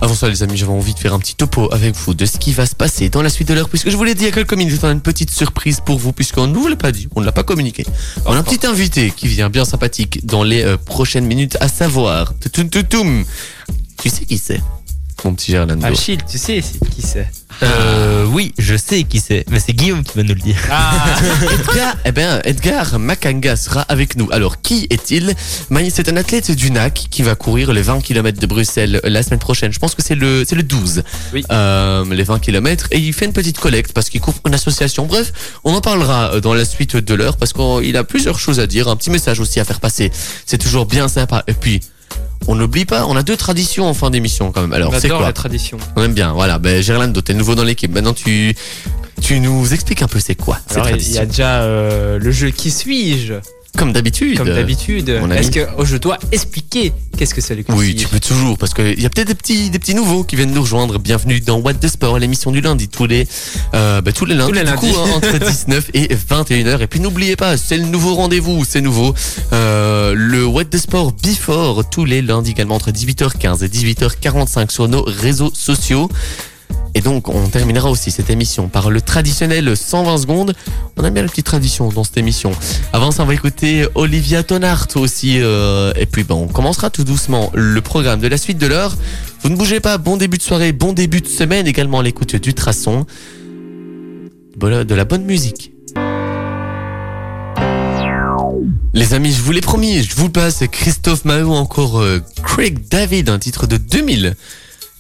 Avant 0.00 0.14
ça, 0.14 0.28
les 0.28 0.42
amis, 0.42 0.56
j'avais 0.56 0.72
envie 0.72 0.94
de 0.94 0.98
faire 0.98 1.14
un 1.14 1.18
petit 1.18 1.34
topo 1.34 1.72
avec 1.72 1.94
vous 1.94 2.14
de 2.14 2.26
ce 2.26 2.38
qui 2.38 2.52
va 2.52 2.66
se 2.66 2.74
passer 2.74 3.08
dans 3.08 3.22
la 3.22 3.28
suite 3.28 3.48
de 3.48 3.54
l'heure, 3.54 3.68
puisque 3.68 3.90
je 3.90 3.96
vous 3.96 4.04
l'ai 4.04 4.14
dit 4.14 4.22
il 4.22 4.26
y 4.26 4.28
a 4.28 4.32
quelques 4.32 4.54
minutes, 4.54 4.80
on 4.82 4.88
a 4.88 4.92
une 4.92 5.00
petite 5.00 5.30
surprise 5.30 5.80
pour 5.80 5.98
vous, 5.98 6.12
puisqu'on 6.12 6.46
ne 6.46 6.54
vous 6.54 6.68
l'a 6.68 6.76
pas 6.76 6.92
dit, 6.92 7.08
on 7.14 7.20
ne 7.20 7.26
l'a 7.26 7.32
pas 7.32 7.42
communiqué. 7.42 7.84
On 8.26 8.32
a 8.32 8.38
un 8.38 8.42
petit 8.42 8.66
invité 8.66 9.10
qui 9.10 9.28
vient 9.28 9.50
bien 9.50 9.64
sympathique 9.64 10.26
dans 10.26 10.42
les 10.42 10.62
euh, 10.62 10.76
prochaines 10.76 11.26
minutes, 11.26 11.56
à 11.60 11.68
savoir, 11.68 12.34
tu 12.40 12.50
sais 14.10 14.24
qui 14.24 14.38
c'est, 14.38 14.60
mon 15.24 15.34
petit 15.34 15.52
Gerlando? 15.52 15.86
Achille, 15.86 16.18
tu 16.28 16.38
sais 16.38 16.62
qui 16.94 17.02
c'est? 17.02 17.30
Euh, 17.62 18.24
oui, 18.26 18.52
je 18.58 18.76
sais 18.76 19.04
qui 19.04 19.20
c'est, 19.20 19.44
mais 19.50 19.60
c'est 19.60 19.72
Guillaume 19.72 20.02
qui 20.02 20.16
va 20.16 20.22
nous 20.22 20.34
le 20.34 20.40
dire. 20.40 20.56
Ah 20.70 21.16
Edgar, 21.52 21.96
eh 22.04 22.12
ben, 22.12 22.40
Edgar 22.44 22.98
Makanga 22.98 23.56
sera 23.56 23.82
avec 23.82 24.16
nous. 24.16 24.28
Alors, 24.32 24.60
qui 24.60 24.86
est-il? 24.90 25.34
C'est 25.90 26.08
un 26.08 26.16
athlète 26.16 26.50
du 26.50 26.70
NAC 26.70 27.06
qui 27.10 27.22
va 27.22 27.34
courir 27.34 27.72
les 27.72 27.82
20 27.82 28.00
km 28.00 28.40
de 28.40 28.46
Bruxelles 28.46 29.00
la 29.04 29.22
semaine 29.22 29.38
prochaine. 29.38 29.72
Je 29.72 29.78
pense 29.78 29.94
que 29.94 30.02
c'est 30.02 30.14
le, 30.14 30.44
c'est 30.46 30.56
le 30.56 30.62
12. 30.62 31.02
Oui. 31.32 31.44
Euh, 31.50 32.04
les 32.12 32.24
20 32.24 32.38
km. 32.40 32.88
Et 32.90 32.98
il 32.98 33.12
fait 33.12 33.26
une 33.26 33.32
petite 33.32 33.58
collecte 33.58 33.92
parce 33.92 34.10
qu'il 34.10 34.20
couvre 34.20 34.40
une 34.46 34.54
association. 34.54 35.06
Bref, 35.06 35.32
on 35.62 35.74
en 35.74 35.80
parlera 35.80 36.34
euh, 36.34 36.40
dans 36.40 36.54
la 36.54 36.64
suite 36.64 36.96
de 36.96 37.14
l'heure 37.14 37.36
parce 37.36 37.52
qu'il 37.52 37.96
a 37.96 38.04
plusieurs 38.04 38.38
choses 38.38 38.60
à 38.60 38.66
dire. 38.66 38.88
Un 38.88 38.96
petit 38.96 39.10
message 39.10 39.40
aussi 39.40 39.60
à 39.60 39.64
faire 39.64 39.80
passer. 39.80 40.10
C'est 40.46 40.58
toujours 40.58 40.86
bien 40.86 41.08
sympa. 41.08 41.44
Et 41.46 41.54
puis, 41.54 41.80
on 42.46 42.54
n'oublie 42.54 42.84
pas, 42.84 43.06
on 43.06 43.16
a 43.16 43.22
deux 43.22 43.36
traditions 43.36 43.86
en 43.88 43.94
fin 43.94 44.10
d'émission 44.10 44.52
quand 44.52 44.60
même. 44.60 44.72
Alors, 44.72 44.94
c'est 44.98 45.08
quoi 45.08 45.20
la 45.22 45.32
tradition. 45.32 45.78
On 45.96 46.02
aime 46.02 46.14
bien. 46.14 46.32
Voilà. 46.32 46.58
Ben, 46.58 46.82
Gerlando, 46.82 47.20
t'es 47.22 47.34
nouveau 47.34 47.54
dans 47.54 47.64
l'équipe. 47.64 47.92
Maintenant, 47.92 48.12
tu, 48.12 48.54
tu 49.22 49.40
nous 49.40 49.72
expliques 49.72 50.02
un 50.02 50.08
peu 50.08 50.20
c'est 50.20 50.34
quoi 50.34 50.58
cette 50.66 50.76
Alors 50.76 50.88
il 50.88 50.90
y 50.90 50.92
tradition. 50.92 51.22
a 51.22 51.26
déjà 51.26 51.62
euh, 51.62 52.18
le 52.18 52.30
jeu 52.30 52.50
Qui 52.50 52.70
suis-je? 52.70 53.34
Comme 53.76 53.92
d'habitude. 53.92 54.36
Comme 54.36 54.48
d'habitude. 54.48 55.08
Est-ce 55.08 55.50
que 55.50 55.66
oh, 55.76 55.84
je 55.84 55.96
dois 55.96 56.18
expliquer 56.30 56.92
qu'est-ce 57.16 57.34
que 57.34 57.40
c'est 57.40 57.54
le 57.54 57.64
Oui, 57.70 57.94
tu 57.94 58.06
peux 58.06 58.20
toujours, 58.20 58.56
parce 58.56 58.72
qu'il 58.72 59.00
y 59.00 59.06
a 59.06 59.10
peut-être 59.10 59.28
des 59.28 59.34
petits, 59.34 59.70
des 59.70 59.78
petits 59.78 59.94
nouveaux 59.94 60.22
qui 60.22 60.36
viennent 60.36 60.52
nous 60.52 60.62
rejoindre. 60.62 60.98
Bienvenue 60.98 61.40
dans 61.40 61.58
What 61.58 61.74
the 61.74 61.88
Sport, 61.88 62.18
l'émission 62.18 62.52
du 62.52 62.60
lundi, 62.60 62.88
tous 62.88 63.06
les, 63.06 63.26
euh, 63.74 64.00
bah, 64.00 64.12
tous 64.12 64.26
les 64.26 64.34
lundis, 64.34 64.52
Tous 64.52 64.58
les 64.58 64.64
du 64.64 64.76
coup, 64.76 64.86
hein, 64.86 65.10
entre 65.16 65.38
19 65.50 65.90
et 65.94 66.14
21h. 66.14 66.82
Et 66.82 66.86
puis 66.86 67.00
n'oubliez 67.00 67.36
pas, 67.36 67.56
c'est 67.56 67.76
le 67.76 67.86
nouveau 67.86 68.14
rendez-vous, 68.14 68.64
c'est 68.64 68.80
nouveau. 68.80 69.14
Euh, 69.52 70.14
le 70.16 70.46
What 70.46 70.66
the 70.66 70.78
Sport 70.78 71.12
Before, 71.12 71.88
tous 71.88 72.04
les 72.04 72.22
lundis 72.22 72.52
également, 72.52 72.76
entre 72.76 72.90
18h15 72.90 73.64
et 73.64 73.68
18h45 73.68 74.70
sur 74.70 74.88
nos 74.88 75.02
réseaux 75.02 75.50
sociaux. 75.52 76.08
Et 76.96 77.00
donc, 77.00 77.28
on 77.28 77.48
terminera 77.48 77.90
aussi 77.90 78.12
cette 78.12 78.30
émission 78.30 78.68
par 78.68 78.90
le 78.90 79.00
traditionnel 79.00 79.76
120 79.76 80.18
secondes. 80.18 80.54
On 80.96 81.04
aime 81.04 81.14
bien 81.14 81.22
la 81.24 81.28
petite 81.28 81.46
tradition 81.46 81.88
dans 81.88 82.04
cette 82.04 82.16
émission. 82.18 82.52
Avant 82.92 83.10
ça, 83.10 83.24
on 83.24 83.26
va 83.26 83.34
écouter 83.34 83.86
Olivia 83.96 84.44
Tonart 84.44 84.86
aussi. 84.94 85.40
euh, 85.40 85.92
et 85.96 86.06
puis, 86.06 86.22
bon, 86.22 86.44
on 86.44 86.46
commencera 86.46 86.90
tout 86.90 87.02
doucement 87.02 87.50
le 87.54 87.80
programme 87.80 88.20
de 88.20 88.28
la 88.28 88.36
suite 88.36 88.58
de 88.58 88.68
l'heure. 88.68 88.96
Vous 89.42 89.48
ne 89.48 89.56
bougez 89.56 89.80
pas. 89.80 89.98
Bon 89.98 90.16
début 90.16 90.38
de 90.38 90.42
soirée, 90.42 90.72
bon 90.72 90.92
début 90.92 91.20
de 91.20 91.26
semaine. 91.26 91.66
Également 91.66 91.98
à 91.98 92.02
l'écoute 92.04 92.36
du 92.36 92.54
Traçon. 92.54 93.06
Voilà, 94.60 94.84
de 94.84 94.94
la 94.94 95.04
bonne 95.04 95.24
musique. 95.24 95.72
Les 98.92 99.14
amis, 99.14 99.32
je 99.32 99.42
vous 99.42 99.50
l'ai 99.50 99.60
promis, 99.60 100.04
je 100.04 100.14
vous 100.14 100.30
passe. 100.30 100.62
Christophe 100.70 101.24
Maheu, 101.24 101.48
encore 101.48 102.00
euh, 102.00 102.20
Craig 102.44 102.78
David, 102.88 103.28
un 103.28 103.40
titre 103.40 103.66
de 103.66 103.76
2000. 103.76 104.36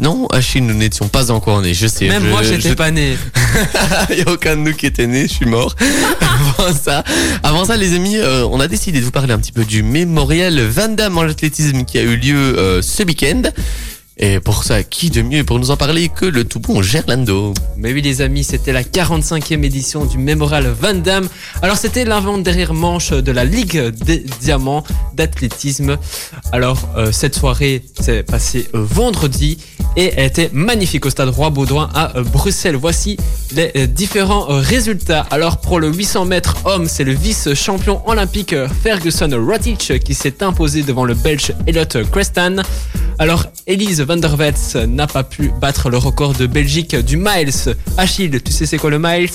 Non, 0.04 0.26
Achille, 0.30 0.62
nous 0.64 0.74
n'étions 0.74 1.08
pas 1.08 1.30
encore 1.30 1.62
nés, 1.62 1.72
je 1.72 1.86
sais. 1.86 2.06
Même 2.08 2.24
je- 2.24 2.28
moi 2.28 2.42
j'étais 2.42 2.68
je- 2.68 2.74
pas 2.74 2.90
né. 2.90 3.16
Il 4.10 4.16
n'y 4.16 4.22
a 4.22 4.30
aucun 4.30 4.54
de 4.56 4.60
nous 4.60 4.74
qui 4.74 4.84
était 4.84 5.06
né, 5.06 5.22
je 5.26 5.32
suis 5.32 5.46
mort. 5.46 5.74
avant 6.20 6.74
ça, 6.74 7.02
avant 7.42 7.64
ça, 7.64 7.76
les 7.78 7.94
amis, 7.94 8.18
euh, 8.18 8.46
on 8.50 8.60
a 8.60 8.68
décidé 8.68 9.00
de 9.00 9.04
vous 9.06 9.10
parler 9.10 9.32
un 9.32 9.38
petit 9.38 9.52
peu 9.52 9.64
du 9.64 9.82
mémorial 9.82 10.60
Van 10.60 10.88
Damme 10.88 11.16
en 11.16 11.22
athlétisme 11.22 11.84
qui 11.86 11.96
a 11.98 12.02
eu 12.02 12.16
lieu 12.16 12.36
euh, 12.36 12.82
ce 12.82 13.02
week-end. 13.02 13.42
Et 14.16 14.38
pour 14.38 14.62
ça, 14.62 14.84
qui 14.84 15.10
de 15.10 15.22
mieux 15.22 15.42
pour 15.42 15.58
nous 15.58 15.72
en 15.72 15.76
parler 15.76 16.08
que 16.08 16.24
le 16.24 16.44
tout 16.44 16.60
bon 16.60 16.82
Gerlando 16.82 17.52
Mais 17.76 17.92
oui 17.92 18.00
les 18.00 18.22
amis, 18.22 18.44
c'était 18.44 18.72
la 18.72 18.84
45e 18.84 19.64
édition 19.64 20.04
du 20.04 20.18
Mémorial 20.18 20.68
Van 20.68 20.94
Damme. 20.94 21.28
Alors 21.62 21.76
c'était 21.76 22.04
l'avant-dernière 22.04 22.74
manche 22.74 23.10
de 23.10 23.32
la 23.32 23.44
Ligue 23.44 23.76
des 23.76 24.24
Diamants 24.40 24.84
d'athlétisme. 25.14 25.96
Alors 26.52 26.78
euh, 26.96 27.10
cette 27.10 27.34
soirée 27.34 27.82
s'est 27.98 28.22
passée 28.22 28.68
euh, 28.74 28.84
vendredi 28.84 29.58
et 29.96 30.12
elle 30.16 30.26
était 30.26 30.50
magnifique 30.52 31.06
au 31.06 31.10
stade 31.10 31.30
Roi-Baudouin 31.30 31.90
à 31.92 32.16
euh, 32.16 32.22
Bruxelles. 32.22 32.76
Voici 32.76 33.16
les 33.50 33.88
différents 33.88 34.46
résultats. 34.48 35.26
Alors 35.32 35.58
pour 35.58 35.80
le 35.80 35.92
800 35.92 36.26
mètres 36.26 36.56
homme, 36.66 36.86
c'est 36.86 37.04
le 37.04 37.14
vice-champion 37.14 38.00
olympique 38.08 38.54
Ferguson 38.84 39.30
Rotich 39.32 39.98
qui 40.04 40.14
s'est 40.14 40.44
imposé 40.44 40.84
devant 40.84 41.04
le 41.04 41.14
Belge 41.14 41.52
Elliot 41.66 42.04
Crestan. 42.12 42.62
Alors, 43.18 43.46
Elise 43.66 44.03
van 44.04 44.16
der 44.16 44.38
Wets 44.38 44.76
n'a 44.86 45.06
pas 45.06 45.22
pu 45.22 45.50
battre 45.60 45.90
le 45.90 45.98
record 45.98 46.34
de 46.34 46.46
Belgique 46.46 46.94
du 46.96 47.16
miles. 47.16 47.74
Achille, 47.96 48.40
tu 48.42 48.52
sais 48.52 48.66
c'est 48.66 48.78
quoi 48.78 48.90
le 48.90 48.98
miles? 48.98 49.30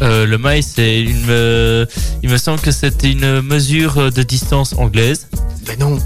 Euh, 0.00 0.26
le 0.26 0.38
mile, 0.38 0.62
c'est 0.62 1.00
une, 1.00 1.26
euh, 1.28 1.86
il 2.22 2.30
me 2.30 2.36
semble 2.36 2.60
que 2.60 2.70
c'était 2.70 3.10
une 3.10 3.40
mesure 3.40 4.12
de 4.12 4.22
distance 4.22 4.74
anglaise. 4.78 5.26
Ben 5.66 5.78
non. 5.78 5.98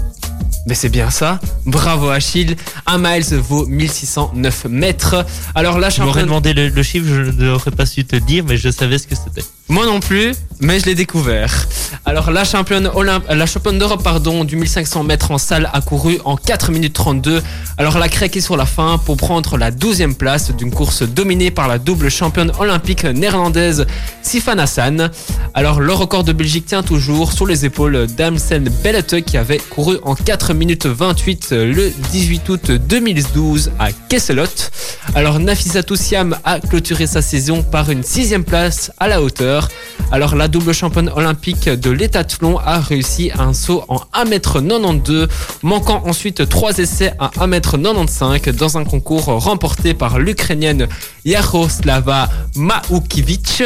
Mais 0.65 0.75
c'est 0.75 0.89
bien 0.89 1.09
ça. 1.09 1.39
Bravo 1.65 2.09
Achille. 2.09 2.55
Un 2.85 2.97
miles 2.97 3.35
vaut 3.35 3.65
1609 3.65 4.65
mètres. 4.69 5.25
Alors 5.55 5.77
la 5.77 5.89
Je 5.89 6.01
m'aurais 6.01 6.23
demandé 6.23 6.53
le, 6.53 6.69
le 6.69 6.83
chiffre, 6.83 7.05
je 7.07 7.31
n'aurais 7.31 7.71
pas 7.71 7.85
su 7.85 8.05
te 8.05 8.15
dire, 8.15 8.45
mais 8.47 8.55
je 8.55 8.69
savais 8.69 8.97
ce 8.97 9.07
que 9.07 9.15
c'était. 9.15 9.43
Moi 9.69 9.85
non 9.85 9.99
plus, 9.99 10.33
mais 10.59 10.79
je 10.79 10.85
l'ai 10.85 10.95
découvert. 10.95 11.67
Alors 12.05 12.31
la 12.31 12.43
championne 12.43 12.89
Olymp... 12.93 13.23
la 13.29 13.45
championne 13.45 13.79
d'Europe 13.79 14.03
pardon 14.03 14.43
du 14.43 14.55
1500 14.55 15.03
mètres 15.03 15.31
en 15.31 15.37
salle 15.37 15.69
a 15.73 15.81
couru 15.81 16.19
en 16.25 16.37
4 16.37 16.71
minutes 16.71 16.93
32. 16.93 17.41
Alors 17.77 17.95
elle 17.95 18.03
a 18.03 18.09
craqué 18.09 18.39
sur 18.39 18.55
la 18.57 18.65
fin 18.65 18.97
pour 18.97 19.17
prendre 19.17 19.57
la 19.57 19.71
12e 19.71 20.15
place 20.15 20.51
d'une 20.51 20.71
course 20.71 21.03
dominée 21.03 21.49
par 21.49 21.67
la 21.67 21.79
double 21.79 22.09
championne 22.09 22.51
olympique 22.59 23.03
néerlandaise 23.05 23.85
Sifan 24.21 24.59
Hassan. 24.59 25.11
Alors 25.53 25.79
le 25.79 25.93
record 25.93 26.23
de 26.23 26.33
Belgique 26.33 26.65
tient 26.65 26.83
toujours 26.83 27.31
sur 27.31 27.45
les 27.45 27.65
épaules 27.65 28.07
d'Amsen 28.07 28.69
Bellette 28.83 29.25
qui 29.25 29.37
avait 29.37 29.59
couru 29.59 29.97
en 30.03 30.15
4 30.15 30.52
minutes 30.53 30.85
28 30.85 31.51
le 31.51 31.91
18 32.11 32.49
août 32.49 32.71
2012 32.71 33.71
à 33.79 33.91
Kesselot. 33.91 34.69
Alors 35.15 35.39
Nafisa 35.39 35.81
Siam 35.95 36.37
a 36.43 36.59
clôturé 36.59 37.07
sa 37.07 37.21
saison 37.21 37.63
par 37.63 37.89
une 37.89 38.03
sixième 38.03 38.43
place 38.43 38.91
à 38.99 39.07
la 39.07 39.21
hauteur. 39.21 39.69
Alors 40.11 40.35
la 40.35 40.47
double 40.47 40.73
championne 40.73 41.09
olympique 41.15 41.69
de 41.69 41.89
l'étathlon 41.89 42.57
a 42.59 42.79
réussi 42.79 43.31
un 43.37 43.53
saut 43.53 43.83
en 43.87 43.99
1m92, 44.13 45.27
manquant 45.61 46.03
ensuite 46.05 46.47
trois 46.49 46.77
essais 46.77 47.13
à 47.19 47.29
1m95 47.39 48.51
dans 48.51 48.77
un 48.77 48.83
concours 48.83 49.25
remporté 49.25 49.93
par 49.93 50.19
l'Ukrainienne 50.19 50.87
Yaroslava 51.25 52.29
Maukiewicz 52.55 53.63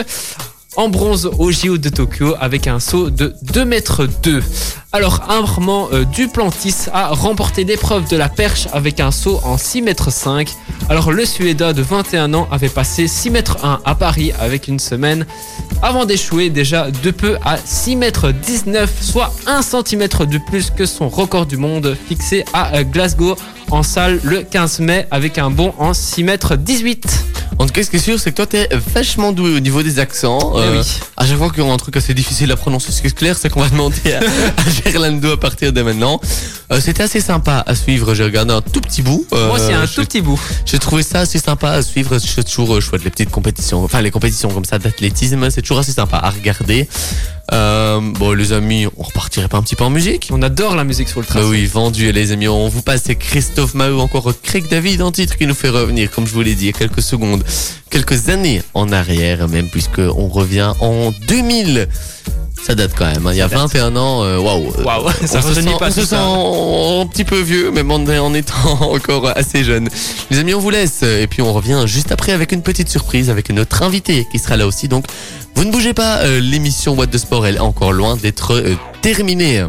en 0.77 0.89
bronze 0.89 1.29
au 1.39 1.51
JO 1.51 1.77
de 1.77 1.89
Tokyo 1.89 2.35
avec 2.39 2.67
un 2.67 2.79
saut 2.79 3.09
de 3.09 3.35
2 3.41 3.65
mètres 3.65 4.07
2. 4.23 4.41
Alors 4.93 5.23
Armand 5.27 5.89
euh, 5.91 6.05
Duplantis 6.05 6.85
a 6.93 7.07
remporté 7.07 7.63
l'épreuve 7.63 8.07
de 8.07 8.15
la 8.15 8.29
perche 8.29 8.67
avec 8.71 8.99
un 8.99 9.11
saut 9.11 9.41
en 9.43 9.57
6 9.57 9.81
mètres 9.81 10.11
5. 10.11 10.47
Alors 10.87 11.11
le 11.11 11.25
Suédois 11.25 11.73
de 11.73 11.81
21 11.81 12.33
ans 12.35 12.47
avait 12.51 12.69
passé 12.69 13.07
6 13.07 13.31
mètres 13.31 13.57
1 13.63 13.81
à 13.83 13.95
Paris 13.95 14.31
avec 14.39 14.67
une 14.67 14.79
semaine 14.79 15.25
avant 15.81 16.05
d'échouer 16.05 16.49
déjà 16.49 16.89
de 16.91 17.11
peu 17.11 17.37
à 17.43 17.57
6 17.57 17.95
mètres 17.95 18.31
19, 18.31 18.89
soit 19.01 19.33
1 19.47 19.61
cm 19.63 20.07
de 20.25 20.37
plus 20.37 20.69
que 20.69 20.85
son 20.85 21.09
record 21.09 21.47
du 21.47 21.57
monde 21.57 21.97
fixé 22.07 22.45
à 22.53 22.75
euh, 22.75 22.83
Glasgow 22.83 23.35
en 23.71 23.81
salle 23.83 24.19
le 24.23 24.43
15 24.43 24.79
mai 24.79 25.07
avec 25.09 25.39
un 25.39 25.49
bond 25.49 25.73
en 25.79 25.93
6 25.93 26.23
mètres 26.23 26.55
18. 26.55 27.36
En 27.59 27.65
tout 27.65 27.73
cas, 27.73 27.81
ce 27.83 27.89
qui 27.89 27.95
est 27.95 27.99
sûr, 27.99 28.19
c'est 28.19 28.31
que 28.31 28.35
toi, 28.35 28.45
t'es 28.45 28.69
vachement 28.93 29.31
doué 29.31 29.55
au 29.55 29.59
niveau 29.59 29.81
des 29.81 29.97
accents. 29.97 30.53
Eh 30.55 30.59
Euh, 30.59 30.79
oui. 30.81 30.87
À 31.17 31.25
chaque 31.25 31.37
fois 31.37 31.49
qu'on 31.49 31.71
a 31.71 31.73
un 31.73 31.77
truc 31.77 31.97
assez 31.97 32.13
difficile 32.13 32.51
à 32.51 32.55
prononcer, 32.55 32.91
ce 32.91 33.01
qui 33.01 33.07
est 33.07 33.15
clair, 33.15 33.35
c'est 33.37 33.49
qu'on 33.49 33.61
va 33.61 33.69
demander 33.69 34.13
à, 34.13 34.19
à 34.85 34.89
Gerlando 34.91 35.31
à 35.31 35.39
partir 35.39 35.73
de 35.73 35.81
maintenant. 35.81 36.21
Euh, 36.71 36.79
C'était 36.79 37.01
assez 37.03 37.19
sympa 37.19 37.63
à 37.65 37.73
suivre. 37.73 38.13
J'ai 38.13 38.23
regardé 38.25 38.53
un 38.53 38.61
tout 38.61 38.81
petit 38.81 39.01
bout. 39.01 39.25
Euh, 39.33 39.47
Moi 39.47 39.55
aussi 39.59 39.73
un 39.73 39.87
tout 39.87 40.03
petit 40.05 40.21
bout. 40.21 40.39
J'ai 40.65 40.77
trouvé 40.77 41.01
ça 41.01 41.21
assez 41.21 41.39
sympa 41.39 41.71
à 41.71 41.81
suivre. 41.81 42.19
C'est 42.19 42.43
toujours 42.43 42.75
euh, 42.75 42.79
chouette 42.79 43.03
les 43.03 43.09
petites 43.09 43.31
compétitions. 43.31 43.83
Enfin, 43.83 44.01
les 44.01 44.11
compétitions 44.11 44.49
comme 44.49 44.65
ça 44.65 44.77
d'athlétisme, 44.77 45.49
c'est 45.49 45.61
toujours 45.63 45.79
assez 45.79 45.93
sympa 45.93 46.17
à 46.17 46.29
regarder. 46.29 46.87
Euh, 47.53 48.01
bon, 48.01 48.33
les 48.33 48.51
amis, 48.51 48.87
on 48.97 49.03
repartirait 49.03 49.47
pas 49.47 49.57
un 49.57 49.61
petit 49.61 49.77
peu 49.77 49.85
en 49.85 49.89
musique 49.89 50.27
On 50.33 50.41
adore 50.41 50.75
la 50.75 50.83
musique 50.83 51.07
sur 51.07 51.21
le 51.21 51.25
bah 51.25 51.35
tracé. 51.35 51.47
oui, 51.47 51.65
vendu 51.65 52.11
les 52.11 52.33
amis. 52.33 52.49
On 52.49 52.67
vous 52.67 52.81
passe 52.81 53.03
c'est 53.05 53.15
Christophe 53.15 53.73
Maheu, 53.73 53.95
encore 53.97 54.33
Craig 54.43 54.67
David 54.69 55.01
en 55.01 55.13
titre 55.13 55.37
qui 55.37 55.47
nous 55.47 55.53
fait 55.55 55.69
revenir, 55.69 56.11
comme 56.11 56.27
je 56.27 56.33
vous 56.33 56.41
l'ai 56.41 56.55
dit, 56.55 56.65
il 56.65 56.67
y 56.67 56.69
a 56.69 56.73
quelques 56.77 57.01
secondes, 57.01 57.45
quelques 57.89 58.29
années 58.29 58.61
en 58.73 58.91
arrière 58.91 59.47
même, 59.47 59.69
puisque 59.69 59.99
on 59.99 60.27
revient 60.27 60.73
en 60.81 61.11
2000. 61.27 61.87
Ça 62.65 62.73
date 62.75 62.91
quand 62.97 63.05
même. 63.05 63.25
hein. 63.27 63.31
Il 63.33 63.37
y 63.37 63.41
a 63.41 63.47
Ça 63.47 63.55
date. 63.55 63.71
21 63.73 63.95
ans, 63.95 64.23
euh, 64.23 64.39
waouh. 64.39 64.71
Waouh, 64.83 65.09
ça 65.25 65.37
on 65.37 65.41
se 65.41 65.47
rajeunit 65.47 65.67
sent, 65.71 65.75
pas 65.79 65.87
on 65.87 65.91
se 65.91 66.01
sent 66.01 66.07
ça. 66.07 66.21
un 66.21 67.05
petit 67.05 67.23
peu 67.23 67.39
vieux, 67.39 67.71
même 67.71 67.89
en, 67.91 67.95
en 68.03 68.33
étant 68.33 68.55
encore 68.81 69.27
assez 69.37 69.63
jeune. 69.63 69.87
Les 70.31 70.39
amis, 70.39 70.53
on 70.53 70.59
vous 70.59 70.71
laisse. 70.71 71.03
Et 71.03 71.27
puis 71.27 71.41
on 71.41 71.53
revient 71.53 71.83
juste 71.85 72.11
après 72.11 72.31
avec 72.33 72.51
une 72.51 72.63
petite 72.63 72.89
surprise 72.89 73.29
avec 73.29 73.49
notre 73.51 73.83
invité 73.83 74.27
qui 74.31 74.39
sera 74.39 74.57
là 74.57 74.67
aussi. 74.67 74.87
Donc, 74.87 75.05
vous 75.55 75.63
ne 75.65 75.71
bougez 75.71 75.93
pas. 75.93 76.17
euh, 76.23 76.39
L'émission 76.41 76.93
What 76.95 77.05
de 77.07 77.17
Sport, 77.17 77.45
elle 77.47 77.55
est 77.55 77.59
encore 77.59 77.93
loin 77.93 78.17
d'être 78.17 78.53
euh, 78.55 78.75
terminée. 79.01 79.63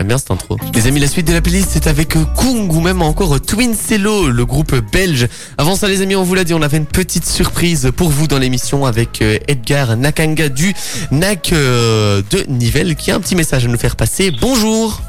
J'aime 0.00 0.08
bien 0.08 0.18
cette 0.18 0.30
intro. 0.30 0.56
Les 0.74 0.86
amis, 0.86 0.98
la 0.98 1.06
suite 1.06 1.28
de 1.28 1.32
la 1.32 1.42
playlist, 1.42 1.68
c'est 1.72 1.86
avec 1.86 2.16
euh, 2.16 2.24
Kung 2.34 2.72
ou 2.72 2.80
même 2.80 3.02
encore 3.02 3.36
euh, 3.36 3.38
Twin 3.38 3.74
Cello, 3.74 4.28
le 4.28 4.44
groupe 4.46 4.74
belge. 4.90 5.28
Avant 5.58 5.76
ça, 5.76 5.88
les 5.88 6.00
amis, 6.00 6.16
on 6.16 6.22
vous 6.22 6.34
l'a 6.34 6.44
dit, 6.44 6.54
on 6.54 6.62
avait 6.62 6.78
une 6.78 6.86
petite 6.86 7.26
surprise 7.26 7.92
pour 7.94 8.08
vous 8.08 8.26
dans 8.26 8.38
l'émission 8.38 8.86
avec 8.86 9.20
euh, 9.20 9.38
Edgar 9.46 9.96
Nakanga 9.98 10.48
du 10.48 10.74
NAC 11.10 11.50
de 11.50 12.44
Nivelles 12.48 12.96
qui 12.96 13.10
a 13.10 13.16
un 13.16 13.20
petit 13.20 13.36
message 13.36 13.66
à 13.66 13.68
nous 13.68 13.78
faire 13.78 13.94
passer. 13.94 14.30
Bonjour 14.30 15.00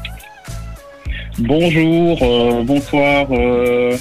Bonjour, 1.38 2.18
euh, 2.22 2.62
bonsoir, 2.62 3.26
euh. 3.30 3.96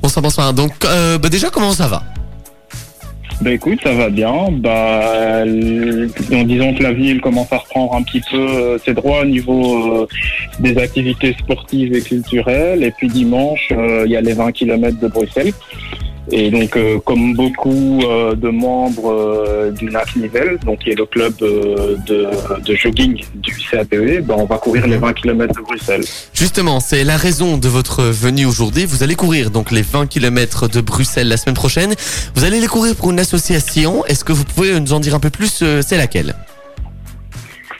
Bonsoir, 0.00 0.22
bonsoir. 0.22 0.54
Donc, 0.54 0.72
euh, 0.84 1.18
bah 1.18 1.28
déjà, 1.28 1.50
comment 1.50 1.72
ça 1.72 1.88
va? 1.88 2.04
Bah 3.40 3.52
écoute, 3.52 3.78
ça 3.82 3.94
va 3.94 4.10
bien. 4.10 4.50
Bah, 4.52 5.44
en 5.44 6.44
disant 6.44 6.74
que 6.74 6.82
la 6.82 6.92
ville 6.92 7.22
commence 7.22 7.50
à 7.52 7.58
reprendre 7.58 7.94
un 7.94 8.02
petit 8.02 8.20
peu 8.20 8.36
euh, 8.36 8.78
ses 8.78 8.92
droits 8.92 9.22
au 9.22 9.24
niveau 9.24 10.02
euh, 10.02 10.06
des 10.58 10.76
activités 10.76 11.32
sportives 11.32 11.94
et 11.94 12.02
culturelles. 12.02 12.82
Et 12.82 12.90
puis 12.90 13.08
dimanche, 13.08 13.68
euh, 13.72 14.02
il 14.04 14.12
y 14.12 14.16
a 14.16 14.20
les 14.20 14.34
20 14.34 14.52
km 14.52 14.98
de 15.00 15.08
Bruxelles. 15.08 15.52
Et 16.32 16.50
donc, 16.50 16.76
euh, 16.76 16.98
comme 17.04 17.34
beaucoup 17.34 18.00
euh, 18.02 18.34
de 18.34 18.48
membres 18.48 19.10
euh, 19.10 19.70
du 19.72 19.86
NAC 19.86 20.16
Nivelles, 20.16 20.58
donc 20.64 20.80
qui 20.80 20.90
est 20.90 20.94
le 20.94 21.06
club 21.06 21.34
de, 21.36 21.96
de 22.06 22.74
jogging 22.74 23.20
du 23.34 23.54
CAPE, 23.70 24.22
bah, 24.22 24.34
on 24.38 24.44
va 24.44 24.58
courir 24.58 24.86
les 24.86 24.96
20 24.96 25.12
km 25.14 25.54
de 25.54 25.60
Bruxelles. 25.60 26.04
Justement, 26.32 26.78
c'est 26.78 27.02
la 27.02 27.16
raison 27.16 27.56
de 27.56 27.68
votre 27.68 28.02
venue 28.04 28.46
aujourd'hui. 28.46 28.84
Vous 28.84 29.02
allez 29.02 29.16
courir 29.16 29.50
donc 29.50 29.72
les 29.72 29.82
20 29.82 30.06
km 30.06 30.68
de 30.68 30.80
Bruxelles 30.80 31.28
la 31.28 31.36
semaine 31.36 31.56
prochaine. 31.56 31.94
Vous 32.34 32.44
allez 32.44 32.60
les 32.60 32.68
courir 32.68 32.94
pour 32.94 33.10
une 33.10 33.18
association. 33.18 34.04
Est-ce 34.06 34.24
que 34.24 34.32
vous 34.32 34.44
pouvez 34.44 34.78
nous 34.78 34.92
en 34.92 35.00
dire 35.00 35.14
un 35.14 35.20
peu 35.20 35.30
plus 35.30 35.64
C'est 35.82 35.96
laquelle? 35.96 36.34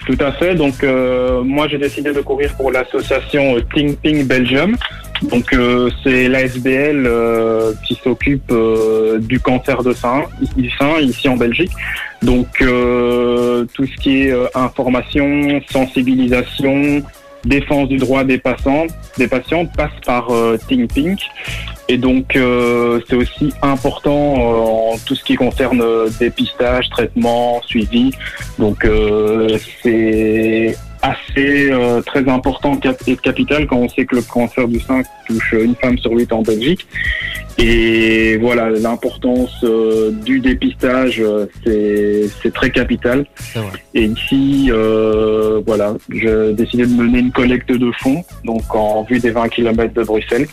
Tout 0.06 0.18
à 0.18 0.32
fait. 0.32 0.56
Donc, 0.56 0.82
moi, 1.44 1.68
j'ai 1.68 1.78
décidé 1.78 2.12
de 2.12 2.20
courir 2.20 2.52
pour 2.56 2.72
l'association 2.72 3.56
Think 3.72 3.98
Ping 4.00 4.26
Belgium. 4.26 4.76
Donc, 5.22 5.52
euh, 5.52 5.90
c'est 6.02 6.28
l'ASBL 6.28 7.04
euh, 7.06 7.72
qui 7.87 7.94
s'occupe 8.02 8.50
euh, 8.50 9.18
du 9.18 9.38
cancer 9.38 9.83
de 9.83 9.92
sein, 9.92 10.24
du 10.56 10.70
sein 10.70 10.98
ici 11.00 11.28
en 11.28 11.37
Belgique. 11.37 11.72
Donc, 12.22 12.48
euh, 12.62 13.66
tout 13.74 13.87
ce 13.87 13.96
qui 13.96 14.22
est 14.22 14.33
euh, 14.33 14.46
information, 14.54 15.61
sensibilisation, 15.70 17.02
défense 17.44 17.88
du 17.88 17.96
droit 17.96 18.24
des 18.24 18.38
patients, 18.38 18.87
des 19.18 19.28
patients 19.28 19.66
passe 19.66 19.92
par 20.04 20.30
euh, 20.30 20.59
Think 20.68 20.92
Pink. 20.92 21.20
Et 21.88 21.98
donc, 21.98 22.26
c'est 22.35 23.16
aussi 23.16 23.52
important 23.62 24.92
en 24.92 24.96
tout 25.04 25.16
ce 25.16 25.24
qui 25.24 25.35
concerne 25.35 25.83
dépistage, 26.20 26.88
traitement, 26.90 27.61
suivi. 27.66 28.12
Donc 28.61 28.87
c'est 29.83 30.76
assez 31.02 31.70
euh, 31.70 32.00
très 32.02 32.28
important 32.28 32.78
et 33.06 33.16
capital 33.16 33.66
quand 33.66 33.76
on 33.76 33.88
sait 33.88 34.04
que 34.04 34.16
le 34.16 34.22
cancer 34.22 34.68
du 34.68 34.80
sein 34.80 35.02
touche 35.26 35.52
une 35.52 35.74
femme 35.74 35.98
sur 35.98 36.12
huit 36.12 36.32
en 36.32 36.42
Belgique. 36.42 36.86
Et 37.58 38.38
voilà, 38.38 38.70
l'importance 38.70 39.52
euh, 39.64 40.12
du 40.12 40.40
dépistage, 40.40 41.20
euh, 41.20 41.46
c'est 41.62 42.30
c'est 42.40 42.54
très 42.54 42.70
capital. 42.70 43.26
Vrai. 43.54 43.66
Et 43.94 44.04
ici, 44.04 44.70
euh, 44.70 45.60
voilà, 45.66 45.94
j'ai 46.10 46.54
décidé 46.54 46.86
de 46.86 46.92
mener 46.92 47.18
une 47.18 47.32
collecte 47.32 47.70
de 47.70 47.90
fonds, 47.98 48.24
donc 48.44 48.74
en 48.74 49.02
vue 49.02 49.18
des 49.18 49.30
20 49.30 49.48
km 49.48 49.92
de 49.92 50.04
Bruxelles. 50.04 50.46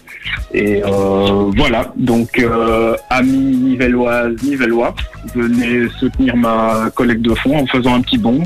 Et 0.54 0.84
euh, 0.84 1.50
voilà, 1.56 1.94
donc 1.96 2.40
euh, 2.40 2.96
amis 3.10 3.56
nivelloises, 3.56 4.36
nivellois, 4.44 4.94
venez 5.34 5.88
soutenir 6.00 6.36
ma 6.36 6.90
collecte 6.94 7.22
de 7.22 7.34
fonds 7.36 7.58
en 7.58 7.66
faisant 7.68 7.96
un 7.96 8.02
petit 8.02 8.18
don. 8.18 8.44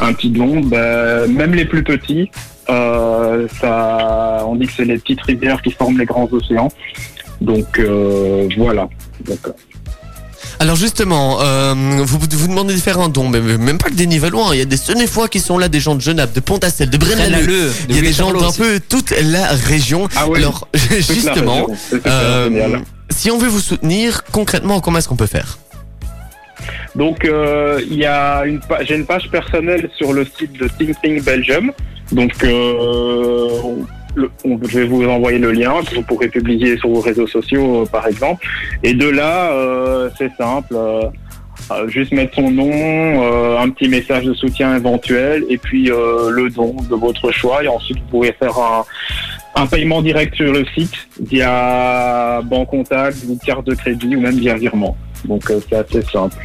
Un 0.00 0.12
petit 0.12 0.30
don, 0.30 0.60
ben, 0.60 1.30
même 1.30 1.54
les 1.54 1.64
plus 1.64 1.82
petits, 1.82 2.30
euh, 2.68 3.46
ça, 3.60 4.44
on 4.46 4.54
dit 4.56 4.66
que 4.66 4.72
c'est 4.76 4.84
les 4.84 4.98
petites 4.98 5.22
rivières 5.22 5.60
qui 5.62 5.72
forment 5.72 5.98
les 5.98 6.06
grands 6.06 6.28
océans. 6.32 6.70
Donc 7.40 7.78
euh, 7.78 8.48
voilà. 8.56 8.88
D'accord. 9.26 9.54
Alors 10.60 10.76
justement, 10.76 11.38
euh, 11.40 11.74
vous 12.04 12.18
vous 12.18 12.48
demandez 12.48 12.74
de 12.74 12.80
faire 12.80 13.00
un 13.00 13.08
don, 13.08 13.30
mais 13.30 13.40
même 13.40 13.78
pas 13.78 13.88
que 13.88 13.94
des 13.94 14.04
hein. 14.04 14.50
Il 14.52 14.58
y 14.58 14.60
a 14.60 14.66
des 14.66 14.76
Senefois 14.76 15.28
qui 15.28 15.40
sont 15.40 15.56
là, 15.56 15.68
des 15.68 15.80
gens 15.80 15.94
de 15.94 16.02
Genappe, 16.02 16.34
de 16.34 16.40
Pontacelle, 16.40 16.90
de 16.90 16.98
Brennaleux. 16.98 17.72
Il 17.88 17.96
y 17.96 17.98
a 17.98 18.02
des 18.02 18.12
gens 18.12 18.30
d'un 18.30 18.52
peu 18.52 18.78
toute 18.78 19.14
la 19.22 19.48
région. 19.48 20.06
Ah 20.16 20.26
oui, 20.28 20.38
Alors 20.38 20.68
justement, 20.74 21.64
région. 21.64 22.02
Euh, 22.06 22.78
si 23.08 23.30
on 23.30 23.38
veut 23.38 23.48
vous 23.48 23.60
soutenir, 23.60 24.22
concrètement, 24.32 24.80
comment 24.80 24.98
est-ce 24.98 25.08
qu'on 25.08 25.16
peut 25.16 25.26
faire? 25.26 25.58
Donc, 26.94 27.24
euh, 27.24 27.80
y 27.88 28.04
a 28.04 28.44
une 28.44 28.60
j'ai 28.82 28.96
une 28.96 29.06
page 29.06 29.30
personnelle 29.30 29.88
sur 29.96 30.12
le 30.12 30.24
site 30.24 30.52
de 30.58 30.68
Think 30.68 31.00
Think 31.00 31.24
Belgium. 31.24 31.72
Donc, 32.12 32.32
euh, 32.42 33.48
je 34.16 34.78
vais 34.80 34.86
vous 34.86 35.04
envoyer 35.04 35.38
le 35.38 35.52
lien 35.52 35.74
vous 35.94 36.02
pourrez 36.02 36.28
publier 36.28 36.76
sur 36.78 36.88
vos 36.88 37.00
réseaux 37.00 37.28
sociaux, 37.28 37.82
euh, 37.82 37.86
par 37.86 38.06
exemple. 38.08 38.44
Et 38.82 38.94
de 38.94 39.08
là, 39.08 39.52
c'est 40.18 40.32
simple. 40.36 40.74
juste 41.86 42.12
mettre 42.12 42.34
son 42.34 42.50
nom, 42.50 43.58
un 43.58 43.68
petit 43.70 43.88
message 43.88 44.24
de 44.24 44.34
soutien 44.34 44.76
éventuel, 44.76 45.44
et 45.48 45.58
puis 45.58 45.84
le 45.84 46.48
don 46.50 46.74
de 46.90 46.96
votre 46.96 47.30
choix. 47.30 47.62
Et 47.62 47.68
ensuite, 47.68 47.98
vous 47.98 48.10
pourrez 48.10 48.34
faire 48.38 48.58
un, 48.58 48.84
un 49.54 49.66
paiement 49.66 50.02
direct 50.02 50.34
sur 50.34 50.52
le 50.52 50.64
site 50.74 50.94
via 51.20 52.40
banque 52.42 52.70
contact, 52.70 53.18
ou 53.28 53.38
carte 53.44 53.66
de 53.66 53.74
crédit, 53.74 54.16
ou 54.16 54.20
même 54.20 54.38
via 54.38 54.56
virement. 54.56 54.96
Donc, 55.24 55.50
euh, 55.50 55.60
c'est 55.68 55.76
assez 55.76 56.02
simple. 56.10 56.36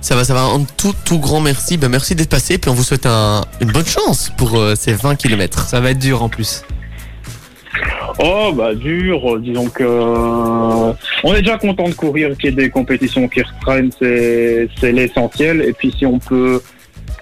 Ça 0.00 0.14
va, 0.16 0.24
ça 0.24 0.34
va. 0.34 0.42
Un 0.42 0.64
tout, 0.76 0.94
tout 1.04 1.18
grand 1.18 1.40
merci. 1.40 1.76
Ben, 1.78 1.88
merci 1.88 2.14
d'être 2.14 2.28
passé. 2.30 2.58
Puis 2.58 2.70
on 2.70 2.74
vous 2.74 2.82
souhaite 2.82 3.06
un- 3.06 3.42
une 3.60 3.70
bonne 3.70 3.86
chance 3.86 4.30
pour 4.36 4.56
euh, 4.58 4.74
ces 4.74 4.92
20 4.92 5.14
km. 5.16 5.66
Ça 5.66 5.80
va 5.80 5.90
être 5.90 5.98
dur 5.98 6.22
en 6.22 6.28
plus. 6.28 6.62
Oh 8.18 8.52
bah 8.54 8.74
dur, 8.74 9.38
disons 9.40 9.68
que 9.68 9.84
euh, 9.84 10.92
on 11.24 11.34
est 11.34 11.38
déjà 11.40 11.56
content 11.56 11.88
de 11.88 11.94
courir, 11.94 12.36
qu'il 12.36 12.50
y 12.50 12.52
ait 12.52 12.56
des 12.56 12.68
compétitions 12.68 13.28
qui 13.28 13.40
reprennent, 13.42 13.90
c'est 13.98 14.68
c'est 14.78 14.92
l'essentiel. 14.92 15.62
Et 15.62 15.72
puis 15.72 15.94
si 15.96 16.04
on 16.04 16.18
peut 16.18 16.60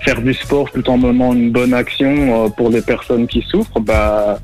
faire 0.00 0.20
du 0.20 0.32
sport 0.34 0.68
tout 0.72 0.88
en 0.90 0.96
menant 0.96 1.34
une 1.34 1.52
bonne 1.52 1.74
action 1.74 2.46
euh, 2.46 2.48
pour 2.48 2.70
des 2.70 2.80
personnes 2.82 3.26
qui 3.28 3.42
souffrent, 3.48 3.78
bah 3.80 4.40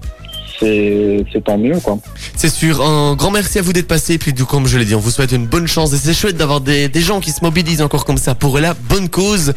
c'est 0.60 1.44
tant 1.44 1.58
mieux 1.58 1.78
quoi. 1.80 1.98
C'est 2.36 2.48
sûr. 2.48 2.82
Un 2.82 3.14
grand 3.16 3.30
merci 3.30 3.58
à 3.58 3.62
vous 3.62 3.72
d'être 3.72 3.88
passé. 3.88 4.18
Puis 4.18 4.32
du 4.32 4.44
coup, 4.44 4.56
comme 4.56 4.66
je 4.66 4.78
l'ai 4.78 4.84
dit, 4.84 4.94
on 4.94 5.00
vous 5.00 5.10
souhaite 5.10 5.32
une 5.32 5.46
bonne 5.46 5.66
chance. 5.66 5.92
Et 5.92 5.96
c'est 5.96 6.14
chouette 6.14 6.36
d'avoir 6.36 6.60
des, 6.60 6.88
des 6.88 7.00
gens 7.00 7.20
qui 7.20 7.30
se 7.30 7.42
mobilisent 7.42 7.82
encore 7.82 8.04
comme 8.04 8.18
ça 8.18 8.34
pour 8.34 8.58
la 8.58 8.74
bonne 8.74 9.08
cause. 9.08 9.54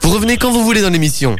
Vous 0.00 0.10
revenez 0.10 0.36
quand 0.36 0.50
vous 0.50 0.64
voulez 0.64 0.82
dans 0.82 0.90
l'émission. 0.90 1.36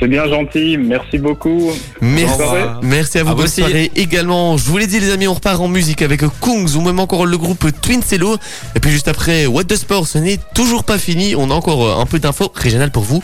C'est 0.00 0.08
bien 0.08 0.28
gentil, 0.28 0.76
merci 0.76 1.18
beaucoup. 1.18 1.72
Merci. 2.00 2.42
Merci 2.82 3.18
à 3.18 3.24
vous. 3.24 3.34
Bonne 3.34 3.44
aussi. 3.44 3.60
soirée 3.62 3.90
également. 3.96 4.56
Je 4.56 4.64
vous 4.64 4.78
l'ai 4.78 4.86
dit, 4.86 5.00
les 5.00 5.10
amis, 5.10 5.26
on 5.26 5.34
repart 5.34 5.60
en 5.60 5.68
musique 5.68 6.02
avec 6.02 6.20
Kungs 6.40 6.76
ou 6.76 6.80
même 6.82 7.00
encore 7.00 7.26
le 7.26 7.36
groupe 7.36 7.66
Twin 7.82 8.02
Cello. 8.02 8.36
Et 8.76 8.80
puis 8.80 8.90
juste 8.90 9.08
après, 9.08 9.46
What 9.46 9.64
the 9.64 9.76
Sport, 9.76 10.06
ce 10.06 10.18
n'est 10.18 10.38
toujours 10.54 10.84
pas 10.84 10.98
fini. 10.98 11.34
On 11.34 11.50
a 11.50 11.54
encore 11.54 11.84
euh, 11.84 12.00
un 12.00 12.06
peu 12.06 12.18
d'infos 12.18 12.52
régionales 12.54 12.90
pour 12.90 13.02
vous. 13.02 13.22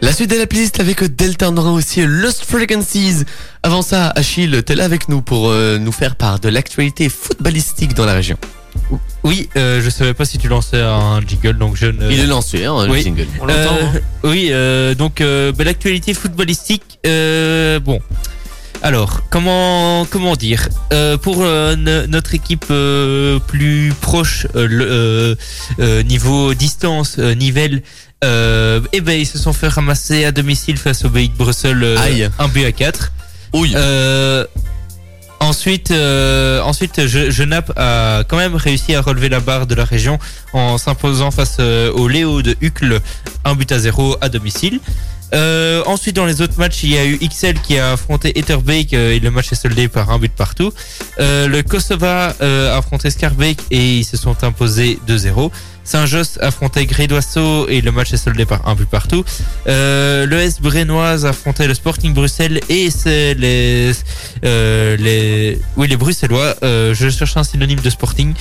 La 0.00 0.12
suite 0.12 0.30
de 0.30 0.36
la 0.36 0.46
playlist 0.46 0.80
avec 0.80 1.02
Delta, 1.04 1.50
on 1.50 1.56
aura 1.56 1.72
aussi 1.72 2.02
Lost 2.06 2.44
Frequencies. 2.44 3.24
Avant 3.62 3.82
ça, 3.82 4.08
Achille, 4.16 4.62
t'es 4.64 4.74
là 4.74 4.84
avec 4.84 5.08
nous 5.08 5.20
pour 5.20 5.50
euh, 5.50 5.78
nous 5.78 5.92
faire 5.92 6.16
part 6.16 6.40
de 6.40 6.48
l'actualité 6.48 7.08
footballistique 7.08 7.94
dans 7.94 8.06
la 8.06 8.14
région. 8.14 8.36
Oui, 9.24 9.48
euh, 9.56 9.80
je 9.82 9.88
savais 9.90 10.14
pas 10.14 10.24
si 10.24 10.38
tu 10.38 10.48
lançais 10.48 10.80
un 10.80 11.20
jingle, 11.26 11.58
donc 11.58 11.76
je 11.76 11.86
ne. 11.86 12.10
Il 12.10 12.20
est 12.20 12.26
lancé, 12.26 12.64
hein, 12.64 12.84
le 12.86 12.92
oui. 12.92 13.02
jingle. 13.02 13.26
On 13.40 13.46
l'entend. 13.46 13.58
Euh, 13.60 13.82
hein. 13.96 14.00
oui, 14.24 14.48
euh, 14.50 14.94
donc 14.94 15.20
euh, 15.20 15.52
bah, 15.52 15.64
l'actualité 15.64 16.12
footballistique. 16.14 16.98
euh, 17.06 17.78
bon, 17.80 18.00
alors 18.82 19.22
comment 19.30 20.04
comment 20.10 20.34
dire 20.36 20.68
Euh, 20.92 21.16
Pour 21.16 21.42
euh, 21.42 21.76
no- 21.76 22.06
notre 22.08 22.34
équipe 22.34 22.66
euh, 22.70 23.38
plus 23.38 23.92
proche, 24.00 24.46
euh, 24.56 24.66
le, 24.66 24.86
euh, 24.90 25.34
euh, 25.80 26.02
niveau 26.02 26.54
distance, 26.54 27.16
euh, 27.18 27.34
Nivelles. 27.34 27.82
Euh, 28.24 28.80
eh 28.92 29.00
ben 29.00 29.18
ils 29.18 29.26
se 29.26 29.36
sont 29.36 29.52
fait 29.52 29.66
ramasser 29.66 30.24
à 30.24 30.30
domicile 30.30 30.76
face 30.76 31.04
au 31.04 31.08
BI 31.08 31.28
de 31.28 31.34
Bruxelles 31.36 31.82
euh, 31.82 31.96
Aïe. 31.98 32.30
un 32.38 32.46
but 32.46 32.64
à 32.64 32.70
4 32.70 33.10
Oui. 33.52 33.72
euh, 33.74 34.44
ensuite, 35.42 35.90
euh, 35.90 36.62
a 37.76 38.24
quand 38.28 38.36
même 38.36 38.54
réussi 38.54 38.94
à 38.94 39.00
relever 39.00 39.28
la 39.28 39.40
barre 39.40 39.66
de 39.66 39.74
la 39.74 39.84
région 39.84 40.18
en 40.52 40.78
s'imposant 40.78 41.30
face 41.30 41.56
euh, 41.60 41.92
au 41.92 42.08
Léo 42.08 42.42
de 42.42 42.56
Hucle, 42.60 43.00
un 43.44 43.54
but 43.54 43.70
à 43.72 43.78
zéro 43.78 44.16
à 44.20 44.28
domicile. 44.28 44.80
Euh, 45.34 45.82
ensuite, 45.86 46.16
dans 46.16 46.26
les 46.26 46.42
autres 46.42 46.58
matchs, 46.58 46.82
il 46.82 46.90
y 46.90 46.98
a 46.98 47.06
eu 47.06 47.18
XL 47.18 47.60
qui 47.60 47.78
a 47.78 47.92
affronté 47.92 48.38
Etterbeek 48.38 48.92
euh, 48.92 49.12
et 49.12 49.20
le 49.20 49.30
match 49.30 49.50
est 49.52 49.56
soldé 49.56 49.88
par 49.88 50.10
un 50.10 50.18
but 50.18 50.32
partout. 50.32 50.72
Le 51.18 51.62
Kosova 51.62 52.34
a 52.40 52.76
affronté 52.76 53.10
Scarbeck 53.10 53.58
et 53.70 53.98
ils 53.98 54.04
se 54.04 54.16
sont 54.16 54.44
imposés 54.44 54.98
2-0. 55.08 55.50
Saint-Josse 55.84 56.38
affrontait 56.40 56.86
Gré 56.86 57.06
d'Oisseau 57.06 57.68
et 57.68 57.80
le 57.80 57.90
match 57.92 58.12
est 58.12 58.16
soldé 58.16 58.44
par 58.46 58.66
un 58.68 58.74
but 58.74 58.88
partout. 58.88 59.24
Euh, 59.66 60.26
le 60.26 60.36
S 60.38 60.60
Brennoise 60.60 61.26
affrontait 61.26 61.66
le 61.66 61.74
Sporting 61.74 62.14
Bruxelles 62.14 62.60
et 62.68 62.90
c'est 62.90 63.34
les, 63.34 63.92
euh, 64.44 65.54
oui, 65.76 65.88
les 65.88 65.96
Bruxellois, 65.96 66.54
euh, 66.62 66.94
je 66.94 67.08
cherche 67.10 67.36
un 67.36 67.44
synonyme 67.44 67.80
de 67.80 67.90
Sporting, 67.90 68.32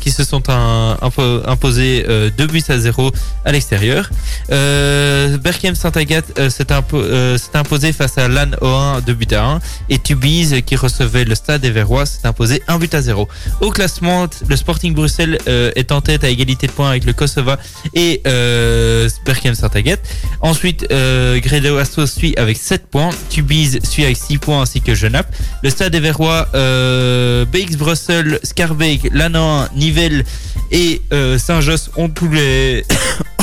qui 0.00 0.10
se 0.10 0.24
sont 0.24 0.42
imposés 0.48 2.04
euh, 2.08 2.30
2 2.36 2.46
buts 2.46 2.62
à 2.68 2.78
0 2.78 3.12
à 3.44 3.52
l'extérieur. 3.52 4.10
Euh, 4.50 5.38
Berkem 5.38 5.74
Saint-Agathe 5.74 6.32
s'est 6.50 6.64
impo- 6.72 7.38
s'est 7.38 7.56
imposé 7.56 7.92
face 7.92 8.18
à 8.18 8.28
LAN 8.28 8.50
O1 8.60 9.02
2 9.04 9.14
buts 9.14 9.26
à 9.34 9.44
1 9.44 9.60
et 9.88 9.98
Tubize 9.98 10.56
qui 10.66 10.76
recevait 10.76 11.24
le 11.24 11.34
Stade 11.34 11.60
des 11.62 11.70
Verrois 11.70 12.06
s'est 12.06 12.26
imposé 12.26 12.62
1 12.68 12.78
but 12.78 12.94
à 12.94 13.02
0. 13.02 13.28
Au 13.60 13.70
classement, 13.70 14.26
le 14.48 14.56
Sporting 14.56 14.94
Bruxelles 14.94 15.38
est 15.46 15.92
en 15.92 16.00
tête 16.00 16.24
à 16.24 16.28
égalité 16.28 16.55
de 16.66 16.72
points 16.72 16.90
avec 16.90 17.04
le 17.04 17.12
Kosova 17.12 17.58
et 17.94 18.22
euh, 18.26 19.08
Berkem 19.24 19.54
Saint-Agathe. 19.54 20.00
Ensuite, 20.40 20.86
euh, 20.90 21.38
Gredo 21.40 21.76
Asso 21.76 22.06
suit 22.06 22.34
avec 22.36 22.56
7 22.56 22.86
points, 22.86 23.10
Tubize 23.28 23.78
suit 23.84 24.04
avec 24.04 24.16
6 24.16 24.38
points 24.38 24.62
ainsi 24.62 24.80
que 24.80 24.94
Genappe. 24.94 25.28
Le 25.62 25.70
Stade 25.70 25.92
des 25.92 26.00
Verrois, 26.00 26.48
euh, 26.54 27.44
BX 27.44 27.76
Brussels, 27.76 28.40
Scarbeck, 28.42 29.10
Lannoy, 29.12 29.68
Nivelles 29.76 30.24
et 30.70 31.02
euh, 31.12 31.38
Saint-Josse 31.38 31.90
ont 31.96 32.08
tous 32.08 32.30
les... 32.30 32.84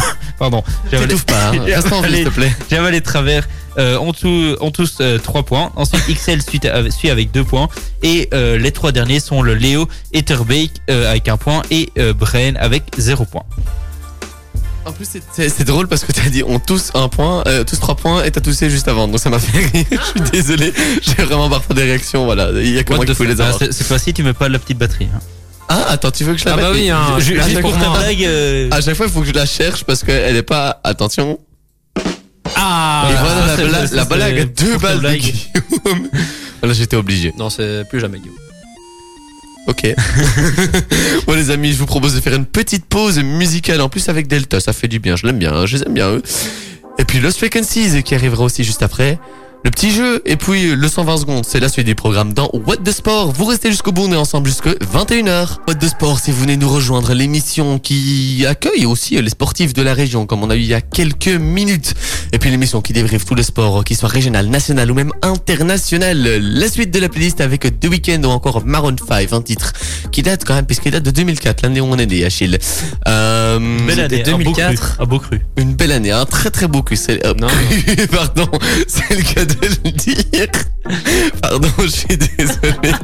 Pardon, 0.40 0.64
j'avais 0.92 1.08
pas, 1.28 1.52
hein. 1.52 1.54
s'il 2.10 2.24
te 2.26 2.30
plaît. 2.30 2.52
Java 2.70 2.92
les 2.92 3.02
travers 3.02 3.48
euh, 3.78 3.98
ont, 3.98 4.14
tout- 4.14 4.56
ont 4.62 4.72
tous 4.72 5.02
3 5.24 5.44
points. 5.44 5.72
Ensuite, 5.76 6.02
XL 6.08 6.42
suit, 6.42 6.60
euh, 6.66 6.90
suit 6.92 7.10
avec 7.10 7.32
2 7.32 7.44
points. 7.44 7.68
Et 8.02 8.30
euh, 8.34 8.58
les 8.58 8.72
trois 8.72 8.92
derniers 8.92 9.20
sont 9.20 9.42
le 9.42 9.56
Léo, 9.56 9.88
Etterbeek 10.14 10.72
euh, 10.90 11.10
avec 11.10 11.28
1 11.28 11.38
point 11.38 11.62
et 11.72 11.90
euh, 11.98 12.14
Brain 12.14 12.54
avec 12.60 12.84
0 12.98 13.26
point. 13.26 13.44
En 14.86 14.92
plus, 14.92 15.08
c'est- 15.32 15.64
drôle 15.64 15.88
parce 15.88 16.04
que 16.04 16.12
t'as 16.12 16.30
dit 16.30 16.44
on 16.46 16.60
tous 16.60 16.92
un 16.94 17.08
point, 17.08 17.42
euh, 17.48 17.64
tous 17.64 17.78
trois 17.78 17.96
points 17.96 18.22
et 18.26 18.32
t'as 18.32 18.42
toussé 18.42 18.70
juste 18.70 18.90
avant. 18.90 19.08
Donc 19.08 19.20
ça 19.20 19.30
m'a 19.30 19.40
fait 19.40 19.58
rire. 19.60 19.86
Je 19.92 20.20
suis 20.22 20.30
désolé. 20.32 20.74
J'ai 21.02 21.24
vraiment 21.24 21.50
parfois 21.50 21.74
des 21.74 21.84
réactions. 21.84 22.26
Voilà. 22.26 22.50
Il 22.54 22.70
y 22.74 22.78
a 22.78 22.84
que 22.84 22.94
moi 22.94 23.06
qui 23.06 23.14
pouvais 23.14 23.30
les. 23.34 23.40
Ah, 23.40 23.46
avoir. 23.48 23.60
Cette 23.60 23.88
fois-ci, 23.88 24.14
tu 24.14 24.24
mets 24.24 24.34
pas 24.34 24.50
la 24.50 24.60
petite 24.60 24.78
batterie. 24.78 25.08
hein. 25.16 25.20
Ah, 25.70 25.86
attends, 25.88 26.12
tu 26.12 26.26
veux 26.26 26.34
que 26.34 26.40
je 26.40 26.44
la 26.46 26.52
Ah 26.54 26.56
mette 26.58 26.66
bah 26.66 26.72
oui, 26.74 26.90
hein. 26.90 27.18
Juste 27.20 27.62
pour 27.62 27.72
ta 27.72 27.78
moi. 27.88 27.98
blague. 28.00 28.26
euh, 28.26 28.68
À 28.72 28.82
chaque 28.82 28.96
fois, 28.96 29.06
il 29.06 29.12
faut 29.14 29.22
que 29.22 29.28
je 29.28 29.32
la 29.32 29.46
cherche 29.46 29.86
parce 29.86 30.04
qu'elle 30.04 30.36
est 30.36 30.44
pas. 30.44 30.82
Attention. 30.84 31.40
Ah 32.66 33.10
Et 33.12 33.16
voilà 33.16 33.46
la, 33.58 33.86
bla- 33.86 33.96
la 33.96 34.06
blague 34.06 34.40
à 34.40 34.46
deux 34.46 34.78
balles 34.78 34.96
de 34.96 35.00
blague. 35.02 35.20
Guillaume. 35.20 36.10
Voilà, 36.62 36.74
j'étais 36.74 36.96
obligé. 36.96 37.34
Non, 37.38 37.50
c'est 37.50 37.84
plus 37.90 38.00
jamais 38.00 38.20
Guillaume. 38.20 38.38
Ok. 39.68 39.86
bon 41.28 41.34
les 41.34 41.50
amis, 41.52 41.74
je 41.74 41.78
vous 41.78 41.86
propose 41.86 42.16
de 42.16 42.22
faire 42.22 42.34
une 42.36 42.46
petite 42.46 42.86
pause 42.86 43.20
musicale 43.20 43.82
en 43.82 43.90
plus 43.90 44.08
avec 44.10 44.28
Delta, 44.28 44.60
ça 44.62 44.72
fait 44.74 44.88
du 44.88 45.00
bien, 45.00 45.16
je 45.18 45.26
l'aime 45.26 45.40
bien, 45.40 45.54
hein, 45.54 45.66
je 45.66 45.78
les 45.78 45.84
aime 45.84 45.94
bien 45.94 46.10
eux. 46.12 46.22
Et 47.00 47.06
puis 47.06 47.20
Lost 47.20 47.38
Frequencies 47.40 48.02
qui 48.04 48.16
arrivera 48.16 48.44
aussi 48.46 48.64
juste 48.64 48.82
après. 48.84 49.20
Le 49.66 49.72
petit 49.72 49.92
jeu 49.92 50.22
et 50.26 50.36
puis 50.36 50.76
le 50.76 50.88
120 50.90 51.18
secondes, 51.20 51.46
c'est 51.48 51.62
la 51.62 51.70
suite 51.70 51.86
du 51.86 51.96
programme 51.96 52.34
dans 52.34 52.50
What 52.52 52.78
the 52.84 52.92
Sport. 52.92 53.32
Vous 53.32 53.46
restez 53.46 53.72
jusqu'au 53.72 53.94
bout, 53.94 54.04
on 54.04 54.12
est 54.12 54.18
ensemble 54.18 54.48
jusque 54.48 54.68
21h. 54.68 55.60
What 55.66 55.76
the 55.76 55.88
Sport, 55.88 56.20
si 56.20 56.32
vous 56.32 56.42
venez 56.42 56.58
nous 56.58 56.68
rejoindre, 56.68 57.14
l'émission 57.14 57.80
qui 57.80 58.46
accueille 58.46 58.86
aussi 58.86 59.22
les 59.22 59.30
sportifs 59.30 59.74
de 59.74 59.82
la 59.82 59.94
région, 59.94 60.26
comme 60.26 60.44
on 60.44 60.50
a 60.50 60.58
eu 60.58 60.60
il 60.60 60.66
y 60.66 60.74
a 60.74 60.82
quelques 60.82 61.28
minutes. 61.30 61.94
Et 62.34 62.40
puis 62.40 62.50
l'émission 62.50 62.82
qui 62.82 62.92
débriefe 62.92 63.24
tous 63.24 63.36
les 63.36 63.44
sports, 63.44 63.86
qu'il 63.86 63.96
soit 63.96 64.10
régional, 64.10 64.48
national 64.48 64.92
ou 64.92 64.96
même 64.96 65.14
international. 65.22 66.18
La 66.42 66.68
suite 66.68 66.92
de 66.92 67.00
la 67.00 67.08
playlist 67.08 67.40
avec 67.40 67.80
The 67.80 67.88
Weeknd 67.88 68.22
ou 68.26 68.32
encore 68.32 68.66
Maroon 68.66 68.98
5, 69.08 69.32
un 69.32 69.42
titre 69.42 69.72
qui 70.12 70.24
date 70.24 70.44
quand 70.44 70.56
même, 70.56 70.66
puisqu'il 70.66 70.92
date 70.92 71.04
de 71.04 71.12
2004, 71.12 71.62
l'année 71.62 71.80
où 71.80 71.86
on 71.86 71.98
est 71.98 72.06
né, 72.06 72.26
Achille. 72.26 72.58
Euh, 73.08 73.60
Belle 73.88 74.00
année, 74.02 74.18
c'était 74.18 74.32
un 74.32 74.38
beau 74.40 74.52
cru, 74.52 74.62
2004. 74.62 74.98
Un 75.00 75.06
beau 75.06 75.20
cru. 75.20 75.42
Une 75.56 75.74
belle 75.74 75.94
année, 75.94 76.12
un 76.12 76.26
très 76.26 76.50
très 76.50 76.68
beau. 76.68 76.84
C'est, 76.96 77.26
euh, 77.26 77.34
Non. 77.40 77.48
pardon, 78.12 78.50
c'est 78.88 79.16
le 79.16 79.24
cas 79.24 79.46
de 79.46 79.53
le 79.62 79.92
dire. 79.92 80.48
Pardon, 81.42 81.68
je 81.80 81.88
suis 81.88 82.18
désolé. 82.18 83.04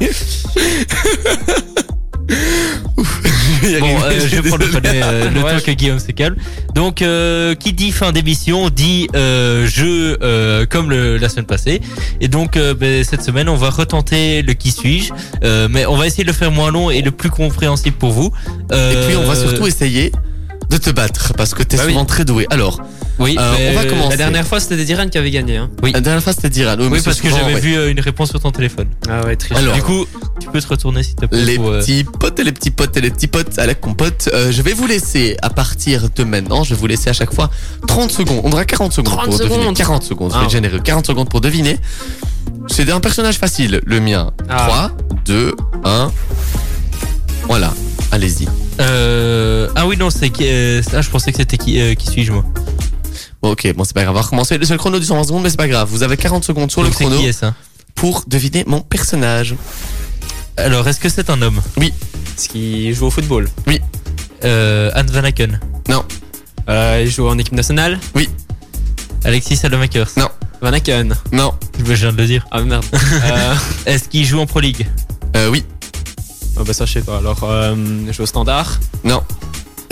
Ouf, 2.98 3.22
je 3.64 3.68
vais 3.68 3.78
y 3.78 3.80
Bon, 3.80 3.88
euh, 4.04 4.12
je 4.20 4.36
vais 4.40 4.50
prendre 4.50 4.66
le 4.66 4.72
euh, 4.86 5.30
le 5.32 5.42
Ouais. 5.42 5.52
temps 5.58 5.66
que 5.66 5.72
Guillaume 5.72 6.00
se 6.00 6.12
calme. 6.12 6.36
Donc, 6.76 7.02
euh, 7.02 7.56
qui 7.56 7.74
dit 7.74 7.92
fin 7.92 8.12
d'émission 8.12 8.70
dit 8.70 9.08
euh, 9.16 9.66
jeu 9.68 10.18
euh, 10.22 10.66
comme 10.70 10.90
le, 10.90 11.18
la 11.18 11.28
semaine 11.30 11.46
passée. 11.46 11.82
Et 12.22 12.28
donc, 12.28 12.56
euh, 12.58 12.74
ben, 12.76 13.04
cette 13.04 13.24
semaine, 13.24 13.50
on 13.50 13.56
va 13.56 13.70
retenter 13.72 14.42
le 14.44 14.54
qui 14.54 14.72
suis-je, 14.72 15.12
euh, 15.44 15.68
mais 15.72 15.86
on 15.86 15.96
va 15.98 16.06
essayer 16.08 16.24
de 16.24 16.30
le 16.30 16.36
faire 16.36 16.52
moins 16.52 16.72
long 16.72 16.90
et 16.92 17.02
le 17.02 17.12
plus 17.12 17.30
compréhensible 17.32 17.98
pour 17.98 18.12
vous. 18.12 18.32
Et 18.72 18.96
puis 19.08 19.16
on 19.16 19.24
va 19.24 19.36
surtout 19.36 19.66
essayer 19.66 20.12
de 20.70 20.78
te 20.78 20.92
battre 20.92 21.34
parce 21.36 21.56
que 21.56 21.64
t'es 21.64 21.78
Bah 21.78 21.84
oui. 21.88 21.94
souvent 21.94 22.06
très 22.06 22.26
doué. 22.26 22.46
Alors, 22.52 22.80
Oui, 23.20 23.36
Euh, 23.38 23.54
mais- 23.58 23.70
on 23.72 23.74
va 23.82 23.86
commencer. 23.86 24.10
La 24.12 24.18
dernière 24.18 24.48
fois, 24.48 24.60
c'était 24.60 24.84
Diran 24.86 25.08
qui 25.10 25.18
avait 25.18 25.30
gagné. 25.32 25.58
Hein. 25.58 25.70
Oui. 25.84 25.92
la 25.92 26.00
dernière 26.02 26.24
fois 26.24 26.32
c'était 26.34 26.50
Diran. 26.50 26.76
Oui, 26.80 26.88
Oui, 26.92 27.02
parce 27.04 27.20
que 27.20 27.30
j'avais 27.30 27.56
ouais. 27.56 27.60
vu 27.60 27.76
euh, 27.76 27.92
une 27.92 28.00
réponse 28.00 28.30
sur 28.30 28.40
ton 28.40 28.52
téléphone. 28.52 28.88
Ah 29.10 29.26
ouais, 29.26 29.36
triche. 29.36 29.58
Alors, 29.58 29.74
Du 29.76 29.82
coup, 29.82 30.06
tu 30.40 30.48
peux 30.48 30.62
te 30.62 30.68
retourner 30.68 31.04
s'il 31.04 31.16
te 31.16 31.26
plaît. 31.26 31.42
Les 31.44 31.56
pour, 31.58 31.70
euh, 31.70 31.80
petits 31.80 32.04
potes 32.06 32.40
et 32.40 32.44
les 32.44 32.52
petits 32.54 32.72
potes 32.72 32.96
et 32.98 33.02
les 33.02 33.10
petits 33.12 33.28
potes 33.28 33.60
à 33.60 33.66
la 33.66 33.76
compote, 33.76 34.30
euh, 34.34 34.52
je 34.52 34.62
vais 34.62 34.74
vous 34.74 34.88
laisser 34.88 35.36
à 35.42 35.50
partir 35.50 36.10
de 36.16 36.24
maintenant, 36.24 36.64
je 36.64 36.74
vais 36.74 36.80
vous 36.80 36.88
laisser 36.88 37.10
à 37.10 37.14
chaque 37.14 37.34
fois 37.34 37.50
30 37.88 38.12
secondes. 38.12 38.42
On 38.46 38.52
aura 38.52 38.64
40 38.66 38.94
secondes 38.94 39.14
30 39.14 39.26
pour 39.26 39.38
deviner. 39.38 39.56
secondes. 39.62 39.76
40 39.78 40.04
secondes, 40.04 40.30
je 40.32 40.36
vais 40.36 40.42
Ah. 40.42 40.46
être 40.46 40.52
généreux. 40.52 40.80
40 40.80 41.06
secondes 41.08 41.30
pour 41.30 41.42
deviner. 41.42 41.78
C'est 42.68 42.90
un 42.92 43.00
personnage 43.02 43.36
facile, 43.38 43.82
le 43.86 44.00
mien. 44.00 44.32
Ah. 44.48 44.66
3, 44.68 44.92
2, 45.26 45.56
1. 45.84 46.12
Voilà, 47.48 47.74
allez-y. 48.12 48.48
euh, 48.80 49.68
ah 49.76 49.88
oui, 49.88 49.98
non, 49.98 50.10
c'est 50.10 50.30
qui 50.30 50.44
euh, 50.46 50.82
ah, 50.94 51.02
je 51.02 51.10
pensais 51.10 51.32
que 51.32 51.38
c'était 51.38 51.58
qui, 51.58 51.82
euh, 51.82 51.96
qui 51.96 52.08
suis-je 52.08 52.32
moi? 52.32 52.46
Bon, 53.42 53.52
ok, 53.52 53.74
bon, 53.76 53.84
c'est 53.84 53.94
pas 53.94 54.02
grave. 54.04 54.14
On 54.16 54.20
va 54.20 54.24
recommencer. 54.24 54.58
Le 54.58 54.78
chrono 54.78 55.00
du 55.00 55.06
120 55.06 55.24
secondes, 55.24 55.44
mais 55.44 55.50
c'est 55.50 55.58
pas 55.58 55.68
grave. 55.68 55.88
Vous 55.90 56.04
avez 56.04 56.18
40 56.18 56.44
secondes 56.44 56.70
sur 56.72 56.82
le 56.82 56.90
Donc, 56.90 56.96
chrono 56.98 57.18
qui 57.18 57.26
est-ce 57.28 57.46
hein 57.46 57.56
pour 57.96 58.24
deviner 58.28 58.64
mon 58.68 58.82
personnage. 58.82 59.56
Alors, 60.58 60.88
est-ce 60.88 61.00
que 61.00 61.10
c'est 61.10 61.30
un 61.30 61.42
homme 61.42 61.60
Ce 62.38 62.48
qui 62.50 62.94
joue 62.94 63.08
au 63.08 63.12
football. 63.12 63.50
euh, 64.44 64.92
Anne 64.94 65.08
Van 65.12 65.24
Aken, 65.24 65.60
Euh, 66.70 67.02
il 67.04 67.10
joue 67.12 67.28
en 67.28 67.38
équipe 67.38 67.54
nationale. 67.56 68.00
Alexis 69.26 69.58
Salomakers. 69.58 70.10
Non. 70.18 70.30
Van 70.62 70.72
Aken. 70.74 71.16
Non. 71.32 71.54
Je 71.78 71.94
viens 71.94 72.12
de 72.14 72.18
le 72.18 72.26
dire. 72.28 72.46
Ah 72.52 72.62
merde. 72.62 72.86
euh, 72.94 73.56
Est-ce 73.86 74.08
qu'il 74.10 74.26
joue 74.26 74.40
en 74.40 74.46
Pro 74.46 74.60
League 74.60 74.88
Euh, 75.36 75.50
oui. 75.50 75.66
oh, 76.58 76.64
bah 76.64 76.74
ça, 76.74 76.86
je 76.86 76.94
sais 76.94 77.02
pas. 77.02 77.18
Alors, 77.18 77.40
euh, 77.44 77.76
il 78.08 78.14
joue 78.14 78.24
au 78.24 78.26
standard. 78.26 78.80
Non. 79.04 79.24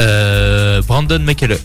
euh, 0.01 0.81
Brandon 0.83 1.19
McKellar. 1.19 1.57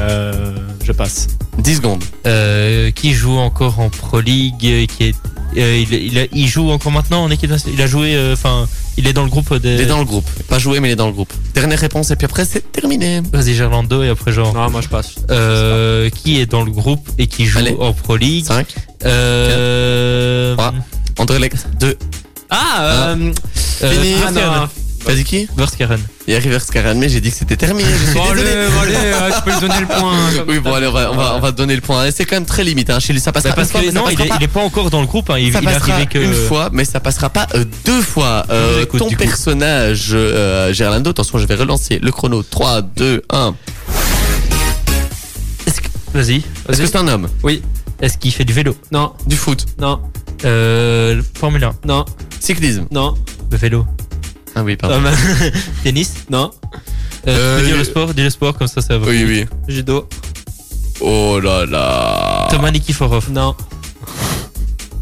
Euh, 0.00 0.54
je 0.82 0.92
passe. 0.92 1.28
10 1.58 1.76
secondes. 1.76 2.02
Euh, 2.26 2.90
qui 2.90 3.12
joue 3.12 3.36
encore 3.38 3.78
en 3.80 3.90
Pro 3.90 4.20
League 4.20 4.54
euh, 4.64 4.86
qui 4.86 5.04
est, 5.04 5.14
euh, 5.58 5.84
il, 5.90 5.92
il, 5.92 6.18
a- 6.18 6.26
il 6.32 6.46
joue 6.48 6.70
encore 6.70 6.92
maintenant 6.92 7.22
en 7.24 7.30
équipe 7.30 7.50
nationale 7.50 7.78
Il 7.78 7.82
a 7.82 7.86
joué, 7.86 8.14
euh, 8.14 8.32
enfin, 8.32 8.66
il 8.96 9.06
est 9.06 9.12
dans 9.12 9.24
le 9.24 9.30
groupe 9.30 9.54
des. 9.56 9.74
Il 9.74 9.80
est 9.82 9.86
dans 9.86 9.98
le 9.98 10.04
groupe. 10.04 10.28
Pas 10.48 10.58
joué, 10.58 10.80
mais 10.80 10.88
il 10.88 10.92
est 10.92 10.96
dans 10.96 11.06
le 11.08 11.12
groupe. 11.12 11.32
Dernière 11.54 11.78
réponse, 11.78 12.10
et 12.10 12.16
puis 12.16 12.24
après, 12.24 12.44
c'est 12.44 12.72
terminé. 12.72 13.20
Vas-y, 13.32 13.54
Gerlando, 13.54 14.02
et 14.02 14.08
après, 14.08 14.32
genre. 14.32 14.54
Non, 14.54 14.70
moi, 14.70 14.80
je 14.80 14.88
passe. 14.88 15.16
Euh, 15.30 16.08
qui 16.10 16.40
est 16.40 16.46
dans 16.46 16.62
le 16.64 16.70
groupe 16.70 17.08
et 17.18 17.26
qui 17.26 17.44
joue 17.46 17.58
Allez. 17.58 17.76
en 17.78 17.92
Pro 17.92 18.16
League 18.16 18.44
5. 18.46 18.66
euh, 19.04 20.54
Trois. 20.54 20.72
Anderlecht 21.18 21.66
2. 21.78 21.96
Ah, 22.48 22.82
euh, 23.12 23.32
euh, 23.82 23.90
Fini. 23.92 24.14
ah, 24.26 24.30
non. 24.30 24.68
T'as 25.04 25.14
dit 25.14 25.24
qui 25.24 25.48
Verskaren. 25.56 25.98
Il 26.26 26.34
y 26.34 26.36
a 26.36 26.38
Rivers 26.40 26.64
Karan, 26.66 26.94
mais 26.94 27.08
j'ai 27.08 27.20
dit 27.20 27.30
que 27.30 27.36
c'était 27.36 27.56
terminé. 27.56 27.88
Je 27.90 28.04
suis 28.10 28.14
Bon, 28.14 28.30
allez, 28.30 28.42
allez, 28.42 28.94
euh, 28.96 29.30
tu 29.34 29.42
peux 29.42 29.50
lui 29.52 29.60
donner 29.60 29.80
le 29.80 29.86
point. 29.86 30.16
comme 30.36 30.48
Oui, 30.48 30.58
bon, 30.60 30.74
allez, 30.74 30.86
on 30.86 30.92
va, 30.92 31.10
on 31.10 31.16
va, 31.16 31.34
on 31.36 31.40
va 31.40 31.50
donner 31.52 31.74
le 31.74 31.80
point. 31.80 32.06
Et 32.06 32.12
C'est 32.12 32.24
quand 32.26 32.36
même 32.36 32.44
très 32.44 32.62
limite, 32.64 32.90
hein. 32.90 33.00
Chez 33.00 33.12
lui, 33.14 33.20
ça 33.20 33.32
passera 33.32 33.50
Bah, 33.50 33.56
parce 33.56 33.68
une 33.68 33.72
fois, 33.72 33.80
que 33.80 33.86
mais 33.86 33.92
ça 33.92 33.98
non, 33.98 34.04
il 34.10 34.16
passera 34.16 34.24
est, 34.26 34.28
pas- 34.28 34.36
il 34.40 34.44
est 34.44 34.48
pas 34.48 34.60
encore 34.60 34.90
dans 34.90 35.00
le 35.00 35.06
groupe. 35.06 35.30
Hein. 35.30 35.38
Il, 35.38 35.52
ça 35.52 35.60
il 35.62 35.68
est 35.68 35.72
passera 35.72 35.92
arrivé 35.94 36.06
que. 36.06 36.18
une 36.18 36.34
fois, 36.34 36.68
mais 36.72 36.84
ça 36.84 37.00
passera 37.00 37.30
pas 37.30 37.46
euh, 37.54 37.64
deux 37.86 38.02
fois. 38.02 38.44
Euh, 38.50 38.84
ton 38.84 39.08
du 39.08 39.16
coup. 39.16 39.22
personnage, 39.24 40.10
euh, 40.12 40.72
Gerlando, 40.74 41.10
attention, 41.10 41.38
je 41.38 41.46
vais 41.46 41.54
relancer 41.56 41.98
le 41.98 42.12
chrono. 42.12 42.42
3, 42.42 42.82
2, 42.82 43.22
1. 43.30 43.54
Est-ce 45.66 45.80
que- 45.80 45.88
Vas-y. 46.14 46.42
Est-ce 46.68 46.78
que 46.82 46.86
c'est 46.86 46.96
un 46.96 47.08
homme? 47.08 47.28
Oui. 47.42 47.62
Est-ce 48.02 48.18
qu'il 48.18 48.32
fait 48.32 48.44
du 48.44 48.52
vélo? 48.52 48.76
Non, 48.92 49.12
Du 49.26 49.36
foot 49.36 49.64
non, 49.78 50.00
euh, 50.44 51.20
Formule 51.38 51.64
1. 51.64 51.72
non, 51.86 52.04
Cyclisme? 52.38 52.86
Non. 52.90 53.14
Le 53.50 53.56
vélo. 53.58 53.84
Ah 54.60 54.62
oui, 54.62 54.76
pardon. 54.76 55.02
Euh, 55.06 55.50
Tennis. 55.82 56.24
non. 56.28 56.50
Euh, 57.26 57.30
Euh, 57.30 57.56
tu 57.56 57.62
peux 57.62 57.66
dire 57.66 57.74
je- 57.74 57.78
le 57.78 57.84
sport, 57.84 58.14
dis 58.14 58.22
le 58.22 58.30
sport 58.30 58.54
comme 58.58 58.68
ça, 58.68 58.82
ça 58.82 58.98
va. 58.98 59.06
Oui, 59.06 59.24
oui. 59.26 59.46
Judo. 59.68 60.06
Oh 61.00 61.40
là 61.42 61.64
là. 61.64 62.48
Thomas 62.50 62.70
Nikiforov. 62.70 63.30
Non. 63.30 63.54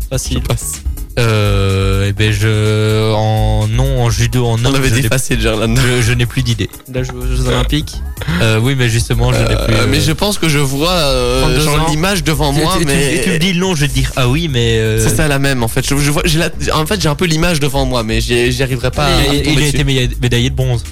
Je 0.02 0.08
Facile. 0.10 0.40
passe. 0.42 0.82
Euh, 1.18 2.06
eh 2.08 2.12
ben 2.12 2.32
je 2.32 3.12
en 3.12 3.66
non 3.68 4.02
en 4.02 4.10
judo 4.10 4.46
en 4.46 4.52
On 4.60 4.64
homme, 4.64 4.74
avait 4.76 4.88
je 4.88 4.94
dit 4.94 5.02
n'ai- 5.02 5.08
facile, 5.08 5.40
Gerlando. 5.40 5.80
je, 5.80 6.02
je 6.02 6.12
n'ai 6.12 6.26
plus 6.26 6.42
d'idée. 6.42 6.70
Là, 6.92 7.02
je 7.02 7.10
joue 7.10 7.18
aux 7.18 7.26
Jeux 7.26 7.46
Olympiques. 7.48 7.96
Euh, 8.40 8.58
oui, 8.60 8.74
mais 8.78 8.88
justement, 8.88 9.32
je 9.32 9.38
n'ai 9.40 9.44
plus. 9.46 9.74
Euh, 9.74 9.82
euh, 9.82 9.86
mais 9.88 10.00
je 10.00 10.12
pense 10.12 10.38
que 10.38 10.48
je 10.48 10.58
vois 10.58 10.90
euh, 10.92 11.40
32 11.42 11.60
genre 11.60 11.80
ans. 11.82 11.90
l'image 11.90 12.22
devant 12.22 12.52
tu, 12.54 12.60
moi, 12.60 12.74
tu- 12.78 12.80
tu- 12.80 12.86
mais 12.86 13.20
tu 13.24 13.30
me 13.30 13.38
dis 13.38 13.52
le 13.52 13.60
nom, 13.60 13.74
je 13.74 13.80
vais 13.82 13.88
te 13.88 13.94
dire 13.94 14.12
ah 14.16 14.28
oui, 14.28 14.48
mais 14.48 14.78
euh, 14.78 15.02
c'est 15.02 15.14
ça 15.16 15.26
la 15.28 15.38
même 15.38 15.62
en 15.62 15.68
fait. 15.68 15.84
Je, 15.86 15.96
je 15.96 16.10
vois, 16.10 16.22
j'ai 16.24 16.38
la- 16.38 16.50
en 16.74 16.86
fait, 16.86 17.00
j'ai 17.00 17.08
un 17.08 17.14
peu 17.14 17.24
l'image 17.26 17.58
devant 17.60 17.84
moi, 17.84 18.02
mais 18.04 18.20
j'y 18.20 18.62
arriverai 18.62 18.90
pas. 18.90 19.06
à 19.06 19.10
il, 19.34 19.48
a 19.50 19.54
dessus. 19.54 19.68
été 19.68 19.84
médaillé 19.84 20.50
de 20.50 20.54
bronze. 20.54 20.84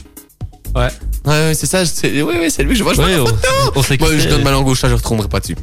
Ouais. 0.75 0.89
Ouais, 1.25 1.33
ouais, 1.33 1.55
c'est 1.55 1.67
ça. 1.67 1.87
c'est- 1.87 2.21
Ouais, 2.23 2.39
ouais, 2.39 2.51
c'est 2.51 2.63
lui. 2.63 2.77
Je 2.77 2.83
vois, 2.83 2.93
je 2.93 2.99
vois. 3.01 3.07
Ouais, 3.07 3.17
la 3.17 3.23
on, 3.23 3.27
photo. 3.27 3.39
on 3.77 4.05
Moi, 4.05 4.11
je 4.19 4.29
donne 4.29 4.43
ma 4.43 4.51
langue 4.51 4.69
au 4.69 4.75
chat, 4.75 4.89
je 4.89 4.93
ne 4.93 4.99
retomberai 4.99 5.29
pas 5.29 5.41
dessus. 5.41 5.57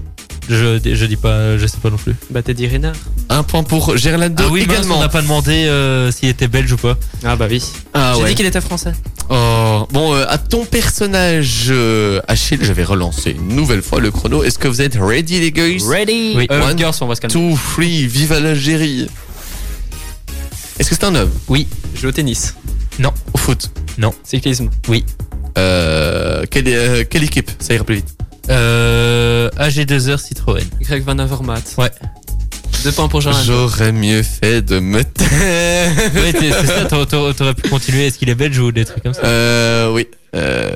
Je, 0.49 0.79
je 0.83 1.05
dis 1.05 1.15
pas, 1.15 1.57
je 1.57 1.65
sais 1.67 1.77
pas 1.81 1.89
non 1.89 1.97
plus. 1.97 2.13
Bah, 2.29 2.41
Teddy 2.41 2.67
Riner. 2.67 2.91
Un 3.29 3.43
point 3.43 3.63
pour 3.63 3.95
Gerlando 3.97 4.43
Ah 4.45 4.51
oui, 4.51 4.65
mince, 4.65 4.77
également. 4.77 4.97
on 4.97 5.01
n'a 5.01 5.09
pas 5.09 5.21
demandé 5.21 5.51
euh, 5.65 6.11
s'il 6.11 6.29
était 6.29 6.47
belge 6.47 6.71
ou 6.73 6.77
pas. 6.77 6.97
Ah, 7.23 7.35
bah 7.35 7.47
oui. 7.49 7.63
Ah 7.93 8.13
J'ai 8.15 8.23
ouais. 8.23 8.29
dit 8.29 8.35
qu'il 8.35 8.45
était 8.45 8.61
français. 8.61 8.93
Oh. 9.29 9.87
Bon, 9.91 10.13
euh, 10.13 10.25
à 10.27 10.37
ton 10.37 10.65
personnage, 10.65 11.67
euh, 11.69 12.19
Achille, 12.27 12.59
je 12.61 12.73
vais 12.73 12.83
relancer 12.83 13.31
une 13.31 13.55
nouvelle 13.55 13.81
fois 13.81 13.99
le 14.01 14.11
chrono. 14.11 14.43
Est-ce 14.43 14.59
que 14.59 14.67
vous 14.67 14.81
êtes 14.81 14.97
ready, 14.99 15.39
les 15.39 15.51
gars 15.51 15.63
Ready 15.63 16.33
Oui. 16.35 16.47
Euh, 16.51 16.67
One, 16.69 16.77
girls, 16.77 16.93
on 17.01 17.07
va 17.07 17.15
se 17.15 17.21
calmer. 17.21 17.33
Two, 17.33 17.57
three, 17.73 18.05
vive 18.05 18.33
l'Algérie. 18.33 19.07
Est-ce 20.79 20.89
que 20.89 20.95
c'est 20.95 21.05
un 21.05 21.15
homme? 21.15 21.31
Oui. 21.47 21.67
Joue 21.95 22.07
au 22.07 22.11
tennis. 22.11 22.55
au 23.33 23.37
foot? 23.37 23.71
Cyclisme. 24.23 24.69
euh, 25.57 26.43
quelle, 26.49 26.67
euh, 26.67 27.03
quelle 27.09 27.23
équipe? 27.23 27.49
Ça 27.59 27.73
ira 27.73 27.83
plus 27.83 27.95
vite. 27.97 28.15
Euh, 28.49 29.49
AG2R 29.57 30.17
Citroën. 30.19 30.63
Greg 30.81 31.03
Van 31.03 31.17
Avermaet. 31.19 31.61
Ouais. 31.77 31.91
Deux 32.83 32.91
points 32.91 33.07
pour 33.07 33.21
Jean. 33.21 33.31
J'aurais 33.45 33.91
mieux 33.93 34.23
fait 34.23 34.61
de 34.61 34.79
me 34.79 35.03
taire. 35.03 35.91
Ouais, 36.15 36.33
c'est 36.37 36.51
ça, 36.67 36.85
t'aurais- 36.85 37.53
pu 37.53 37.69
continuer. 37.69 38.07
Est-ce 38.07 38.17
qu'il 38.17 38.29
est 38.29 38.35
belge 38.35 38.59
ou 38.59 38.71
des 38.71 38.83
trucs 38.85 39.03
comme 39.03 39.13
ça? 39.13 39.21
Euh, 39.23 39.91
oui. 39.93 40.07
Euh, 40.35 40.71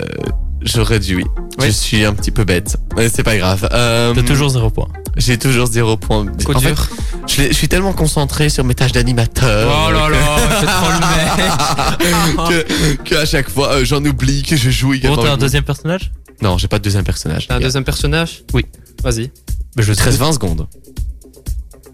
J'aurais 0.61 0.99
dû, 0.99 1.15
oui. 1.17 1.23
Oui. 1.59 1.67
Je 1.67 1.71
suis 1.71 2.03
un 2.05 2.13
petit 2.13 2.31
peu 2.31 2.43
bête. 2.43 2.77
Mais 2.95 3.09
c'est 3.09 3.23
pas 3.23 3.37
grave. 3.37 3.67
Euh, 3.73 4.13
T'as 4.13 4.23
toujours 4.23 4.49
zéro 4.49 4.69
point. 4.69 4.87
J'ai 5.17 5.37
toujours 5.37 5.67
zéro 5.67 5.97
point. 5.97 6.25
Coup 6.45 6.53
En 6.53 6.59
fait, 6.59 6.67
dur. 6.73 6.87
je, 7.27 7.43
je 7.47 7.53
suis 7.53 7.67
tellement 7.67 7.93
concentré 7.93 8.49
sur 8.49 8.63
mes 8.63 8.75
tâches 8.75 8.91
d'animateur. 8.91 9.67
Oh 9.87 9.91
là 9.91 10.09
là, 10.09 10.17
c'est 10.59 10.65
trop 10.65 10.91
le 10.91 10.99
mec. 10.99 12.65
que, 13.03 13.03
que 13.03 13.15
à 13.15 13.25
chaque 13.25 13.49
fois 13.49 13.73
euh, 13.73 13.85
j'en 13.85 14.03
oublie 14.05 14.43
que 14.43 14.55
je 14.55 14.69
joue 14.69 14.89
Bon, 14.89 14.93
également. 14.93 15.23
t'as 15.23 15.31
un 15.33 15.37
deuxième 15.37 15.63
personnage? 15.63 16.11
Non, 16.41 16.57
j'ai 16.57 16.67
pas 16.67 16.77
de 16.79 16.83
deuxième 16.83 17.03
personnage. 17.03 17.47
T'as 17.47 17.55
un 17.55 17.59
deuxième 17.59 17.83
personnage? 17.83 18.43
Oui. 18.53 18.65
Vas-y. 19.03 19.27
Bah, 19.75 19.83
je, 19.83 19.91
vous 19.91 19.99
écoute. 19.99 20.13
13-20 20.13 20.33
secondes. 20.33 20.67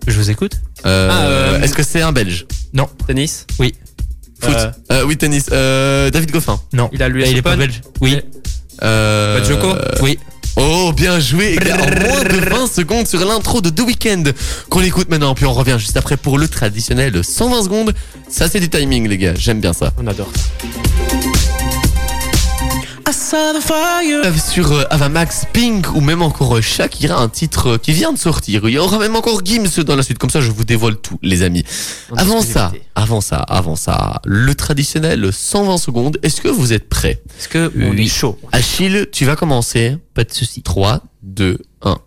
je 0.07 0.17
vous 0.17 0.29
écoute? 0.29 0.53
Euh, 0.85 1.09
Ah, 1.11 1.21
euh, 1.25 1.61
Est-ce 1.61 1.73
que 1.73 1.83
c'est 1.83 2.01
un 2.01 2.11
Belge? 2.11 2.45
Tennis? 3.07 3.45
Oui. 3.59 3.73
Foot. 4.41 4.55
Euh, 4.55 4.71
Euh, 4.91 5.03
oui, 5.05 5.15
tennis. 5.15 5.45
Euh, 5.53 6.09
David 6.09 6.31
Goffin. 6.31 6.59
Non. 6.73 6.89
Il 6.91 7.01
a 7.01 7.07
il 7.07 7.37
est 7.37 7.41
pas 7.41 7.55
belge. 7.55 7.81
Oui. 8.01 8.19
Euh, 8.81 9.39
Bah, 9.39 9.45
Djoko 9.47 9.75
Oui. 10.01 10.19
Oh, 10.55 10.91
bien 10.95 11.19
joué. 11.19 11.57
En 11.71 12.07
moins 12.07 12.23
de 12.23 12.49
20 12.49 12.67
secondes 12.67 13.07
sur 13.07 13.25
l'intro 13.25 13.61
de 13.61 13.69
The 13.69 13.81
Weeknd. 13.81 14.23
Qu'on 14.69 14.81
écoute 14.81 15.09
maintenant, 15.09 15.33
puis 15.33 15.45
on 15.45 15.53
revient 15.53 15.77
juste 15.79 15.97
après 15.97 16.17
pour 16.17 16.37
le 16.37 16.47
traditionnel 16.47 17.23
120 17.23 17.63
secondes. 17.63 17.93
Ça, 18.29 18.47
c'est 18.47 18.59
du 18.59 18.69
timing, 18.69 19.07
les 19.07 19.17
gars. 19.17 19.33
J'aime 19.35 19.59
bien 19.59 19.73
ça. 19.73 19.91
On 19.97 20.07
adore. 20.07 20.31
Sur 24.39 24.71
euh, 24.71 24.83
Avamax, 24.89 25.45
Pink 25.51 25.93
ou 25.95 26.01
même 26.01 26.21
encore 26.21 26.57
euh, 26.57 26.61
Shakira, 26.61 27.21
un 27.21 27.29
titre 27.29 27.71
euh, 27.71 27.77
qui 27.77 27.91
vient 27.91 28.13
de 28.13 28.17
sortir. 28.17 28.61
Il 28.67 28.71
y 28.73 28.77
aura 28.77 28.97
même 28.99 29.15
encore 29.15 29.41
Gims 29.43 29.83
dans 29.83 29.95
la 29.95 30.03
suite. 30.03 30.17
Comme 30.17 30.29
ça, 30.29 30.41
je 30.41 30.51
vous 30.51 30.63
dévoile 30.63 30.95
tout, 30.97 31.19
les 31.21 31.43
amis. 31.43 31.63
En 32.11 32.15
Avant 32.17 32.41
ça, 32.41 32.71
avant 32.95 33.21
ça, 33.21 33.37
avant 33.37 33.75
ça, 33.75 34.21
le 34.25 34.55
traditionnel 34.55 35.31
120 35.33 35.77
secondes. 35.77 36.17
Est-ce 36.23 36.41
que 36.41 36.47
vous 36.47 36.71
êtes 36.73 36.87
prêts? 36.89 37.21
Est-ce 37.39 37.47
que 37.49 37.71
on 37.77 37.91
Oui. 37.91 38.05
est 38.05 38.07
chaud? 38.07 38.37
Achille, 38.51 39.07
tu 39.11 39.25
vas 39.25 39.35
commencer. 39.35 39.97
Pas 40.13 40.23
de 40.23 40.31
souci. 40.33 40.61
3, 40.61 41.01
2, 41.23 41.57
1. 41.81 41.97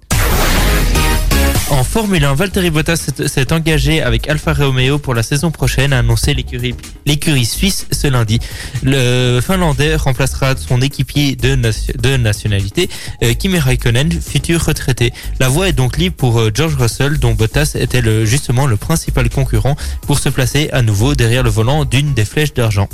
En 1.78 1.84
Formule 1.84 2.24
1, 2.24 2.32
Valtteri 2.34 2.70
Bottas 2.70 2.96
s'est- 3.26 3.52
engagé 3.52 4.00
avec 4.02 4.30
Alfa 4.30 4.54
Romeo 4.54 4.98
pour 4.98 5.12
la 5.14 5.22
saison 5.22 5.50
prochaine, 5.50 5.92
a 5.92 5.98
annoncé 5.98 6.32
l'écurie 6.32 7.44
suisse 7.44 7.86
ce 7.92 8.06
lundi. 8.06 8.38
Le 8.82 9.40
Finlandais 9.46 9.94
remplacera 9.94 10.54
son 10.56 10.80
équipier 10.80 11.36
de, 11.36 11.54
nation- 11.54 11.92
de 12.02 12.16
nationalité, 12.16 12.88
euh, 13.22 13.34
Kimi 13.34 13.58
Raikkonen, 13.58 14.10
futur 14.10 14.64
retraité. 14.64 15.12
La 15.38 15.50
voie 15.50 15.68
est 15.68 15.74
donc 15.74 15.98
libre 15.98 16.16
pour 16.16 16.40
euh, 16.40 16.50
George 16.52 16.76
Russell, 16.76 17.18
dont 17.18 17.34
Bottas 17.34 17.72
était 17.78 18.02
justement 18.24 18.66
le 18.66 18.78
principal 18.78 19.28
concurrent 19.28 19.76
pour 20.06 20.18
se 20.18 20.30
placer 20.30 20.70
à 20.72 20.80
nouveau 20.80 21.14
derrière 21.14 21.42
le 21.42 21.50
volant 21.50 21.84
d'une 21.84 22.14
des 22.14 22.24
flèches 22.24 22.54
d'argent. 22.54 22.88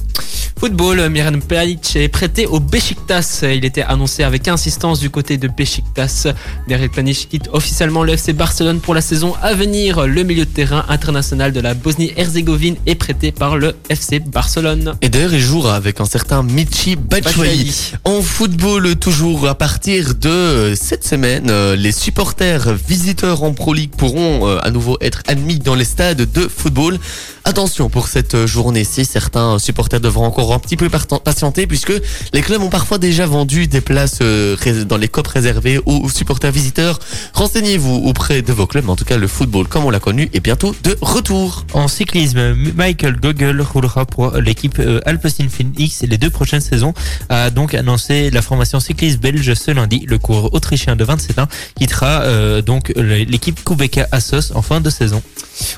Football, 0.59 1.09
Miran 1.09 1.39
Pjanic 1.41 1.97
est 1.97 2.09
prêté 2.09 2.47
au 2.47 2.59
Besiktas. 2.61 3.41
Il 3.45 3.65
était 3.65 3.83
annoncé 3.83 4.23
avec 4.25 4.49
insistance 4.49 4.99
du 5.01 5.09
côté 5.11 5.37
de 5.39 5.47
Besiktas. 5.49 6.27
Miran 6.69 6.89
Pjanic 6.89 7.29
quitte 7.31 7.49
officiellement 7.53 8.03
le 8.03 8.13
FC 8.15 8.33
Barcelone 8.33 8.72
pour 8.81 8.95
la 8.95 9.01
saison 9.01 9.35
à 9.43 9.55
venir. 9.55 10.07
Le 10.07 10.23
milieu 10.23 10.45
de 10.45 10.51
terrain 10.51 10.85
international 10.89 11.53
de 11.53 11.61
la 11.61 11.75
Bosnie-Herzégovine 11.75 12.77
est 12.87 12.95
prêté 12.95 13.33
par 13.33 13.57
le 13.57 13.75
FC 13.89 14.21
Barcelone. 14.21 14.95
Et 15.03 15.09
d'ailleurs, 15.09 15.35
il 15.35 15.41
jouera 15.41 15.77
avec 15.77 16.01
un 16.01 16.05
certain 16.05 16.43
Michi 16.43 16.97
Batshuayi. 16.97 17.93
En 18.05 18.23
football, 18.23 18.97
toujours 18.97 19.49
à 19.49 19.55
partir 19.55 20.15
de 20.15 20.75
cette 20.75 21.07
semaine, 21.07 21.49
euh, 21.51 21.77
les 21.77 21.93
supporters 21.93 22.73
visiteurs 22.73 23.43
en 23.43 23.53
Pro 23.53 23.75
League 23.75 23.93
pourront 23.97 24.49
euh, 24.49 24.59
à 24.63 24.71
nouveau 24.71 24.97
être 25.01 25.23
admis 25.27 25.59
dans 25.59 25.75
les 25.75 25.85
stades 25.85 26.31
de 26.33 26.49
football. 26.49 26.99
Attention 27.45 27.89
pour 27.89 28.07
cette 28.07 28.47
journée-ci, 28.47 29.05
certains 29.05 29.59
supporters 29.59 30.01
devront 30.01 30.27
encore 30.27 30.53
un 30.55 30.61
petit 30.61 30.77
peu 30.77 30.89
patienter 30.89 31.67
puisque 31.67 31.93
les 32.33 32.41
clubs 32.41 32.63
ont 32.63 32.69
parfois 32.69 32.99
déjà 32.99 33.27
vendu 33.27 33.67
des 33.67 33.81
places 33.81 34.19
euh, 34.23 34.57
dans 34.85 34.97
les 34.97 35.09
copes 35.09 35.27
réservées 35.27 35.81
aux 35.85 36.09
supporters 36.09 36.53
visiteurs. 36.53 37.01
Renseignez-vous 37.35 38.03
auprès 38.05 38.43
de 38.43 38.53
vos 38.53 38.62
clubs. 38.67 38.89
En 38.89 38.97
tout 38.97 39.05
cas, 39.05 39.17
le 39.17 39.27
football, 39.27 39.69
comme 39.69 39.85
on 39.85 39.91
l'a 39.91 40.01
connu, 40.01 40.31
est 40.33 40.41
bientôt 40.41 40.75
de 40.83 40.97
retour. 41.01 41.65
En 41.73 41.89
cyclisme, 41.89 42.55
Michael 42.77 43.19
Gogel 43.21 43.61
roulera 43.61 44.07
pour 44.07 44.33
l'équipe 44.37 44.79
euh, 44.79 45.01
Alpecin 45.07 45.49
Phoenix 45.49 46.03
les 46.03 46.19
deux 46.19 46.31
prochaines 46.31 46.61
saisons. 46.61 46.95
A 47.29 47.51
donc 47.51 47.75
annoncé 47.75 48.31
la 48.31 48.43
formation 48.43 48.81
cycliste 48.81 49.21
belge 49.21 49.53
ce 49.55 49.71
lundi. 49.71 50.05
Le 50.07 50.19
coureur 50.19 50.53
autrichien 50.55 50.97
de 50.97 51.05
27 51.05 51.39
ans 51.39 51.49
quittera 51.79 52.23
euh, 52.23 52.63
donc 52.63 52.93
l'équipe 52.97 53.63
Kubeka 53.65 54.09
Assos 54.13 54.53
en 54.55 54.63
fin 54.63 54.81
de 54.81 54.91
saison. 54.91 55.23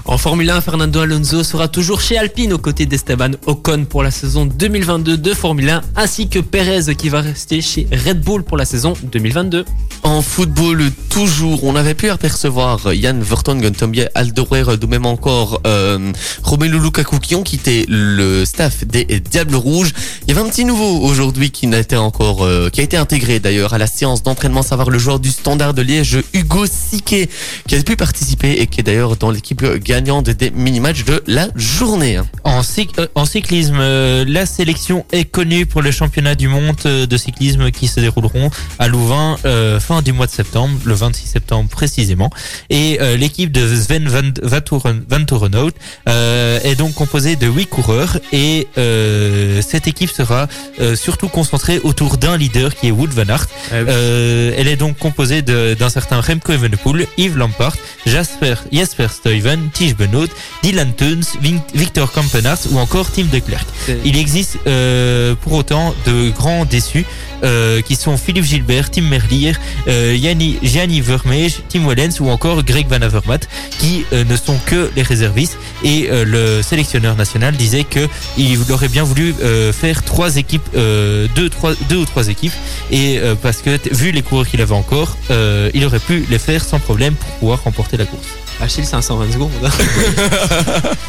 En 0.05 0.19
Formule 0.19 0.51
1, 0.51 0.61
Fernando 0.61 1.01
Alonso 1.01 1.43
sera 1.43 1.69
toujours 1.69 2.01
chez 2.01 2.17
Alpine 2.19 2.53
aux 2.53 2.59
côtés 2.59 2.87
d'Esteban 2.87 3.31
Ocon 3.47 3.87
pour 3.89 4.03
la 4.03 4.11
saison 4.11 4.47
2022 4.47 5.17
de 5.17 5.35
Formule 5.35 5.71
1, 5.71 5.83
ainsi 5.97 6.29
que 6.29 6.39
Perez 6.39 6.95
qui 6.97 7.09
va 7.09 7.21
rester 7.21 7.61
chez 7.61 7.87
Red 7.93 8.21
Bull 8.21 8.45
pour 8.45 8.57
la 8.57 8.65
saison 8.65 8.95
2022. 9.03 9.65
En 10.03 10.23
football, 10.23 10.91
toujours, 11.09 11.65
on 11.65 11.77
avait 11.77 11.95
pu 11.95 12.11
apercevoir 12.11 12.74
Yann 12.93 13.23
Vertonghen, 13.23 13.75
Tombie 13.75 14.05
Alderweireld 14.15 14.83
ou 14.85 14.87
même 14.89 15.07
encore 15.07 15.61
euh, 15.67 16.13
Romelu 16.43 16.79
Lukaku 16.79 17.19
qui 17.19 17.35
ont 17.35 17.43
quitté 17.43 17.85
le 17.89 18.45
staff 18.45 18.85
des 18.85 19.05
Diables 19.21 19.55
Rouges. 19.57 19.93
Il 20.27 20.29
y 20.35 20.37
avait 20.39 20.47
un 20.47 20.51
petit 20.51 20.65
nouveau 20.65 21.01
aujourd'hui 21.01 21.51
qui 21.51 21.67
n'a 21.67 21.79
été 21.79 21.97
encore, 21.97 22.45
euh, 22.45 22.69
qui 22.71 22.81
a 22.81 22.85
été 22.85 22.97
intégré 22.97 23.41
d'ailleurs 23.41 23.75
à 23.75 23.79
la 23.79 23.87
séance 23.87 24.23
d'entraînement, 24.23 24.63
savoir 24.63 24.91
le 24.91 24.99
joueur 24.99 25.21
du 25.21 25.31
Standard 25.31 25.75
de 25.75 25.83
Liège, 25.83 26.19
Hugo 26.33 26.67
Siquet, 26.67 27.29
qui 27.69 27.77
a 27.77 27.83
pu 27.83 27.97
participer 27.97 28.53
et 28.53 28.67
qui 28.67 28.81
est 28.81 28.85
d'ailleurs 28.85 29.17
dans 29.17 29.31
l'équipe 29.31 29.63
gagnante 29.83 30.31
des 30.31 30.51
mini-matchs 30.51 31.05
de 31.05 31.23
la 31.27 31.49
journée. 31.55 32.21
En, 32.45 32.61
cyc- 32.63 32.99
euh, 32.99 33.07
en 33.15 33.25
cyclisme, 33.25 33.77
euh, 33.79 34.25
la 34.27 34.47
sélection 34.47 35.05
est 35.13 35.25
connue 35.25 35.67
pour 35.67 35.83
les 35.83 35.93
championnats 35.93 36.35
du 36.35 36.49
monde 36.49 36.77
euh, 36.87 37.07
de 37.07 37.17
cyclisme 37.17 37.71
qui 37.71 37.89
se 37.89 38.01
dérouleront 38.01 38.51
à 38.79 38.89
Louvain 38.89 39.37
euh, 39.45 39.81
fin 39.81 40.03
du 40.03 40.13
mois 40.13 40.27
de 40.27 40.31
septembre, 40.33 40.75
le 40.85 40.95
26 40.95 41.27
septembre 41.27 41.69
précisément. 41.69 42.31
Et 42.71 42.99
euh, 43.01 43.17
l'équipe 43.17 43.51
de 43.53 43.67
Sven 43.75 44.09
Van, 44.09 44.23
Van 44.43 45.25
Torenhout 45.25 45.73
euh, 46.09 46.59
est 46.65 46.75
donc 46.77 46.95
composée 46.95 47.37
de 47.37 47.47
huit 47.47 47.67
coureurs 47.67 48.19
et 48.33 48.67
euh, 48.79 49.61
cette 49.63 49.87
équipe 49.87 50.11
sera 50.11 50.47
euh, 50.81 50.97
surtout 50.97 51.29
concentrée 51.29 51.81
autour 51.85 52.17
d'un 52.19 52.37
leader 52.37 52.75
qui 52.75 52.89
est 52.89 52.91
Wood 52.91 53.11
Van 53.11 53.29
Aert. 53.29 53.47
Euh, 53.73 54.53
elle 54.57 54.69
est 54.69 54.77
donc 54.77 54.99
composée 54.99 55.43
d'un 55.43 55.89
certain 55.89 56.21
Remco 56.21 56.53
Evenepoel, 56.53 57.07
Yves 57.19 57.37
Lampart, 57.37 57.77
Jasper, 58.07 58.55
Jasper 58.73 59.09
Stuyven, 59.09 59.71
Tige 59.73 59.97
Benoît, 59.97 60.27
Dylan 60.63 60.93
Teuns, 60.95 61.21
Vin- 61.43 61.63
Victor 61.75 62.11
Kampenaerts 62.13 62.59
ou 62.71 62.79
encore 62.79 63.11
Tim 63.11 63.25
de 63.33 63.39
Klerk. 63.39 63.67
Il 64.05 64.17
existe 64.17 64.59
euh, 64.67 65.35
pour 65.43 65.53
autant 65.55 65.95
de 66.07 66.31
grands 66.31 66.65
déçus 66.65 67.05
euh, 67.45 67.81
qui 67.83 67.97
sont 67.97 68.17
Philippe 68.17 68.45
Gilbert, 68.45 68.91
Tim 68.91 69.03
Merlier, 69.03 69.53
euh, 69.89 70.17
Gianni 70.63 71.01
Vermeij, 71.01 71.63
Tim 71.69 71.87
Wellens 71.87 72.21
ou 72.21 72.31
encore 72.31 72.63
Greg 72.63 72.87
Van 72.89 73.03
Avermaet 73.03 73.41
qui 73.79 74.05
euh, 74.13 74.25
ne 74.25 74.37
sont 74.37 74.59
que 74.67 74.91
les 74.97 75.03
réservistes 75.03 75.59
et 75.83 76.09
euh, 76.11 76.25
le 76.25 76.63
sélectionneur 76.63 77.17
national 77.17 77.57
disait 77.57 77.85
que 77.85 78.09
il 78.37 78.59
aurait 78.73 78.89
bien 78.89 79.05
voulu 79.05 79.35
faire 79.73 80.03
trois 80.03 80.37
équipes, 80.37 80.69
deux, 80.75 81.51
ou 81.97 82.05
trois 82.05 82.29
équipes 82.29 82.53
et 82.91 83.21
parce 83.43 83.59
que 83.59 83.79
vu 83.95 84.11
les 84.11 84.23
coureurs 84.23 84.47
qu'il 84.47 84.61
avait 84.61 84.75
encore, 84.75 85.17
il 85.31 85.85
aurait 85.85 85.99
pu 85.99 86.25
les 86.31 86.39
faire 86.39 86.65
sans 86.65 86.79
problème 86.79 87.15
pour 87.15 87.29
pouvoir 87.39 87.63
remporter 87.65 87.97
la 87.97 88.07
course. 88.07 88.44
Achille, 88.61 88.85
c'est 88.85 88.97
un 88.97 89.03
120 89.03 89.33
secondes. 89.33 89.51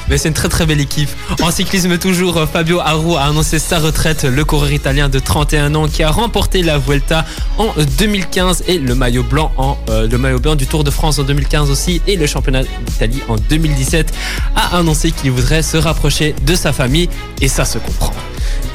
Mais 0.10 0.18
c'est 0.18 0.30
une 0.30 0.34
très 0.34 0.50
très 0.50 0.66
belle 0.66 0.82
équipe. 0.82 1.10
En 1.41 1.52
cyclisme 1.52 1.98
toujours, 1.98 2.46
Fabio 2.52 2.80
Aru 2.80 3.16
a 3.16 3.26
annoncé 3.26 3.60
sa 3.60 3.80
retraite. 3.80 4.24
Le 4.24 4.43
coureur 4.43 4.72
italien 4.72 5.10
de 5.10 5.20
31 5.20 5.76
ans 5.76 5.88
qui 5.88 6.04
a 6.04 6.12
remporté 6.12 6.64
la 6.64 6.78
Vuelta 6.78 7.26
en 7.58 7.74
2015 8.00 8.64
et 8.68 8.78
le 8.78 8.96
maillot 8.96 9.24
blanc 9.24 9.52
en 9.58 9.78
euh, 9.89 10.08
le 10.08 10.18
maillot 10.18 10.39
blanc 10.39 10.56
du 10.56 10.68
Tour 10.68 10.84
de 10.84 10.91
France 10.91 11.20
en 11.20 11.24
2015 11.24 11.70
aussi 11.70 12.02
et 12.08 12.16
le 12.16 12.26
championnat 12.26 12.64
d'Italie 12.64 13.22
en 13.28 13.36
2017 13.36 14.14
a 14.56 14.78
annoncé 14.78 15.12
qu'il 15.12 15.32
voudrait 15.32 15.64
se 15.64 15.78
rapprocher 15.78 16.36
de 16.46 16.56
sa 16.56 16.74
famille 16.74 17.10
et 17.41 17.48
ça 17.48 17.66
se 17.66 17.78
comprend. 17.78 18.14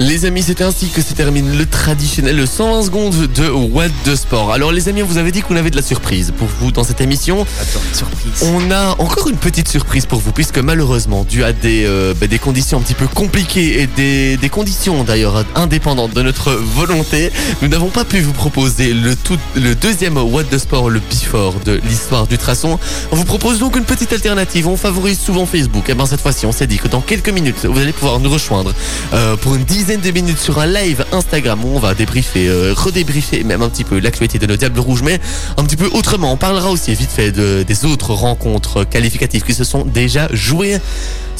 Les 0.02 0.24
amis, 0.24 0.42
c'est 0.42 0.62
ainsi 0.62 0.88
que 0.88 1.02
se 1.02 1.12
termine 1.12 1.58
le 1.58 1.66
traditionnel 1.66 2.46
120 2.46 2.84
secondes 2.84 3.28
de 3.34 3.50
What 3.50 3.90
the 4.06 4.16
Sport. 4.16 4.50
Alors 4.50 4.72
les 4.72 4.88
amis, 4.88 5.02
on 5.02 5.06
vous 5.06 5.18
avait 5.18 5.30
dit 5.30 5.42
qu'on 5.42 5.56
avait 5.56 5.68
de 5.68 5.76
la 5.76 5.82
surprise 5.82 6.32
pour 6.38 6.48
vous 6.58 6.72
dans 6.72 6.84
cette 6.84 7.02
émission. 7.02 7.46
Attends, 7.60 7.80
surprise. 7.92 8.50
On 8.50 8.70
a 8.70 8.92
encore 8.98 9.28
une 9.28 9.36
petite 9.36 9.68
surprise 9.68 10.06
pour 10.06 10.20
vous, 10.20 10.32
puisque 10.32 10.56
malheureusement, 10.56 11.22
dû 11.24 11.44
à 11.44 11.52
des, 11.52 11.84
euh, 11.84 12.14
bah, 12.18 12.28
des 12.28 12.38
conditions 12.38 12.78
un 12.78 12.80
petit 12.80 12.94
peu 12.94 13.06
compliquées 13.08 13.82
et 13.82 13.86
des, 13.88 14.38
des 14.38 14.48
conditions 14.48 15.04
d'ailleurs 15.04 15.44
indépendantes 15.54 16.14
de 16.14 16.22
notre 16.22 16.52
volonté, 16.52 17.30
nous 17.60 17.68
n'avons 17.68 17.90
pas 17.90 18.06
pu 18.06 18.20
vous 18.20 18.32
proposer 18.32 18.94
le, 18.94 19.14
tout, 19.14 19.38
le 19.54 19.74
deuxième 19.74 20.16
What 20.16 20.44
the 20.44 20.56
Sport, 20.56 20.88
le 20.88 21.00
before 21.00 21.56
de 21.66 21.78
l'histoire 21.86 22.26
du 22.26 22.38
traçon. 22.38 22.78
On 23.12 23.16
vous 23.16 23.26
propose 23.26 23.58
donc 23.58 23.76
une 23.76 23.84
petite 23.84 24.14
alternative. 24.14 24.66
On 24.66 24.78
favorise 24.78 25.20
souvent 25.20 25.44
Facebook. 25.44 25.90
Et 25.90 25.94
ben 25.94 26.06
cette 26.06 26.22
fois-ci, 26.22 26.46
on 26.46 26.52
s'est 26.52 26.66
dit 26.66 26.78
que 26.78 26.88
dans 26.88 27.02
quelques 27.02 27.28
minutes, 27.28 27.66
vous 27.66 27.78
allez 27.78 27.92
pouvoir 27.92 28.18
nous 28.18 28.30
rejoindre 28.30 28.72
euh, 29.12 29.36
pour 29.36 29.56
une 29.56 29.64
dizaine 29.64 29.89
de 29.98 30.10
minutes 30.12 30.38
sur 30.38 30.60
un 30.60 30.66
live 30.66 31.04
Instagram 31.10 31.64
où 31.64 31.68
on 31.74 31.80
va 31.80 31.94
débriefer, 31.94 32.48
euh, 32.48 32.72
redébriefer 32.76 33.42
même 33.42 33.60
un 33.60 33.68
petit 33.68 33.82
peu 33.82 33.98
l'actualité 33.98 34.38
de 34.38 34.46
nos 34.46 34.54
Diables 34.54 34.78
Rouges, 34.78 35.02
mais 35.02 35.18
un 35.56 35.64
petit 35.64 35.76
peu 35.76 35.86
autrement. 35.92 36.32
On 36.32 36.36
parlera 36.36 36.70
aussi 36.70 36.94
vite 36.94 37.10
fait 37.10 37.32
de, 37.32 37.64
des 37.64 37.84
autres 37.84 38.14
rencontres 38.14 38.84
qualificatives 38.84 39.42
qui 39.42 39.52
se 39.52 39.64
sont 39.64 39.84
déjà 39.84 40.28
jouées. 40.32 40.78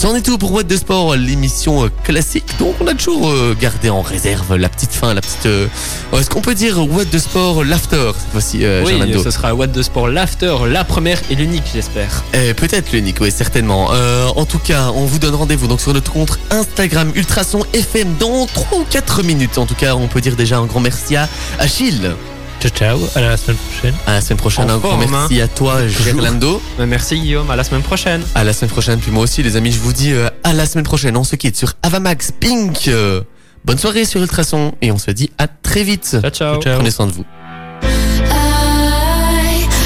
C'en 0.01 0.15
est 0.17 0.23
tout 0.23 0.39
pour 0.39 0.53
What 0.53 0.63
de 0.63 0.77
Sport, 0.77 1.15
l'émission 1.17 1.85
euh, 1.85 1.89
classique. 2.05 2.47
Donc 2.59 2.75
on 2.81 2.87
a 2.87 2.95
toujours 2.95 3.29
euh, 3.29 3.55
gardé 3.61 3.91
en 3.91 4.01
réserve 4.01 4.57
la 4.57 4.71
petite 4.71 4.93
fin, 4.93 5.13
la 5.13 5.21
petite. 5.21 5.45
euh, 5.45 5.67
Est-ce 6.15 6.31
qu'on 6.31 6.41
peut 6.41 6.55
dire 6.55 6.79
What 6.91 7.05
de 7.05 7.19
Sport 7.19 7.65
l'after 7.65 8.13
cette 8.19 8.33
fois-ci, 8.33 8.65
euh, 8.65 8.83
Oui, 8.83 8.93
Gerlando 8.93 9.23
ce 9.23 9.31
sera 9.31 9.55
What 9.55 9.69
the 9.69 9.83
Sport 9.83 10.09
l'after, 10.09 10.57
la 10.71 10.85
première 10.85 11.21
et 11.31 11.35
l'unique, 11.35 11.65
j'espère. 11.75 12.25
Eh, 12.33 12.55
Peut-être 12.55 12.93
l'unique, 12.93 13.19
oui, 13.21 13.31
certainement. 13.31 13.91
Euh, 13.93 14.29
en 14.37 14.47
tout 14.47 14.59
cas, 14.59 14.91
on 14.95 15.05
vous 15.05 15.19
donne 15.19 15.35
rendez-vous 15.35 15.67
donc 15.67 15.83
sur 15.83 15.93
notre 15.93 16.11
compte 16.13 16.39
Instagram 16.51 17.13
Ultrason 17.15 17.63
FM 17.75 18.15
dans 18.19 18.47
3 18.47 18.79
ou 18.79 18.85
4 18.89 19.23
minutes. 19.23 19.59
En 19.59 19.67
tout 19.67 19.75
cas, 19.75 19.97
on 19.97 20.09
peut 20.09 20.23
dire 20.23 20.35
déjà 20.35 20.57
un 20.57 20.65
grand 20.65 20.81
merci 20.81 21.15
à 21.17 21.29
Achille. 21.59 22.11
Ciao, 22.61 22.71
ciao. 22.71 22.99
À 23.15 23.21
la 23.23 23.37
semaine 23.37 23.57
prochaine. 23.57 23.95
À 24.07 24.13
la 24.13 24.21
semaine 24.21 24.39
prochaine, 24.39 24.71
En 24.71 24.75
un 24.75 24.79
grand 24.79 24.91
forme, 24.99 25.11
merci 25.11 25.41
à 25.41 25.49
toi, 25.49 25.87
Gerlando. 25.89 26.61
Euh, 26.79 26.87
Merci 26.87 27.19
Guillaume, 27.19 27.51
à 27.51 27.57
la 27.57 27.65
semaine 27.65 27.83
prochaine. 27.83 28.23
À 28.35 28.45
la 28.45 28.53
semaine 28.53 28.71
prochaine, 28.71 28.99
puis 29.01 29.11
moi 29.11 29.23
aussi, 29.25 29.43
les 29.43 29.57
amis, 29.57 29.73
je 29.73 29.79
vous 29.81 29.93
dis 29.95 30.13
euh, 30.13 30.29
à 30.45 30.53
la 30.53 30.67
semaine 30.67 30.85
prochaine. 30.85 31.17
On 31.17 31.25
se 31.25 31.37
quitte 31.37 31.57
sur 31.57 31.73
Avamax 31.83 32.33
Pink. 32.39 32.89
Euh, 32.89 33.23
bonne 33.65 33.79
soirée 33.79 34.05
sur 34.05 34.21
Ultrason 34.21 34.73
et 34.83 34.93
on 34.93 34.99
se 34.99 35.11
dit 35.11 35.31
à 35.39 35.49
très 35.49 35.83
vite. 35.85 36.19
Ciao, 36.21 36.31
ciao. 36.31 36.61
Ciao. 36.61 36.75
Prenez 36.77 36.91
soin 36.91 37.07
de 37.07 37.13
vous. 37.13 37.25